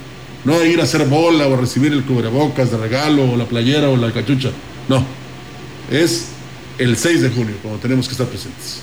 No 0.44 0.64
ir 0.64 0.80
a 0.80 0.84
hacer 0.84 1.06
bola 1.06 1.46
o 1.46 1.56
recibir 1.56 1.92
el 1.92 2.04
cubrebocas 2.04 2.70
de 2.70 2.76
regalo 2.76 3.30
o 3.30 3.36
la 3.36 3.44
playera 3.44 3.88
o 3.90 3.96
la 3.96 4.12
cachucha. 4.12 4.50
No. 4.88 5.04
Es 5.90 6.31
el 6.82 6.96
6 6.96 7.22
de 7.22 7.30
junio 7.30 7.54
cuando 7.62 7.80
tenemos 7.80 8.06
que 8.06 8.12
estar 8.12 8.26
presentes. 8.26 8.80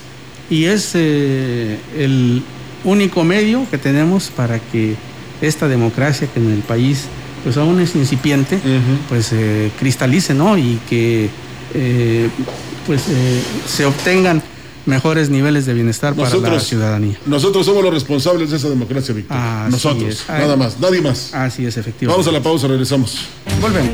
Y 0.50 0.66
es 0.66 0.91
eh, 0.95 1.78
el 1.97 2.43
único 2.84 3.24
medio 3.24 3.68
que 3.70 3.78
tenemos 3.78 4.30
para 4.30 4.60
que 4.60 4.95
esta 5.41 5.68
democracia 5.68 6.28
que 6.28 6.39
en 6.39 6.52
el 6.52 6.62
país 6.62 7.06
pues 7.43 7.56
aún 7.56 7.80
es 7.80 7.95
incipiente, 7.95 8.56
uh 8.56 8.60
-huh. 8.60 8.97
pues 9.08 9.30
eh, 9.32 9.72
cristalice, 9.80 10.34
¿no? 10.34 10.58
Y 10.58 10.80
que 10.89 11.30
eh, 11.74 12.30
pues 12.86 13.04
se 13.66 13.86
obtengan 13.86 14.41
mejores 14.86 15.30
niveles 15.30 15.66
de 15.66 15.74
bienestar 15.74 16.18
nosotros, 16.18 16.41
para 16.41 16.56
la 16.56 16.60
ciudadanía. 16.60 17.18
Nosotros 17.26 17.66
somos 17.66 17.84
los 17.84 17.93
responsables 17.93 18.50
de 18.50 18.58
esa 18.58 18.70
democracia, 18.70 19.14
Víctor. 19.14 19.38
Así 19.38 19.72
nosotros, 19.72 20.10
es. 20.10 20.28
nada 20.28 20.56
más, 20.58 20.80
nadie 20.80 21.02
más. 21.02 21.34
Así 21.34 21.66
es, 21.66 21.78
efectivamente. 21.78 22.08
Vamos 22.08 22.28
a 22.28 22.32
la 22.32 22.43
pausa, 22.43 22.68
regresamos. 22.68 23.28
Volvemos. 23.62 23.93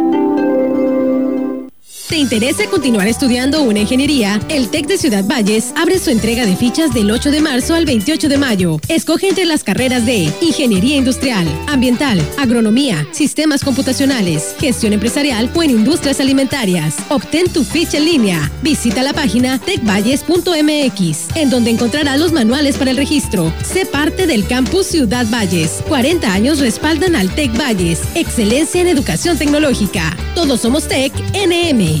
¿Te 2.11 2.17
interesa 2.17 2.69
continuar 2.69 3.07
estudiando 3.07 3.63
una 3.63 3.79
ingeniería? 3.79 4.37
El 4.49 4.67
TEC 4.67 4.85
de 4.85 4.97
Ciudad 4.97 5.23
Valles 5.23 5.71
abre 5.77 5.97
su 5.97 6.09
entrega 6.09 6.45
de 6.45 6.57
fichas 6.57 6.93
del 6.93 7.09
8 7.09 7.31
de 7.31 7.39
marzo 7.39 7.73
al 7.73 7.85
28 7.85 8.27
de 8.27 8.37
mayo. 8.37 8.81
Escoge 8.89 9.29
entre 9.29 9.45
las 9.45 9.63
carreras 9.63 10.05
de 10.05 10.29
Ingeniería 10.41 10.97
Industrial, 10.97 11.47
Ambiental, 11.69 12.21
Agronomía, 12.37 13.07
Sistemas 13.13 13.63
Computacionales, 13.63 14.55
Gestión 14.59 14.91
Empresarial 14.91 15.49
o 15.55 15.63
en 15.63 15.69
Industrias 15.69 16.19
Alimentarias. 16.19 16.97
Obtén 17.07 17.47
tu 17.49 17.63
ficha 17.63 17.97
en 17.97 18.03
línea. 18.03 18.51
Visita 18.61 19.03
la 19.03 19.13
página 19.13 19.57
tecvalles.mx, 19.59 21.35
en 21.37 21.49
donde 21.49 21.71
encontrarás 21.71 22.19
los 22.19 22.33
manuales 22.33 22.75
para 22.75 22.91
el 22.91 22.97
registro. 22.97 23.53
Sé 23.63 23.85
parte 23.85 24.27
del 24.27 24.45
campus 24.47 24.87
Ciudad 24.87 25.25
Valles. 25.31 25.81
40 25.87 26.29
años 26.29 26.59
respaldan 26.59 27.15
al 27.15 27.33
TEC 27.33 27.57
Valles. 27.57 28.01
Excelencia 28.15 28.81
en 28.81 28.89
educación 28.89 29.37
tecnológica. 29.37 30.13
Todos 30.35 30.59
somos 30.59 30.89
TEC 30.89 31.13
NM. 31.33 32.00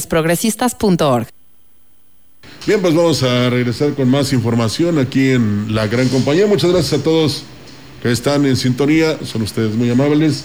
progresistas.org. 0.00 1.28
Bien, 2.66 2.80
pues 2.80 2.94
vamos 2.94 3.22
a 3.22 3.50
regresar 3.50 3.94
con 3.94 4.08
más 4.08 4.32
información 4.32 4.98
aquí 4.98 5.30
en 5.30 5.74
la 5.74 5.88
gran 5.88 6.08
compañía. 6.08 6.46
Muchas 6.46 6.70
gracias 6.70 7.00
a 7.00 7.02
todos 7.02 7.44
que 8.02 8.10
están 8.10 8.46
en 8.46 8.56
sintonía, 8.56 9.18
son 9.24 9.42
ustedes 9.42 9.74
muy 9.74 9.90
amables 9.90 10.44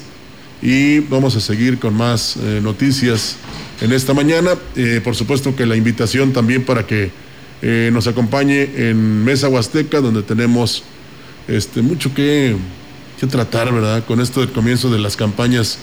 y 0.62 1.00
vamos 1.00 1.36
a 1.36 1.40
seguir 1.40 1.80
con 1.80 1.94
más 1.94 2.38
eh, 2.38 2.60
noticias 2.62 3.36
en 3.82 3.92
esta 3.94 4.14
mañana. 4.14 4.52
Eh, 4.76 5.02
por 5.04 5.16
supuesto 5.16 5.56
que 5.56 5.66
la 5.66 5.76
invitación 5.76 6.34
también 6.34 6.66
para 6.66 6.86
que 6.86 7.12
eh, 7.62 7.90
nos 7.92 8.08
acompañe 8.08 8.90
en 8.90 9.24
Mesa 9.24 9.50
Huasteca, 9.50 10.02
donde 10.02 10.24
tenemos 10.24 10.84
este, 11.48 11.82
mucho 11.82 12.14
que, 12.14 12.56
que 13.20 13.28
tratar, 13.28 13.74
¿verdad? 13.74 14.06
Con 14.06 14.22
esto 14.22 14.42
del 14.42 14.52
comienzo 14.52 14.92
de 14.92 15.00
las 15.00 15.16
campañas 15.16 15.80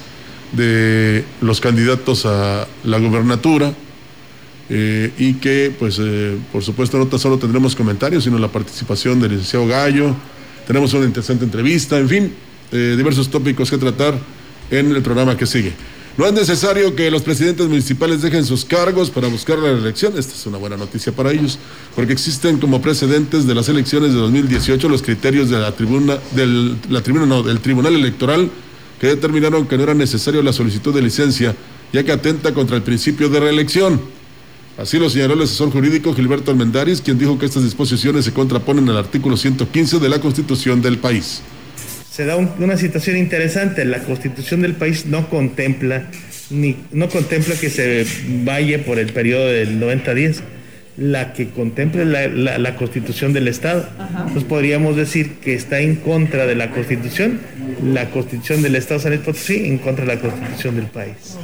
de 0.56 1.24
los 1.40 1.60
candidatos 1.60 2.26
a 2.26 2.66
la 2.84 2.98
gubernatura 2.98 3.72
eh, 4.70 5.12
y 5.18 5.34
que, 5.34 5.74
pues, 5.78 5.98
eh, 6.00 6.38
por 6.52 6.62
supuesto, 6.62 6.98
no 6.98 7.06
tan 7.06 7.18
solo 7.18 7.38
tendremos 7.38 7.76
comentarios, 7.76 8.24
sino 8.24 8.38
la 8.38 8.48
participación 8.48 9.20
del 9.20 9.32
licenciado 9.32 9.66
Gallo, 9.66 10.14
tenemos 10.66 10.94
una 10.94 11.04
interesante 11.04 11.44
entrevista, 11.44 11.98
en 11.98 12.08
fin, 12.08 12.32
eh, 12.72 12.94
diversos 12.96 13.28
tópicos 13.28 13.70
que 13.70 13.76
tratar 13.76 14.14
en 14.70 14.94
el 14.94 15.02
programa 15.02 15.36
que 15.36 15.46
sigue. 15.46 15.72
No 16.16 16.26
es 16.26 16.32
necesario 16.32 16.94
que 16.94 17.10
los 17.10 17.22
presidentes 17.22 17.66
municipales 17.66 18.22
dejen 18.22 18.44
sus 18.44 18.64
cargos 18.64 19.10
para 19.10 19.26
buscar 19.26 19.58
la 19.58 19.72
reelección. 19.72 20.16
Esta 20.16 20.32
es 20.32 20.46
una 20.46 20.58
buena 20.58 20.76
noticia 20.76 21.12
para 21.12 21.32
ellos, 21.32 21.58
porque 21.96 22.12
existen 22.12 22.58
como 22.58 22.80
precedentes 22.80 23.46
de 23.48 23.54
las 23.54 23.68
elecciones 23.68 24.12
de 24.12 24.20
2018 24.20 24.88
los 24.88 25.02
criterios 25.02 25.50
de 25.50 25.58
la 25.58 25.72
tribuna, 25.72 26.18
del, 26.30 26.76
la 26.88 27.02
tribuna 27.02 27.26
no, 27.26 27.42
del 27.42 27.58
Tribunal 27.58 27.96
Electoral 27.96 28.48
que 29.00 29.08
determinaron 29.08 29.66
que 29.66 29.76
no 29.76 29.84
era 29.84 29.94
necesario 29.94 30.42
la 30.42 30.52
solicitud 30.52 30.94
de 30.94 31.02
licencia, 31.02 31.54
ya 31.92 32.02
que 32.02 32.12
atenta 32.12 32.52
contra 32.54 32.76
el 32.76 32.82
principio 32.82 33.28
de 33.28 33.40
reelección. 33.40 34.00
Así 34.76 34.98
lo 34.98 35.08
señaló 35.08 35.34
el 35.34 35.42
asesor 35.42 35.70
jurídico 35.70 36.14
Gilberto 36.14 36.50
Almendaris, 36.50 37.00
quien 37.00 37.18
dijo 37.18 37.38
que 37.38 37.46
estas 37.46 37.62
disposiciones 37.62 38.24
se 38.24 38.32
contraponen 38.32 38.88
al 38.88 38.96
artículo 38.96 39.36
115 39.36 39.98
de 40.00 40.08
la 40.08 40.20
Constitución 40.20 40.82
del 40.82 40.98
país 40.98 41.42
se 42.14 42.24
da 42.24 42.36
una 42.36 42.76
situación 42.76 43.16
interesante. 43.16 43.84
La 43.84 43.98
constitución 43.98 44.62
del 44.62 44.74
país 44.74 45.06
no 45.06 45.28
contempla, 45.28 46.10
ni, 46.48 46.76
no 46.92 47.08
contempla 47.08 47.56
que 47.56 47.68
se 47.70 48.06
vaya 48.44 48.84
por 48.84 49.00
el 49.00 49.12
periodo 49.12 49.48
del 49.48 49.80
90-10. 49.80 50.40
La 50.96 51.32
que 51.32 51.50
contempla 51.50 52.24
es 52.24 52.32
la, 52.32 52.76
constitución 52.76 53.32
del 53.32 53.48
Estado. 53.48 53.88
Entonces 53.98 54.44
podríamos 54.44 54.96
decir 54.96 55.34
que 55.38 55.54
está 55.54 55.80
en 55.80 55.96
contra 55.96 56.46
de 56.46 56.54
la 56.54 56.70
constitución, 56.70 57.40
la 57.82 58.10
constitución 58.10 58.62
del 58.62 58.76
Estado 58.76 59.00
San 59.00 59.12
Luis 59.12 59.24
Potosí 59.24 59.66
en 59.66 59.78
contra 59.78 60.04
de 60.04 60.14
la 60.14 60.20
constitución 60.20 60.76
del 60.76 60.86
país. 60.86 61.36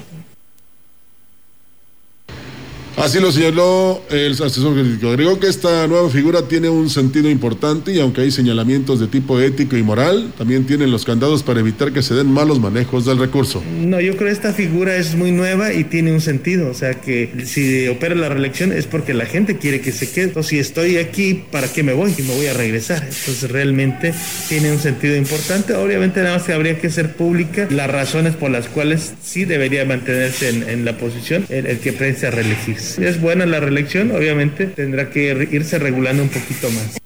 Así 3.01 3.19
lo 3.19 3.33
señaló 3.33 4.03
el 4.11 4.33
asesor 4.33 4.75
jurídico. 4.75 5.09
Agregó 5.09 5.41
que 5.41 5.47
esta 5.47 5.87
nueva 5.87 6.11
figura 6.11 6.43
tiene 6.43 6.69
un 6.69 6.91
sentido 6.91 7.31
importante 7.31 7.93
y 7.93 7.99
aunque 7.99 8.21
hay 8.21 8.31
señalamientos 8.31 9.01
de 9.01 9.07
tipo 9.07 9.41
ético 9.41 9.75
y 9.79 9.83
moral, 9.83 10.35
también 10.37 10.67
tienen 10.67 10.91
los 10.91 11.07
candados 11.07 11.43
para 11.43 11.61
evitar 11.61 11.93
que 11.93 12.03
se 12.03 12.13
den 12.13 12.31
malos 12.31 12.61
manejos 12.61 13.07
del 13.07 13.19
recurso. 13.19 13.63
No, 13.81 14.03
yo 14.03 14.17
creo 14.17 14.29
que 14.29 14.35
esta 14.35 14.53
figura 14.53 14.97
es 14.97 15.15
muy 15.15 15.33
nueva 15.33 15.73
y 15.73 15.85
tiene 15.85 16.13
un 16.13 16.21
sentido. 16.21 16.69
O 16.69 16.75
sea 16.75 16.93
que 17.01 17.47
si 17.47 17.89
opera 17.89 18.15
la 18.15 18.29
reelección 18.29 18.71
es 18.71 18.87
porque 18.87 19.15
la 19.15 19.25
gente 19.25 19.57
quiere 19.57 19.81
que 19.81 19.93
se 19.93 20.11
quede. 20.11 20.27
Entonces, 20.27 20.51
si 20.51 20.59
estoy 20.59 20.99
aquí, 20.99 21.43
¿para 21.51 21.73
qué 21.73 21.83
me 21.83 21.95
voy? 21.95 22.15
Y 22.19 22.23
me 22.23 22.35
voy 22.35 22.47
a 22.49 22.53
regresar. 22.53 22.99
Entonces, 22.99 23.51
realmente 23.51 24.13
tiene 24.51 24.73
un 24.73 24.79
sentido 24.79 25.17
importante. 25.17 25.73
Obviamente, 25.73 26.21
nada 26.21 26.37
más 26.37 26.47
que 26.47 26.53
habría 26.53 26.79
que 26.79 26.91
ser 26.91 27.15
pública 27.15 27.67
las 27.71 27.91
razones 27.91 28.37
por 28.37 28.51
las 28.51 28.69
cuales 28.69 29.15
sí 29.23 29.47
debería 29.47 29.87
mantenerse 29.87 30.51
en, 30.51 30.85
la 30.85 30.99
posición 30.99 31.47
el, 31.49 31.67
el 31.67 31.79
que 31.79 31.93
piense 31.93 32.27
a 32.27 32.31
reelegirse 32.31 32.90
es 32.99 33.21
buena 33.21 33.47
la 33.47 33.61
reelección, 33.61 34.11
obviamente 34.11 34.67
tendrá 34.67 35.11
que 35.11 35.49
irse 35.51 35.79
regulando 35.79 36.23
un 36.23 36.29
poquito 36.29 36.71
más. 36.71 37.01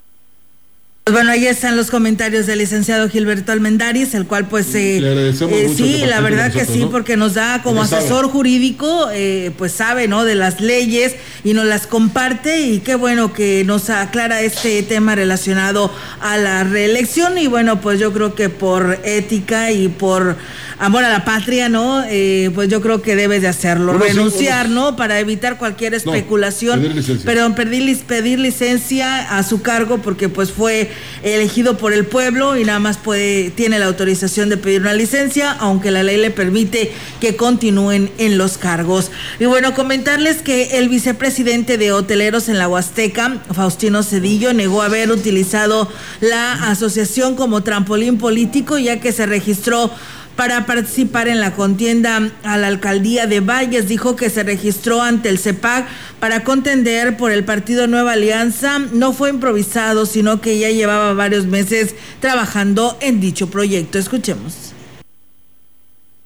Pues 1.05 1.17
bueno, 1.17 1.33
ahí 1.33 1.47
están 1.47 1.77
los 1.77 1.91
comentarios 1.91 2.47
del 2.47 2.61
licenciado 2.61 3.11
Gilberto 3.11 3.53
Almendaris, 3.53 4.15
el 4.15 4.25
cual 4.25 4.49
pues 4.49 4.75
eh, 4.75 5.03
eh 5.03 5.71
sí, 5.77 6.03
la 6.07 6.23
verdad 6.23 6.51
que 6.51 6.65
sí, 6.65 6.89
porque 6.91 7.19
nos 7.19 7.35
da 7.35 7.63
como 7.63 7.83
asesor 7.83 8.31
jurídico, 8.31 9.11
eh, 9.13 9.51
pues 9.59 9.73
sabe, 9.73 10.09
¿no? 10.09 10.25
De 10.25 10.35
las 10.35 10.63
leyes 10.63 11.15
y 11.45 11.53
nos 11.53 11.67
las 11.67 11.87
comparte 11.87 12.63
y 12.63 12.79
qué 12.81 12.95
bueno 12.95 13.35
que 13.35 13.65
nos 13.67 13.91
aclara 13.91 14.41
este 14.41 14.83
tema 14.83 15.15
relacionado 15.15 15.93
a 16.23 16.39
la 16.39 16.65
reelección 16.65 17.37
y 17.37 17.49
bueno, 17.49 17.83
pues 17.83 18.01
yo 18.01 18.11
creo 18.15 18.35
que 18.35 18.49
por 18.49 18.99
ética 19.05 19.73
y 19.73 19.89
por 19.89 20.37
amor 20.79 21.05
a 21.05 21.11
la 21.11 21.25
patria, 21.25 21.69
¿no? 21.69 22.03
Eh, 22.09 22.51
pues 22.55 22.69
yo 22.69 22.81
creo 22.81 23.03
que 23.03 23.15
debes 23.17 23.43
de 23.43 23.49
hacerlo, 23.49 23.97
renunciar, 23.99 24.69
¿no? 24.69 24.97
Para 24.97 25.21
evitar 25.21 25.59
cualquier 25.59 25.95
especulación. 25.95 26.83
Perdón, 27.25 27.55
pedir, 27.55 27.99
pedir 28.05 28.39
licencia 28.39 29.37
a 29.37 29.43
su 29.43 29.63
cargo 29.63 29.99
porque 29.99 30.29
pues 30.29 30.51
fue 30.51 30.91
elegido 31.23 31.77
por 31.77 31.93
el 31.93 32.05
pueblo 32.07 32.57
y 32.57 32.65
nada 32.65 32.79
más 32.79 32.99
puede, 32.99 33.51
tiene 33.51 33.79
la 33.79 33.87
autorización 33.87 34.49
de 34.49 34.57
pedir 34.57 34.83
una 34.83 34.93
licencia, 34.93 35.53
aunque 35.53 35.91
la 35.91 36.03
ley 36.03 36.17
le 36.19 36.31
permite 36.31 36.93
que 37.21 37.37
continúen 37.37 38.11
en 38.19 38.39
los 38.39 38.59
cargos. 38.59 39.11
Y 39.41 39.47
bueno, 39.47 39.75
comentarles 39.75 40.43
que 40.43 40.79
el 40.79 40.89
vicepresidente 40.89 41.79
de 41.79 41.93
hoteleros 41.93 42.49
en 42.49 42.59
la 42.59 42.69
Huasteca, 42.69 43.43
Faustino 43.53 44.03
Cedillo, 44.03 44.53
negó 44.53 44.83
haber 44.83 45.11
utilizado 45.11 45.91
la 46.21 46.71
asociación 46.71 47.35
como 47.37 47.63
trampolín 47.63 48.19
político, 48.19 48.79
ya 48.79 49.01
que 49.01 49.13
se 49.13 49.27
registró 49.27 49.91
para 50.37 50.67
participar 50.67 51.29
en 51.29 51.41
la 51.41 51.55
contienda 51.55 52.31
a 52.43 52.57
la 52.57 52.67
alcaldía 52.67 53.27
de 53.27 53.41
Valles. 53.41 53.89
Dijo 53.89 54.17
que 54.17 54.31
se 54.31 54.43
registró 54.43 55.01
ante 55.03 55.29
el 55.29 55.39
CEPAC 55.39 55.87
para 56.21 56.45
contender 56.45 57.17
por 57.17 57.31
el 57.31 57.45
partido 57.45 57.87
Nueva 57.87 58.13
Alianza. 58.13 58.79
No 58.79 59.13
fue 59.13 59.31
improvisado, 59.31 60.07
sino 60.07 60.41
que 60.41 60.59
ya 60.59 60.71
llevaba 60.71 61.13
varios 61.15 61.47
meses 61.47 61.95
trabajando 62.21 62.97
en 63.01 63.21
dicho 63.21 63.49
proyecto. 63.49 63.99
Escuchemos. 63.99 64.74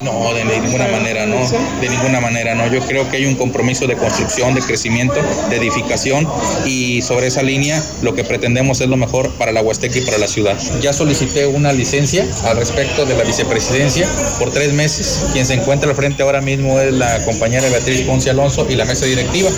No, 0.01 0.33
de 0.33 0.45
ninguna 0.45 0.87
manera, 0.87 1.27
no, 1.27 1.39
de 1.81 1.89
ninguna 1.89 2.21
manera, 2.21 2.55
no. 2.55 2.73
Yo 2.73 2.79
creo 2.87 3.11
que 3.11 3.17
hay 3.17 3.27
un 3.27 3.35
compromiso 3.35 3.89
de 3.89 3.97
construcción, 3.97 4.55
de 4.55 4.61
crecimiento, 4.61 5.17
de 5.51 5.57
edificación 5.57 6.25
y 6.65 7.03
sobre 7.03 7.27
esa 7.27 7.43
línea 7.43 7.83
lo 8.03 8.15
que 8.15 8.23
pretendemos 8.23 8.81
es 8.81 8.89
lo 8.89 8.97
mejor 8.97 9.29
para 9.39 9.51
la 9.51 9.61
Huasteca 9.61 9.99
y 9.99 10.03
para 10.03 10.19
la 10.19 10.29
ciudad. 10.29 10.57
Ya 10.81 10.93
solicité 10.93 11.47
una 11.49 11.73
licencia 11.73 12.25
al 12.45 12.59
respecto 12.59 13.07
de 13.07 13.17
la 13.17 13.25
vicepresidencia 13.25 14.09
por 14.39 14.53
tres 14.53 14.73
meses. 14.73 15.21
Quien 15.33 15.45
se 15.45 15.55
encuentra 15.55 15.91
al 15.91 15.97
frente 15.97 16.23
ahora 16.23 16.41
mismo 16.41 16.79
es 16.79 16.93
la 16.93 17.25
compañera 17.25 17.69
Beatriz 17.69 18.03
Ponce 18.03 18.31
Alonso 18.31 18.69
y 18.71 18.77
la 18.77 18.85
mesa 18.85 19.05
directiva. 19.05 19.51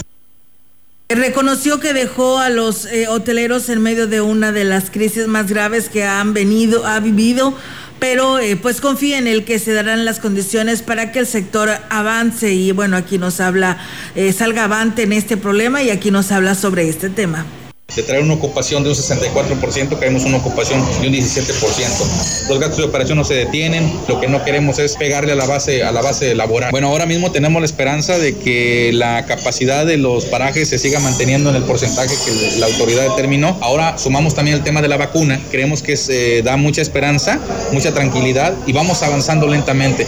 Reconoció 1.11 1.81
que 1.81 1.93
dejó 1.93 2.39
a 2.39 2.51
los 2.51 2.87
eh, 2.87 3.09
hoteleros 3.09 3.69
en 3.69 3.83
medio 3.83 4.07
de 4.07 4.21
una 4.21 4.53
de 4.53 4.63
las 4.63 4.91
crisis 4.91 5.27
más 5.27 5.49
graves 5.49 5.89
que 5.89 6.05
han 6.05 6.33
venido, 6.33 6.87
ha 6.87 7.01
vivido 7.01 7.53
pero 8.01 8.39
eh, 8.39 8.57
pues 8.57 8.81
confía 8.81 9.19
en 9.19 9.29
el 9.29 9.45
que 9.45 9.59
se 9.59 9.73
darán 9.73 10.05
las 10.05 10.19
condiciones 10.19 10.83
para 10.83 11.13
que 11.13 11.21
el 11.21 11.27
sector 11.27 11.71
avance. 11.91 12.53
Y 12.53 12.73
bueno, 12.73 12.97
aquí 12.97 13.19
nos 13.19 13.41
habla, 13.41 13.79
eh, 14.17 14.33
salga 14.33 14.65
avante 14.65 15.03
en 15.03 15.13
este 15.13 15.37
problema 15.37 15.83
y 15.83 15.91
aquí 15.91 16.11
nos 16.11 16.33
habla 16.33 16.55
sobre 16.57 16.89
este 16.89 17.11
tema 17.11 17.47
de 17.95 18.03
traer 18.03 18.23
una 18.23 18.35
ocupación 18.35 18.83
de 18.83 18.91
un 18.91 18.95
64%, 18.95 19.99
queremos 19.99 20.25
una 20.25 20.39
ocupación 20.39 20.81
de 21.01 21.09
un 21.09 21.15
17%. 21.15 22.49
Los 22.49 22.59
gastos 22.59 22.79
de 22.79 22.85
operación 22.85 23.19
no 23.19 23.25
se 23.25 23.35
detienen, 23.35 23.93
lo 24.09 24.21
que 24.21 24.29
no 24.29 24.45
queremos 24.45 24.79
es 24.79 24.97
pegarle 24.97 25.33
a 25.33 25.35
la 25.35 25.47
base 25.47 25.83
a 25.83 25.93
la 25.93 26.03
base 26.03 26.35
laboral. 26.35 26.71
Bueno, 26.71 26.89
ahora 26.89 27.07
mismo 27.07 27.33
tenemos 27.33 27.61
la 27.61 27.67
esperanza 27.67 28.19
de 28.19 28.37
que 28.37 28.91
la 28.93 29.27
capacidad 29.27 29.87
de 29.87 29.97
los 29.97 30.25
parajes 30.27 30.69
se 30.69 30.79
siga 30.79 31.01
manteniendo 31.01 31.51
en 31.51 31.57
el 31.57 31.63
porcentaje 31.63 32.15
que 32.25 32.59
la 32.59 32.67
autoridad 32.67 33.09
determinó. 33.11 33.59
Ahora 33.61 33.99
sumamos 33.99 34.35
también 34.35 34.57
el 34.57 34.63
tema 34.63 34.83
de 34.83 34.89
la 34.89 34.97
vacuna, 34.97 35.41
creemos 35.51 35.83
que 35.83 35.97
se 35.97 36.43
da 36.43 36.57
mucha 36.57 36.83
esperanza, 36.83 37.41
mucha 37.73 37.93
tranquilidad 37.93 38.55
y 38.67 38.73
vamos 38.73 39.03
avanzando 39.03 39.47
lentamente. 39.47 40.07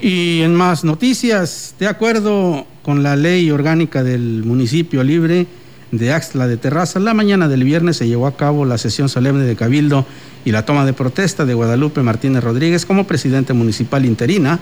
Y 0.00 0.42
en 0.42 0.52
más 0.54 0.82
noticias, 0.82 1.76
de 1.78 1.86
acuerdo 1.86 2.66
con 2.82 3.04
la 3.04 3.14
ley 3.14 3.50
orgánica 3.52 4.02
del 4.02 4.42
municipio 4.44 5.04
libre, 5.04 5.46
de 5.92 6.12
Axtla 6.12 6.48
de 6.48 6.56
Terraza, 6.56 6.98
la 6.98 7.12
mañana 7.12 7.48
del 7.48 7.64
viernes 7.64 7.98
se 7.98 8.08
llevó 8.08 8.26
a 8.26 8.36
cabo 8.36 8.64
la 8.64 8.78
sesión 8.78 9.10
solemne 9.10 9.44
de 9.44 9.56
Cabildo 9.56 10.06
y 10.44 10.50
la 10.50 10.64
toma 10.64 10.86
de 10.86 10.94
protesta 10.94 11.44
de 11.44 11.52
Guadalupe 11.52 12.02
Martínez 12.02 12.42
Rodríguez 12.42 12.86
como 12.86 13.06
presidente 13.06 13.52
municipal 13.52 14.06
interina 14.06 14.58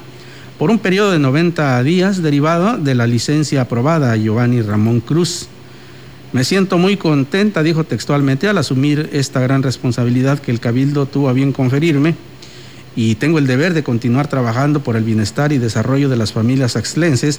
por 0.58 0.70
un 0.70 0.80
periodo 0.80 1.12
de 1.12 1.20
90 1.20 1.82
días 1.84 2.20
derivado 2.20 2.76
de 2.76 2.96
la 2.96 3.06
licencia 3.06 3.62
aprobada 3.62 4.12
a 4.12 4.16
Giovanni 4.16 4.60
Ramón 4.60 5.00
Cruz. 5.00 5.46
Me 6.32 6.42
siento 6.42 6.78
muy 6.78 6.96
contenta, 6.96 7.62
dijo 7.62 7.84
textualmente, 7.84 8.48
al 8.48 8.58
asumir 8.58 9.08
esta 9.12 9.40
gran 9.40 9.62
responsabilidad 9.62 10.40
que 10.40 10.50
el 10.50 10.60
Cabildo 10.60 11.06
tuvo 11.06 11.28
a 11.28 11.32
bien 11.32 11.52
conferirme 11.52 12.16
y 12.96 13.14
tengo 13.14 13.38
el 13.38 13.46
deber 13.46 13.72
de 13.72 13.84
continuar 13.84 14.26
trabajando 14.26 14.80
por 14.80 14.96
el 14.96 15.04
bienestar 15.04 15.52
y 15.52 15.58
desarrollo 15.58 16.08
de 16.08 16.16
las 16.16 16.32
familias 16.32 16.74
axlenses 16.74 17.38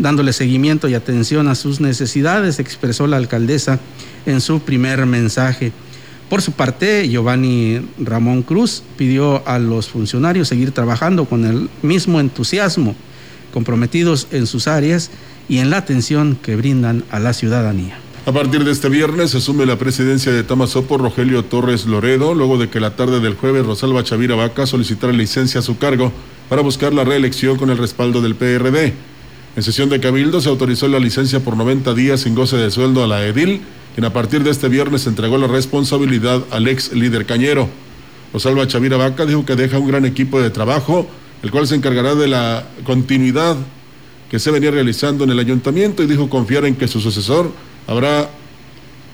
dándole 0.00 0.32
seguimiento 0.32 0.88
y 0.88 0.94
atención 0.94 1.48
a 1.48 1.54
sus 1.54 1.80
necesidades, 1.80 2.58
expresó 2.58 3.06
la 3.06 3.16
alcaldesa 3.16 3.78
en 4.26 4.40
su 4.40 4.60
primer 4.60 5.06
mensaje. 5.06 5.72
Por 6.28 6.42
su 6.42 6.52
parte, 6.52 7.08
Giovanni 7.08 7.80
Ramón 7.98 8.42
Cruz 8.42 8.82
pidió 8.96 9.46
a 9.46 9.58
los 9.58 9.88
funcionarios 9.88 10.48
seguir 10.48 10.72
trabajando 10.72 11.24
con 11.24 11.44
el 11.44 11.68
mismo 11.82 12.20
entusiasmo, 12.20 12.94
comprometidos 13.52 14.28
en 14.30 14.46
sus 14.46 14.68
áreas 14.68 15.10
y 15.48 15.58
en 15.58 15.70
la 15.70 15.78
atención 15.78 16.38
que 16.40 16.56
brindan 16.56 17.04
a 17.10 17.18
la 17.18 17.32
ciudadanía. 17.32 17.98
A 18.26 18.32
partir 18.32 18.64
de 18.64 18.70
este 18.70 18.88
viernes 18.88 19.34
asume 19.34 19.66
la 19.66 19.78
presidencia 19.78 20.30
de 20.30 20.44
Tamazopo 20.44 20.98
Rogelio 20.98 21.44
Torres 21.44 21.86
Loredo, 21.86 22.34
luego 22.34 22.58
de 22.58 22.68
que 22.68 22.78
la 22.78 22.94
tarde 22.94 23.18
del 23.18 23.34
jueves 23.34 23.66
Rosalba 23.66 24.04
Chavira 24.04 24.36
Vaca 24.36 24.66
solicitara 24.66 25.12
licencia 25.12 25.60
a 25.60 25.62
su 25.62 25.78
cargo 25.78 26.12
para 26.48 26.62
buscar 26.62 26.92
la 26.92 27.02
reelección 27.02 27.56
con 27.56 27.70
el 27.70 27.78
respaldo 27.78 28.20
del 28.20 28.36
PRD. 28.36 28.92
En 29.56 29.62
sesión 29.62 29.88
de 29.88 29.98
Cabildo 29.98 30.40
se 30.40 30.48
autorizó 30.48 30.86
la 30.86 31.00
licencia 31.00 31.40
por 31.40 31.56
90 31.56 31.92
días 31.94 32.20
sin 32.20 32.34
goce 32.34 32.56
de 32.56 32.70
sueldo 32.70 33.02
a 33.02 33.08
la 33.08 33.26
Edil, 33.26 33.62
quien 33.94 34.04
a 34.04 34.12
partir 34.12 34.44
de 34.44 34.50
este 34.50 34.68
viernes 34.68 35.06
entregó 35.06 35.38
la 35.38 35.48
responsabilidad 35.48 36.42
al 36.50 36.68
ex 36.68 36.92
líder 36.92 37.26
cañero. 37.26 37.68
Rosalba 38.32 38.68
Chavira 38.68 38.96
Vaca 38.96 39.26
dijo 39.26 39.44
que 39.44 39.56
deja 39.56 39.78
un 39.78 39.88
gran 39.88 40.04
equipo 40.04 40.40
de 40.40 40.50
trabajo 40.50 41.08
el 41.42 41.50
cual 41.50 41.66
se 41.66 41.74
encargará 41.74 42.14
de 42.14 42.28
la 42.28 42.66
continuidad 42.84 43.56
que 44.30 44.38
se 44.38 44.50
venía 44.50 44.70
realizando 44.70 45.24
en 45.24 45.30
el 45.30 45.38
ayuntamiento 45.38 46.02
y 46.02 46.06
dijo 46.06 46.28
confiar 46.28 46.64
en 46.64 46.76
que 46.76 46.86
su 46.86 47.00
sucesor 47.00 47.50
habrá 47.86 48.30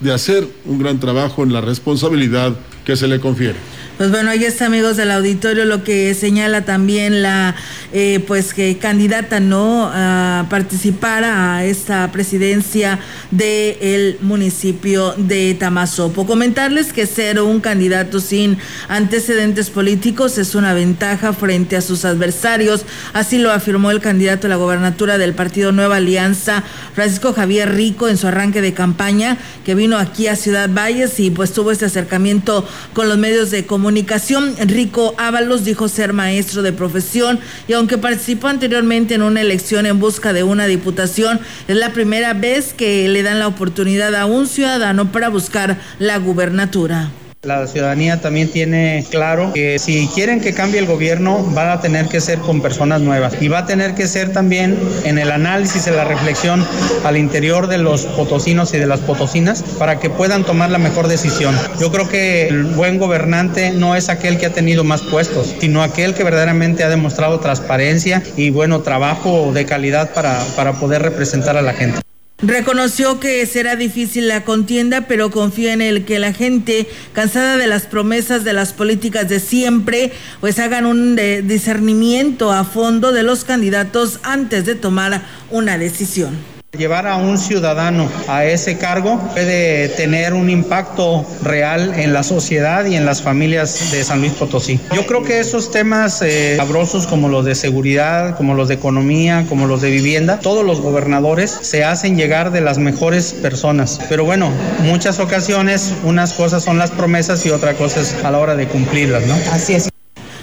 de 0.01 0.13
hacer 0.13 0.47
un 0.67 0.79
gran 0.79 1.01
trabajo 1.01 1.43
en 1.43 1.53
la 1.53 1.61
responsabilidad 1.61 2.55
que 2.87 2.97
se 2.97 3.09
le 3.09 3.21
confiere. 3.21 3.57
Pues 3.97 4.11
bueno, 4.11 4.31
ahí 4.31 4.45
está, 4.45 4.67
amigos 4.67 4.99
del 4.99 5.11
auditorio, 5.11 5.65
lo 5.65 5.83
que 5.83 6.13
señala 6.13 6.67
también 6.67 7.23
la 7.23 7.55
eh, 7.95 8.23
pues 8.27 8.53
que 8.53 8.77
candidata 8.77 9.41
no 9.41 9.91
a 9.91 10.45
participar 10.51 11.25
a 11.25 11.65
esta 11.65 12.13
presidencia 12.13 12.99
del 13.31 14.19
municipio 14.21 15.15
de 15.17 15.55
Tamazopo. 15.55 16.27
Comentarles 16.27 16.93
que 16.93 17.07
ser 17.07 17.41
un 17.41 17.61
candidato 17.61 18.21
sin 18.21 18.59
antecedentes 18.89 19.71
políticos 19.71 20.37
es 20.37 20.55
una 20.55 20.75
ventaja 20.75 21.33
frente 21.33 21.75
a 21.75 21.81
sus 21.81 22.05
adversarios. 22.05 22.85
Así 23.15 23.39
lo 23.39 23.51
afirmó 23.51 23.91
el 23.91 24.01
candidato 24.01 24.47
a 24.47 24.51
la 24.51 24.57
gobernatura 24.57 25.17
del 25.17 25.33
partido 25.33 25.73
Nueva 25.73 25.97
Alianza, 25.97 26.63
Francisco 26.95 27.33
Javier 27.33 27.75
Rico, 27.75 28.09
en 28.09 28.19
su 28.19 28.27
arranque 28.27 28.61
de 28.61 28.75
campaña, 28.75 29.39
que 29.65 29.75
vino 29.75 29.97
aquí 29.97 30.27
a 30.27 30.37
Ciudad 30.37 30.69
Valles 30.69 31.19
y 31.19 31.31
pues 31.31 31.55
tuvo 31.55 31.71
este 31.71 31.87
acercamiento 31.87 32.69
con 32.93 33.09
los 33.09 33.19
medios 33.19 33.51
de 33.51 33.67
comunicación 33.67 34.55
Rico 34.67 35.15
Ábalos 35.19 35.65
dijo 35.65 35.89
ser 35.89 36.13
maestro 36.13 36.63
de 36.63 36.73
profesión 36.73 37.39
y 37.69 37.73
aunque 37.73 37.99
participó 37.99 38.49
anteriormente 38.49 39.15
en 39.15 39.23
una 39.23 39.41
elección 39.41 39.87
en 39.87 39.99
busca 39.99 40.33
de 40.33 40.43
una 40.43 40.67
diputación, 40.67 41.41
es 41.69 41.77
la 41.77 41.93
primera 41.93 42.35
vez 42.35 42.73
que 42.73 43.09
le 43.09 43.23
dan 43.23 43.39
la 43.39 43.49
oportunidad 43.49 44.15
a 44.15 44.27
un 44.27 44.47
ciudadano 44.47 45.13
para 45.13 45.29
buscar 45.29 45.79
la 45.99 46.19
gubernatura. 46.19 47.11
La 47.47 47.65
ciudadanía 47.69 48.21
también 48.21 48.49
tiene 48.49 49.07
claro 49.09 49.53
que 49.55 49.79
si 49.79 50.09
quieren 50.09 50.41
que 50.41 50.53
cambie 50.53 50.81
el 50.81 50.87
gobierno, 50.87 51.45
van 51.55 51.69
a 51.69 51.81
tener 51.81 52.09
que 52.09 52.21
ser 52.21 52.41
con 52.41 52.61
personas 52.61 53.03
nuevas 53.03 53.35
y 53.41 53.47
va 53.47 53.59
a 53.59 53.67
tener 53.67 53.95
que 53.95 54.09
ser 54.09 54.33
también 54.33 54.77
en 55.05 55.17
el 55.17 55.31
análisis, 55.31 55.87
en 55.87 55.95
la 55.95 56.03
reflexión 56.03 56.67
al 57.05 57.17
interior 57.17 57.69
de 57.69 57.79
los 57.79 58.05
potosinos 58.05 58.75
y 58.75 58.79
de 58.79 58.87
las 58.87 58.99
potosinas 58.99 59.63
para 59.79 60.01
que 60.01 60.11
puedan 60.11 60.43
tomar 60.43 60.71
la 60.71 60.79
mejor 60.79 61.07
decisión. 61.07 61.57
Yo 61.79 61.93
creo 61.93 62.09
que 62.09 62.49
el 62.49 62.65
buen 62.65 62.99
gobernante 62.99 63.71
no 63.71 63.95
es 63.95 64.09
aquel 64.09 64.39
que 64.39 64.47
ha 64.47 64.53
tenido 64.53 64.83
más 64.83 65.03
puestos, 65.03 65.55
sino 65.61 65.85
aquel 65.85 66.15
que 66.15 66.25
verdaderamente 66.25 66.83
ha 66.83 66.89
demostrado 66.89 67.39
transparencia 67.39 68.25
y 68.37 68.51
bueno 68.51 68.81
trabajo 68.81 69.53
de 69.55 69.65
calidad 69.67 70.13
para, 70.13 70.41
para 70.57 70.73
poder 70.73 71.03
representar 71.03 71.57
a 71.57 71.63
la 71.63 71.75
gente. 71.75 72.06
Reconoció 72.39 73.19
que 73.19 73.47
será 73.47 73.77
difícil 73.77 74.29
la 74.29 74.45
contienda, 74.45 75.07
pero 75.09 75.31
confía 75.31 75.73
en 75.73 75.81
el 75.81 76.05
que 76.05 76.19
la 76.19 76.35
gente, 76.35 76.87
cansada 77.15 77.57
de 77.57 77.67
las 77.67 77.87
promesas 77.87 78.45
de 78.45 78.53
las 78.53 78.75
políticas 78.75 79.27
de 79.31 79.41
siempre, 79.41 80.13
pues 80.41 80.59
hagan 80.59 80.85
un 80.85 81.17
discernimiento 81.17 82.53
a 82.53 82.65
fondo 82.65 83.13
de 83.13 83.23
los 83.23 83.45
candidatos 83.45 84.21
antes 84.23 84.67
de 84.67 84.75
tomar 84.75 85.23
una 85.51 85.79
decisión. 85.79 86.56
Llevar 86.77 87.07
a 87.07 87.17
un 87.17 87.39
ciudadano 87.39 88.09
a 88.29 88.45
ese 88.45 88.77
cargo 88.77 89.19
puede 89.33 89.89
tener 89.89 90.35
un 90.35 90.51
impacto 90.51 91.25
real 91.43 91.95
en 91.97 92.13
la 92.13 92.23
sociedad 92.23 92.85
y 92.85 92.97
en 92.97 93.07
las 93.07 93.23
familias 93.23 93.93
de 93.93 94.05
San 94.05 94.21
Luis 94.21 94.33
Potosí. 94.33 94.79
Yo 94.95 95.07
creo 95.07 95.23
que 95.23 95.41
esos 95.41 95.71
temas 95.71 96.21
eh, 96.23 96.57
sabrosos 96.57 97.07
como 97.07 97.29
los 97.29 97.45
de 97.45 97.55
seguridad, 97.55 98.37
como 98.37 98.55
los 98.55 98.69
de 98.69 98.75
economía, 98.75 99.47
como 99.49 99.67
los 99.67 99.81
de 99.81 99.91
vivienda, 99.91 100.39
todos 100.41 100.65
los 100.65 100.81
gobernadores 100.81 101.51
se 101.51 101.85
hacen 101.85 102.17
llegar 102.17 102.53
de 102.53 102.61
las 102.61 102.79
mejores 102.79 103.33
personas. 103.33 103.99
Pero 104.09 104.25
bueno, 104.25 104.51
muchas 104.83 105.19
ocasiones 105.19 105.95
unas 106.05 106.35
cosas 106.35 106.63
son 106.63 106.79
las 106.79 106.91
promesas 106.91 107.45
y 107.47 107.51
otra 107.51 107.75
cosa 107.75 108.01
es 108.01 108.15
a 108.25 108.31
la 108.31 108.39
hora 108.39 108.55
de 108.55 108.69
cumplirlas, 108.69 109.27
¿no? 109.27 109.35
Así 109.53 109.75
es. 109.75 109.96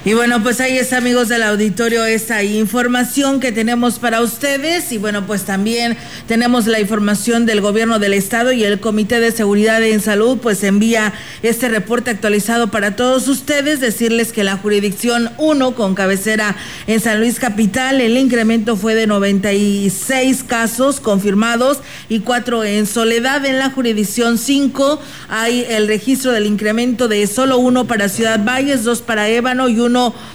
Y 0.06 0.16
bueno, 0.16 0.44
pues 0.44 0.60
ahí 0.60 0.78
está, 0.78 0.98
amigos 0.98 1.30
del 1.30 1.44
auditorio, 1.44 2.04
esta 2.04 2.44
información 2.44 3.40
que 3.40 3.54
tenemos 3.54 4.00
para 4.00 4.20
ustedes. 4.20 4.92
Y 4.92 4.98
bueno, 4.98 5.26
pues 5.26 5.44
también 5.44 5.96
tenemos 6.28 6.68
la 6.68 6.82
información 6.82 7.46
del 7.46 7.62
gobierno 7.62 8.00
del 8.00 8.14
estado 8.14 8.52
y 8.52 8.66
el 8.66 8.82
Comité 8.82 9.22
de 9.22 9.32
Seguridad 9.32 9.82
en 9.82 10.02
Salud, 10.02 10.40
pues 10.40 10.62
envía 10.66 11.14
este 11.42 11.70
reporte 11.70 12.12
actualizado 12.12 12.70
para 12.70 12.98
todos 12.98 13.30
ustedes. 13.30 13.80
Decirles 13.80 14.34
que 14.34 14.44
la 14.44 14.58
jurisdicción 14.58 15.32
1 15.38 15.74
con 15.74 15.96
cabecera 15.96 16.58
en 16.86 17.00
San 17.00 17.22
Luis 17.22 17.40
Capital, 17.40 18.02
el 18.02 18.18
incremento 18.18 18.76
fue 18.76 18.96
de 18.96 19.08
96 19.08 20.44
casos 20.44 21.00
confirmados 21.00 21.78
y 22.10 22.20
4 22.20 22.66
en 22.66 22.88
Soledad. 22.88 23.46
En 23.46 23.58
la 23.58 23.70
jurisdicción 23.70 24.38
5 24.38 25.02
hay 25.30 25.66
el 25.70 25.88
registro 25.88 26.34
del 26.34 26.46
incremento 26.46 27.08
de 27.08 27.26
solo 27.26 27.58
uno 27.58 27.88
para 27.88 28.10
Ciudad 28.10 28.44
Valles, 28.44 28.84
dos 28.84 29.02
para 29.02 29.30
Ébano 29.30 29.70
y 29.70 29.80
uno 29.80 29.93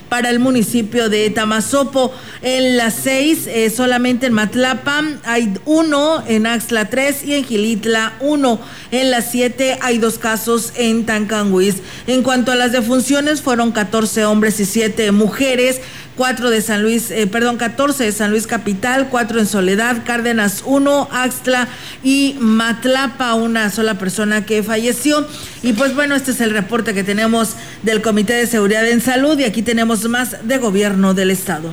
para 0.09 0.31
el 0.31 0.39
municipio 0.39 1.09
de 1.09 1.29
Tamazopo. 1.31 2.13
En 2.43 2.77
las 2.77 2.95
seis, 2.95 3.47
eh, 3.47 3.71
solamente 3.71 4.27
en 4.27 4.33
Matlapa 4.33 5.03
hay 5.25 5.53
uno, 5.65 6.23
en 6.27 6.47
Axla 6.47 6.89
tres 6.89 7.25
y 7.25 7.35
en 7.35 7.45
Gilitla 7.45 8.15
uno. 8.21 8.61
En 8.91 9.11
las 9.11 9.31
siete 9.31 9.79
hay 9.81 9.99
dos 9.99 10.19
casos 10.19 10.73
en 10.77 11.07
Tancanguis. 11.07 11.77
En 12.07 12.23
cuanto 12.23 12.53
a 12.53 12.55
las 12.55 12.73
defunciones, 12.73 13.43
fueron 13.43 13.73
14 13.73 14.25
hombres 14.25 14.61
y 14.61 14.65
siete 14.65 15.13
mujeres. 15.13 15.81
4 16.19 16.51
de 16.51 16.61
San 16.61 16.83
Luis, 16.83 17.13
eh, 17.13 17.29
perdón, 17.29 17.59
14 17.59 18.03
de 18.03 18.11
San 18.11 18.33
Luis 18.33 18.49
Capital, 18.49 19.07
4 19.09 19.39
en 19.39 19.47
Soledad, 19.47 20.03
Cárdenas 20.05 20.65
1, 20.67 21.09
Axtla 21.13 21.69
y 22.03 22.37
Matlapa, 22.41 23.35
una 23.35 23.71
sola 23.71 23.95
persona 24.01 24.45
que 24.45 24.65
falleció. 24.65 25.25
Y 25.63 25.75
pues 25.75 25.95
bueno, 25.95 26.17
este 26.17 26.33
es 26.33 26.41
el 26.41 26.51
reporte 26.51 26.93
que 26.93 27.05
tenemos 27.05 27.55
del 27.85 28.03
Comité 28.03 28.35
de 28.35 28.49
Seguridad 28.49 28.87
en 28.89 29.01
Salud 29.01 29.39
y 29.39 29.45
aquí 29.45 29.63
tenemos 29.63 30.09
más 30.09 30.37
de 30.43 30.59
gobierno 30.59 31.15
del 31.15 31.31
Estado. 31.31 31.73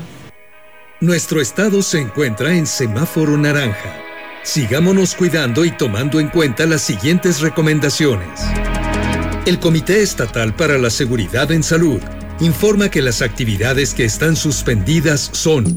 Nuestro 1.01 1.41
estado 1.41 1.81
se 1.81 1.99
encuentra 1.99 2.53
en 2.53 2.67
semáforo 2.67 3.37
naranja. 3.37 3.97
Sigámonos 4.43 5.15
cuidando 5.15 5.65
y 5.65 5.71
tomando 5.71 6.19
en 6.19 6.29
cuenta 6.29 6.67
las 6.67 6.83
siguientes 6.83 7.41
recomendaciones. 7.41 8.41
El 9.47 9.59
Comité 9.59 10.03
Estatal 10.03 10.55
para 10.55 10.77
la 10.77 10.91
Seguridad 10.91 11.51
en 11.51 11.63
Salud 11.63 11.99
informa 12.39 12.89
que 12.89 13.01
las 13.01 13.21
actividades 13.21 13.93
que 13.93 14.05
están 14.05 14.35
suspendidas 14.35 15.29
son 15.33 15.75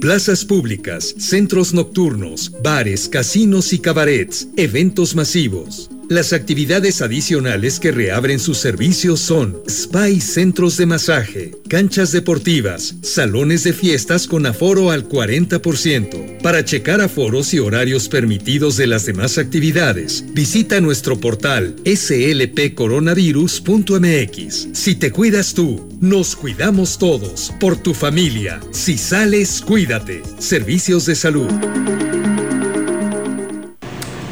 plazas 0.00 0.44
públicas, 0.44 1.14
centros 1.18 1.74
nocturnos, 1.74 2.52
bares, 2.62 3.08
casinos 3.08 3.72
y 3.72 3.78
cabarets, 3.78 4.48
eventos 4.56 5.14
masivos. 5.14 5.90
Las 6.10 6.32
actividades 6.32 7.00
adicionales 7.02 7.78
que 7.78 7.92
reabren 7.92 8.40
sus 8.40 8.58
servicios 8.58 9.20
son 9.20 9.62
spa 9.68 10.08
y 10.08 10.20
centros 10.20 10.76
de 10.76 10.84
masaje, 10.84 11.52
canchas 11.68 12.10
deportivas, 12.10 12.96
salones 13.00 13.62
de 13.62 13.72
fiestas 13.72 14.26
con 14.26 14.44
aforo 14.44 14.90
al 14.90 15.08
40%. 15.08 16.42
Para 16.42 16.64
checar 16.64 17.00
aforos 17.00 17.54
y 17.54 17.60
horarios 17.60 18.08
permitidos 18.08 18.76
de 18.76 18.88
las 18.88 19.06
demás 19.06 19.38
actividades, 19.38 20.24
visita 20.34 20.80
nuestro 20.80 21.20
portal 21.20 21.76
slpcoronavirus.mx. 21.84 24.68
Si 24.72 24.96
te 24.96 25.12
cuidas 25.12 25.54
tú, 25.54 25.96
nos 26.00 26.34
cuidamos 26.34 26.98
todos. 26.98 27.52
Por 27.60 27.76
tu 27.76 27.94
familia. 27.94 28.58
Si 28.72 28.98
sales, 28.98 29.60
cuídate. 29.60 30.24
Servicios 30.40 31.06
de 31.06 31.14
salud. 31.14 31.46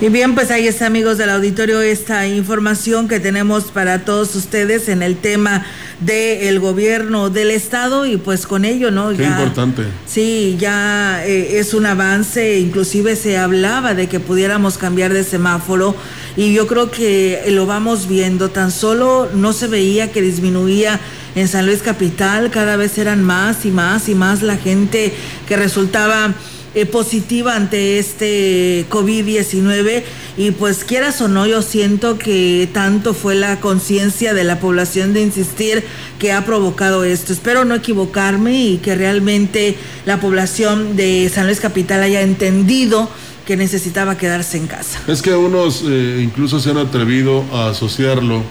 Y 0.00 0.10
bien, 0.10 0.36
pues 0.36 0.52
ahí 0.52 0.68
está, 0.68 0.86
amigos 0.86 1.18
del 1.18 1.28
auditorio, 1.28 1.80
esta 1.80 2.24
información 2.28 3.08
que 3.08 3.18
tenemos 3.18 3.64
para 3.64 4.04
todos 4.04 4.36
ustedes 4.36 4.88
en 4.88 5.02
el 5.02 5.16
tema 5.16 5.66
del 5.98 6.60
gobierno 6.60 7.30
del 7.30 7.50
estado 7.50 8.06
y 8.06 8.16
pues 8.16 8.46
con 8.46 8.64
ello, 8.64 8.92
¿no? 8.92 9.10
Qué 9.10 9.24
importante. 9.24 9.82
Sí, 10.06 10.56
ya 10.56 11.26
eh, 11.26 11.58
es 11.58 11.74
un 11.74 11.84
avance, 11.84 12.60
inclusive 12.60 13.16
se 13.16 13.38
hablaba 13.38 13.94
de 13.94 14.06
que 14.06 14.20
pudiéramos 14.20 14.78
cambiar 14.78 15.12
de 15.12 15.24
semáforo 15.24 15.96
y 16.36 16.54
yo 16.54 16.68
creo 16.68 16.92
que 16.92 17.42
lo 17.48 17.66
vamos 17.66 18.06
viendo, 18.06 18.50
tan 18.50 18.70
solo 18.70 19.28
no 19.34 19.52
se 19.52 19.66
veía 19.66 20.12
que 20.12 20.22
disminuía 20.22 21.00
en 21.34 21.48
San 21.48 21.66
Luis 21.66 21.82
Capital, 21.82 22.52
cada 22.52 22.76
vez 22.76 22.98
eran 22.98 23.24
más 23.24 23.66
y 23.66 23.72
más 23.72 24.08
y 24.08 24.14
más 24.14 24.42
la 24.42 24.58
gente 24.58 25.12
que 25.48 25.56
resultaba 25.56 26.34
eh, 26.74 26.84
positiva 26.84 27.56
ante 27.56 27.98
este 27.98 28.84
COVID-19 28.90 30.02
y 30.36 30.50
pues 30.50 30.84
quieras 30.84 31.18
o 31.22 31.26
no, 31.26 31.46
yo 31.46 31.62
siento 31.62 32.18
que 32.18 32.68
tanto 32.74 33.14
fue 33.14 33.34
la 33.34 33.58
conciencia 33.58 34.34
de 34.34 34.44
la 34.44 34.60
población 34.60 35.14
de 35.14 35.22
insistir 35.22 35.82
que 36.18 36.30
ha 36.30 36.44
provocado 36.44 37.04
esto. 37.04 37.32
Espero 37.32 37.64
no 37.64 37.74
equivocarme 37.74 38.62
y 38.62 38.76
que 38.76 38.94
realmente 38.94 39.76
la 40.04 40.20
población 40.20 40.94
de 40.94 41.30
San 41.32 41.46
Luis 41.46 41.58
Capital 41.58 42.02
haya 42.02 42.20
entendido 42.20 43.08
que 43.46 43.56
necesitaba 43.56 44.18
quedarse 44.18 44.58
en 44.58 44.66
casa. 44.66 45.00
Es 45.08 45.22
que 45.22 45.34
unos 45.34 45.82
eh, 45.86 46.20
incluso 46.22 46.60
se 46.60 46.70
han 46.70 46.76
atrevido 46.76 47.44
a 47.50 47.70
asociarlo 47.70 48.42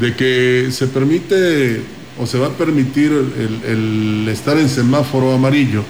de 0.00 0.16
que 0.16 0.68
se 0.70 0.86
permite 0.86 1.82
o 2.18 2.26
se 2.26 2.38
va 2.38 2.46
a 2.46 2.50
permitir 2.56 3.12
el 3.12 4.26
estar 4.30 4.56
en 4.56 4.70
semáforo 4.70 5.34
amarillo 5.34 5.84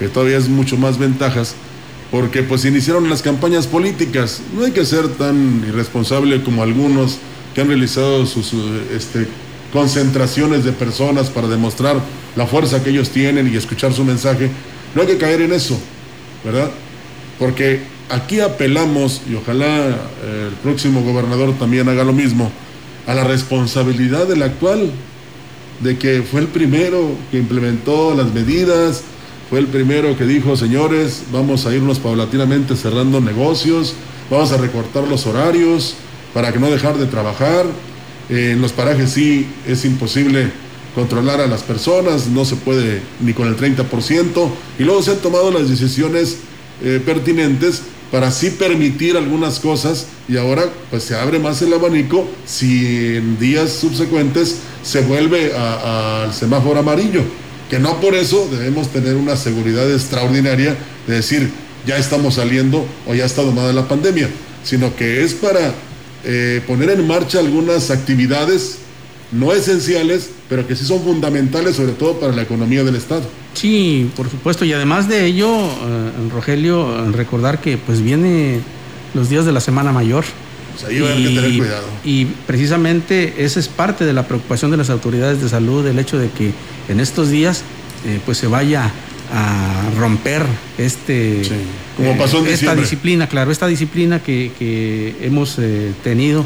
que 0.00 0.08
todavía 0.08 0.38
es 0.38 0.48
mucho 0.48 0.78
más 0.78 0.98
ventajas, 0.98 1.54
porque 2.10 2.42
pues 2.42 2.64
iniciaron 2.64 3.08
las 3.08 3.22
campañas 3.22 3.66
políticas. 3.66 4.40
No 4.56 4.64
hay 4.64 4.72
que 4.72 4.84
ser 4.84 5.08
tan 5.10 5.62
irresponsable 5.68 6.42
como 6.42 6.62
algunos 6.62 7.18
que 7.54 7.60
han 7.60 7.68
realizado 7.68 8.24
sus 8.24 8.52
este, 8.96 9.28
concentraciones 9.72 10.64
de 10.64 10.72
personas 10.72 11.28
para 11.28 11.48
demostrar 11.48 12.00
la 12.34 12.46
fuerza 12.46 12.82
que 12.82 12.90
ellos 12.90 13.10
tienen 13.10 13.52
y 13.52 13.56
escuchar 13.56 13.92
su 13.92 14.02
mensaje. 14.02 14.50
No 14.94 15.02
hay 15.02 15.06
que 15.06 15.18
caer 15.18 15.42
en 15.42 15.52
eso, 15.52 15.78
¿verdad? 16.44 16.70
Porque 17.38 17.82
aquí 18.08 18.40
apelamos, 18.40 19.20
y 19.30 19.34
ojalá 19.34 19.88
eh, 19.88 20.48
el 20.48 20.54
próximo 20.62 21.02
gobernador 21.02 21.52
también 21.58 21.88
haga 21.90 22.04
lo 22.04 22.14
mismo, 22.14 22.50
a 23.06 23.14
la 23.14 23.24
responsabilidad 23.24 24.26
del 24.26 24.42
actual, 24.42 24.90
de 25.80 25.98
que 25.98 26.22
fue 26.22 26.40
el 26.40 26.48
primero 26.48 27.12
que 27.30 27.38
implementó 27.38 28.14
las 28.14 28.32
medidas, 28.32 29.02
fue 29.50 29.58
el 29.58 29.66
primero 29.66 30.16
que 30.16 30.24
dijo, 30.26 30.56
señores, 30.56 31.24
vamos 31.32 31.66
a 31.66 31.74
irnos 31.74 31.98
paulatinamente 31.98 32.76
cerrando 32.76 33.20
negocios, 33.20 33.94
vamos 34.30 34.52
a 34.52 34.56
recortar 34.58 35.08
los 35.08 35.26
horarios 35.26 35.96
para 36.32 36.52
que 36.52 36.60
no 36.60 36.70
dejar 36.70 36.96
de 36.98 37.06
trabajar. 37.06 37.66
Eh, 38.28 38.52
en 38.52 38.62
los 38.62 38.72
parajes 38.72 39.10
sí 39.10 39.48
es 39.66 39.84
imposible 39.84 40.52
controlar 40.94 41.40
a 41.40 41.48
las 41.48 41.64
personas, 41.64 42.28
no 42.28 42.44
se 42.44 42.54
puede 42.54 43.02
ni 43.18 43.32
con 43.32 43.48
el 43.48 43.56
30%, 43.56 44.50
y 44.78 44.84
luego 44.84 45.02
se 45.02 45.10
han 45.10 45.18
tomado 45.18 45.50
las 45.50 45.68
decisiones 45.68 46.38
eh, 46.84 47.02
pertinentes 47.04 47.82
para 48.12 48.28
así 48.28 48.50
permitir 48.50 49.16
algunas 49.16 49.58
cosas 49.58 50.06
y 50.28 50.36
ahora 50.36 50.66
pues 50.90 51.02
se 51.02 51.16
abre 51.16 51.40
más 51.40 51.60
el 51.62 51.72
abanico 51.72 52.24
si 52.46 53.16
en 53.16 53.36
días 53.38 53.72
subsecuentes 53.72 54.58
se 54.82 55.00
vuelve 55.02 55.52
al 55.54 56.32
semáforo 56.32 56.80
amarillo 56.80 57.22
que 57.70 57.78
no 57.78 58.00
por 58.00 58.14
eso 58.14 58.48
debemos 58.50 58.88
tener 58.88 59.14
una 59.14 59.36
seguridad 59.36 59.90
extraordinaria 59.90 60.76
de 61.06 61.14
decir 61.14 61.50
ya 61.86 61.96
estamos 61.96 62.34
saliendo 62.34 62.84
o 63.06 63.14
ya 63.14 63.24
está 63.24 63.42
domada 63.42 63.72
la 63.72 63.88
pandemia, 63.88 64.28
sino 64.64 64.94
que 64.96 65.22
es 65.24 65.34
para 65.34 65.72
eh, 66.24 66.60
poner 66.66 66.90
en 66.90 67.06
marcha 67.06 67.38
algunas 67.38 67.90
actividades 67.90 68.78
no 69.32 69.52
esenciales, 69.52 70.30
pero 70.48 70.66
que 70.66 70.74
sí 70.74 70.84
son 70.84 71.02
fundamentales, 71.02 71.76
sobre 71.76 71.92
todo 71.92 72.18
para 72.18 72.32
la 72.32 72.42
economía 72.42 72.82
del 72.82 72.96
Estado. 72.96 73.22
Sí, 73.54 74.10
por 74.16 74.28
supuesto, 74.28 74.64
y 74.64 74.72
además 74.72 75.08
de 75.08 75.24
ello, 75.24 75.48
eh, 75.56 76.10
Rogelio, 76.32 77.10
recordar 77.12 77.60
que 77.60 77.78
pues 77.78 78.02
viene 78.02 78.60
los 79.14 79.28
días 79.28 79.46
de 79.46 79.52
la 79.52 79.60
Semana 79.60 79.92
Mayor. 79.92 80.24
Pues 80.80 80.92
ahí 80.92 81.02
hay 81.02 81.24
que 81.24 81.40
tener 81.40 81.58
cuidado. 81.58 81.86
Y 82.04 82.24
precisamente 82.46 83.44
esa 83.44 83.60
es 83.60 83.68
parte 83.68 84.04
de 84.04 84.12
la 84.12 84.26
preocupación 84.26 84.70
de 84.70 84.76
las 84.76 84.90
autoridades 84.90 85.40
de 85.40 85.48
salud, 85.48 85.86
el 85.86 85.98
hecho 85.98 86.18
de 86.18 86.30
que 86.30 86.52
en 86.88 87.00
estos 87.00 87.30
días 87.30 87.62
eh, 88.06 88.20
pues 88.24 88.38
se 88.38 88.46
vaya 88.46 88.90
a 89.32 89.90
romper 89.98 90.44
este 90.76 91.42
como 91.96 92.16
pasó 92.16 92.38
en 92.38 92.48
esta 92.48 92.74
disciplina, 92.74 93.28
claro, 93.28 93.52
esta 93.52 93.66
disciplina 93.66 94.20
que, 94.22 95.14
hemos 95.20 95.58
eh, 95.58 95.92
tenido 96.02 96.44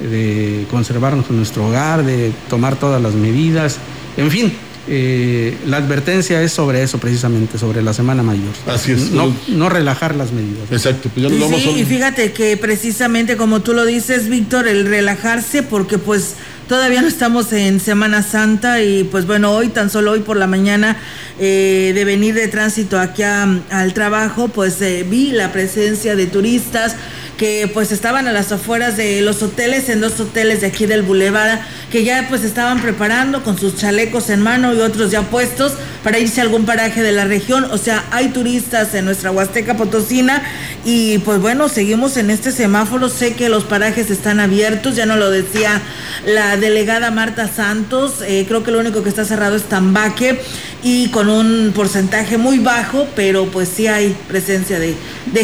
de 0.00 0.66
conservarnos 0.70 1.26
en 1.30 1.36
nuestro 1.36 1.68
hogar, 1.68 2.04
de 2.04 2.32
tomar 2.50 2.76
todas 2.76 3.00
las 3.00 3.14
medidas, 3.14 3.78
en 4.16 4.30
fin, 4.30 4.52
eh, 4.88 5.56
la 5.66 5.78
advertencia 5.78 6.40
es 6.42 6.52
sobre 6.52 6.82
eso 6.82 6.98
precisamente, 6.98 7.58
sobre 7.58 7.82
la 7.82 7.92
Semana 7.92 8.22
Mayor. 8.22 8.52
Así 8.66 8.92
es. 8.92 9.10
No, 9.10 9.68
relajar 9.68 10.14
las 10.14 10.32
medidas. 10.32 10.70
Exacto. 10.70 11.10
Pues 11.14 11.62
sí, 11.62 11.70
y 11.76 11.84
fíjate 11.84 12.32
que 12.32 12.56
precisamente 12.56 13.36
como 13.36 13.60
tú 13.60 13.72
lo 13.74 13.84
dices, 13.84 14.28
Víctor, 14.28 14.68
el 14.68 14.86
relajarse, 14.86 15.62
porque 15.62 15.98
pues 15.98 16.34
todavía 16.68 17.02
no 17.02 17.08
estamos 17.08 17.52
en 17.52 17.80
Semana 17.80 18.22
Santa 18.22 18.82
y 18.82 19.04
pues 19.04 19.26
bueno, 19.26 19.52
hoy, 19.52 19.68
tan 19.68 19.90
solo 19.90 20.12
hoy 20.12 20.20
por 20.20 20.36
la 20.36 20.46
mañana, 20.46 20.96
eh, 21.38 21.92
de 21.94 22.04
venir 22.04 22.34
de 22.34 22.48
tránsito 22.48 22.98
aquí 22.98 23.22
al 23.22 23.92
trabajo, 23.94 24.48
pues 24.48 24.80
eh, 24.82 25.04
vi 25.08 25.32
la 25.32 25.52
presencia 25.52 26.16
de 26.16 26.26
turistas 26.26 26.96
que 27.36 27.70
pues 27.72 27.92
estaban 27.92 28.26
a 28.26 28.32
las 28.32 28.52
afueras 28.52 28.96
de 28.96 29.20
los 29.20 29.42
hoteles, 29.42 29.88
en 29.88 30.00
dos 30.00 30.18
hoteles 30.20 30.62
de 30.62 30.68
aquí 30.68 30.86
del 30.86 31.02
Boulevard, 31.02 31.60
que 31.90 32.04
ya 32.04 32.26
pues 32.28 32.44
estaban 32.44 32.80
preparando 32.80 33.42
con 33.42 33.58
sus 33.58 33.76
chalecos 33.76 34.30
en 34.30 34.40
mano 34.40 34.74
y 34.74 34.80
otros 34.80 35.10
ya 35.10 35.22
puestos 35.22 35.74
para 36.02 36.18
irse 36.18 36.40
a 36.40 36.44
algún 36.44 36.64
paraje 36.64 37.02
de 37.02 37.12
la 37.12 37.24
región. 37.24 37.64
O 37.70 37.78
sea, 37.78 38.04
hay 38.10 38.28
turistas 38.28 38.94
en 38.94 39.04
nuestra 39.04 39.30
Huasteca 39.30 39.76
Potosina 39.76 40.42
y 40.84 41.18
pues 41.18 41.40
bueno, 41.40 41.68
seguimos 41.68 42.16
en 42.16 42.30
este 42.30 42.52
semáforo. 42.52 43.08
Sé 43.08 43.34
que 43.34 43.48
los 43.48 43.64
parajes 43.64 44.10
están 44.10 44.40
abiertos, 44.40 44.96
ya 44.96 45.04
no 45.04 45.16
lo 45.16 45.30
decía 45.30 45.82
la 46.24 46.56
delegada 46.56 47.10
Marta 47.10 47.48
Santos. 47.48 48.22
Eh, 48.26 48.44
creo 48.48 48.62
que 48.62 48.70
lo 48.70 48.78
único 48.78 49.02
que 49.02 49.08
está 49.08 49.24
cerrado 49.24 49.56
es 49.56 49.64
Tambaque 49.64 50.40
y 50.82 51.08
con 51.08 51.28
un 51.28 51.72
porcentaje 51.74 52.38
muy 52.38 52.58
bajo, 52.60 53.08
pero 53.16 53.46
pues 53.46 53.68
sí 53.68 53.88
hay 53.88 54.16
presencia 54.28 54.78
de, 54.78 54.94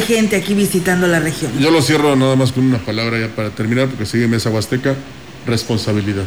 gente 0.07 0.36
aquí 0.36 0.55
visitando 0.55 1.09
la 1.09 1.18
región. 1.18 1.51
Cierro 1.82 2.16
nada 2.16 2.36
más 2.36 2.52
con 2.52 2.64
una 2.64 2.78
palabra 2.78 3.18
ya 3.18 3.28
para 3.28 3.50
terminar, 3.50 3.88
porque 3.88 4.06
sigue 4.06 4.28
Mesa 4.28 4.50
Huasteca, 4.50 4.94
responsabilidad. 5.46 6.24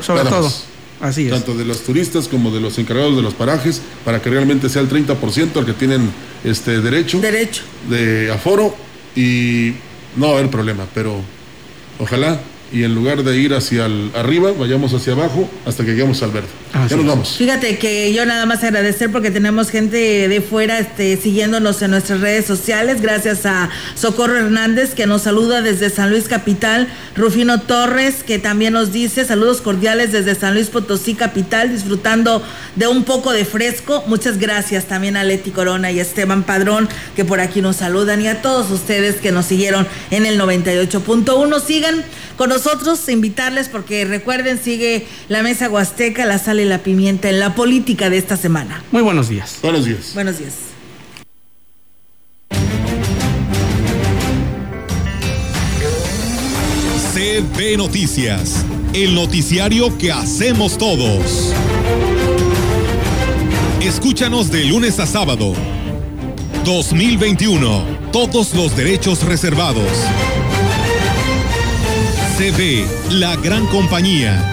sobre 0.00 0.24
todo. 0.24 0.52
Así 1.00 1.26
es. 1.26 1.30
Tanto 1.30 1.54
de 1.54 1.64
los 1.66 1.82
turistas 1.82 2.26
como 2.26 2.50
de 2.50 2.60
los 2.60 2.78
encargados 2.78 3.16
de 3.16 3.22
los 3.22 3.34
parajes, 3.34 3.82
para 4.04 4.22
que 4.22 4.30
realmente 4.30 4.68
sea 4.68 4.80
el 4.80 4.88
30% 4.88 5.56
al 5.56 5.66
que 5.66 5.74
tienen 5.74 6.10
este 6.42 6.80
derecho, 6.80 7.20
derecho 7.20 7.62
de 7.90 8.30
aforo 8.32 8.74
y 9.14 9.74
no 10.16 10.28
va 10.28 10.34
a 10.34 10.38
haber 10.38 10.50
problema, 10.50 10.86
pero 10.94 11.20
ojalá 11.98 12.40
y 12.72 12.82
en 12.82 12.94
lugar 12.94 13.22
de 13.22 13.38
ir 13.38 13.54
hacia 13.54 13.86
el, 13.86 14.10
arriba, 14.14 14.52
vayamos 14.52 14.92
hacia 14.92 15.12
abajo 15.12 15.48
hasta 15.64 15.84
que 15.84 15.92
lleguemos 15.92 16.22
al 16.22 16.30
verde. 16.32 16.48
Ya 16.88 16.96
nos 16.96 17.06
vamos. 17.06 17.36
Fíjate 17.36 17.78
que 17.78 18.12
yo 18.12 18.26
nada 18.26 18.44
más 18.44 18.62
agradecer 18.64 19.10
porque 19.10 19.30
tenemos 19.30 19.70
gente 19.70 20.28
de 20.28 20.40
fuera 20.40 20.78
este, 20.78 21.16
siguiéndonos 21.16 21.80
en 21.82 21.92
nuestras 21.92 22.20
redes 22.20 22.44
sociales. 22.44 23.00
Gracias 23.00 23.46
a 23.46 23.70
Socorro 23.94 24.36
Hernández 24.36 24.94
que 24.94 25.06
nos 25.06 25.22
saluda 25.22 25.62
desde 25.62 25.88
San 25.90 26.10
Luis 26.10 26.24
Capital. 26.24 26.88
Rufino 27.14 27.60
Torres 27.60 28.22
que 28.22 28.38
también 28.38 28.72
nos 28.72 28.92
dice 28.92 29.24
saludos 29.24 29.60
cordiales 29.60 30.12
desde 30.12 30.34
San 30.34 30.54
Luis 30.54 30.68
Potosí 30.68 31.14
Capital, 31.14 31.70
disfrutando 31.72 32.42
de 32.74 32.86
un 32.88 33.04
poco 33.04 33.32
de 33.32 33.44
fresco. 33.44 34.02
Muchas 34.06 34.38
gracias 34.38 34.86
también 34.86 35.16
a 35.16 35.24
Leti 35.24 35.52
Corona 35.52 35.90
y 35.92 36.00
a 36.00 36.02
Esteban 36.02 36.42
Padrón 36.42 36.88
que 37.14 37.24
por 37.24 37.40
aquí 37.40 37.62
nos 37.62 37.76
saludan 37.76 38.20
y 38.20 38.28
a 38.28 38.42
todos 38.42 38.70
ustedes 38.70 39.16
que 39.16 39.32
nos 39.32 39.46
siguieron 39.46 39.86
en 40.10 40.26
el 40.26 40.38
98.1. 40.38 41.64
Sigan 41.64 42.04
con 42.36 42.50
nosotros, 42.50 43.08
invitarles 43.08 43.68
porque 43.68 44.04
recuerden, 44.04 44.58
sigue 44.62 45.06
la 45.28 45.42
mesa 45.42 45.70
huasteca, 45.70 46.26
la 46.26 46.38
sal 46.38 46.56
la 46.68 46.78
pimienta 46.78 47.28
en 47.30 47.40
la 47.40 47.54
política 47.54 48.10
de 48.10 48.18
esta 48.18 48.36
semana. 48.36 48.82
Muy 48.92 49.02
buenos 49.02 49.28
días. 49.28 49.58
Buenos 49.62 49.84
días. 49.84 50.12
Buenos 50.14 50.38
días. 50.38 50.54
CB 57.14 57.78
Noticias, 57.78 58.64
el 58.92 59.14
noticiario 59.14 59.96
que 59.96 60.12
hacemos 60.12 60.76
todos. 60.76 61.54
Escúchanos 63.80 64.50
de 64.50 64.64
lunes 64.64 64.98
a 64.98 65.06
sábado. 65.06 65.54
2021. 66.64 67.84
Todos 68.12 68.54
los 68.54 68.76
derechos 68.76 69.22
reservados. 69.22 69.88
CB, 72.36 73.12
la 73.12 73.36
gran 73.36 73.66
compañía, 73.68 74.52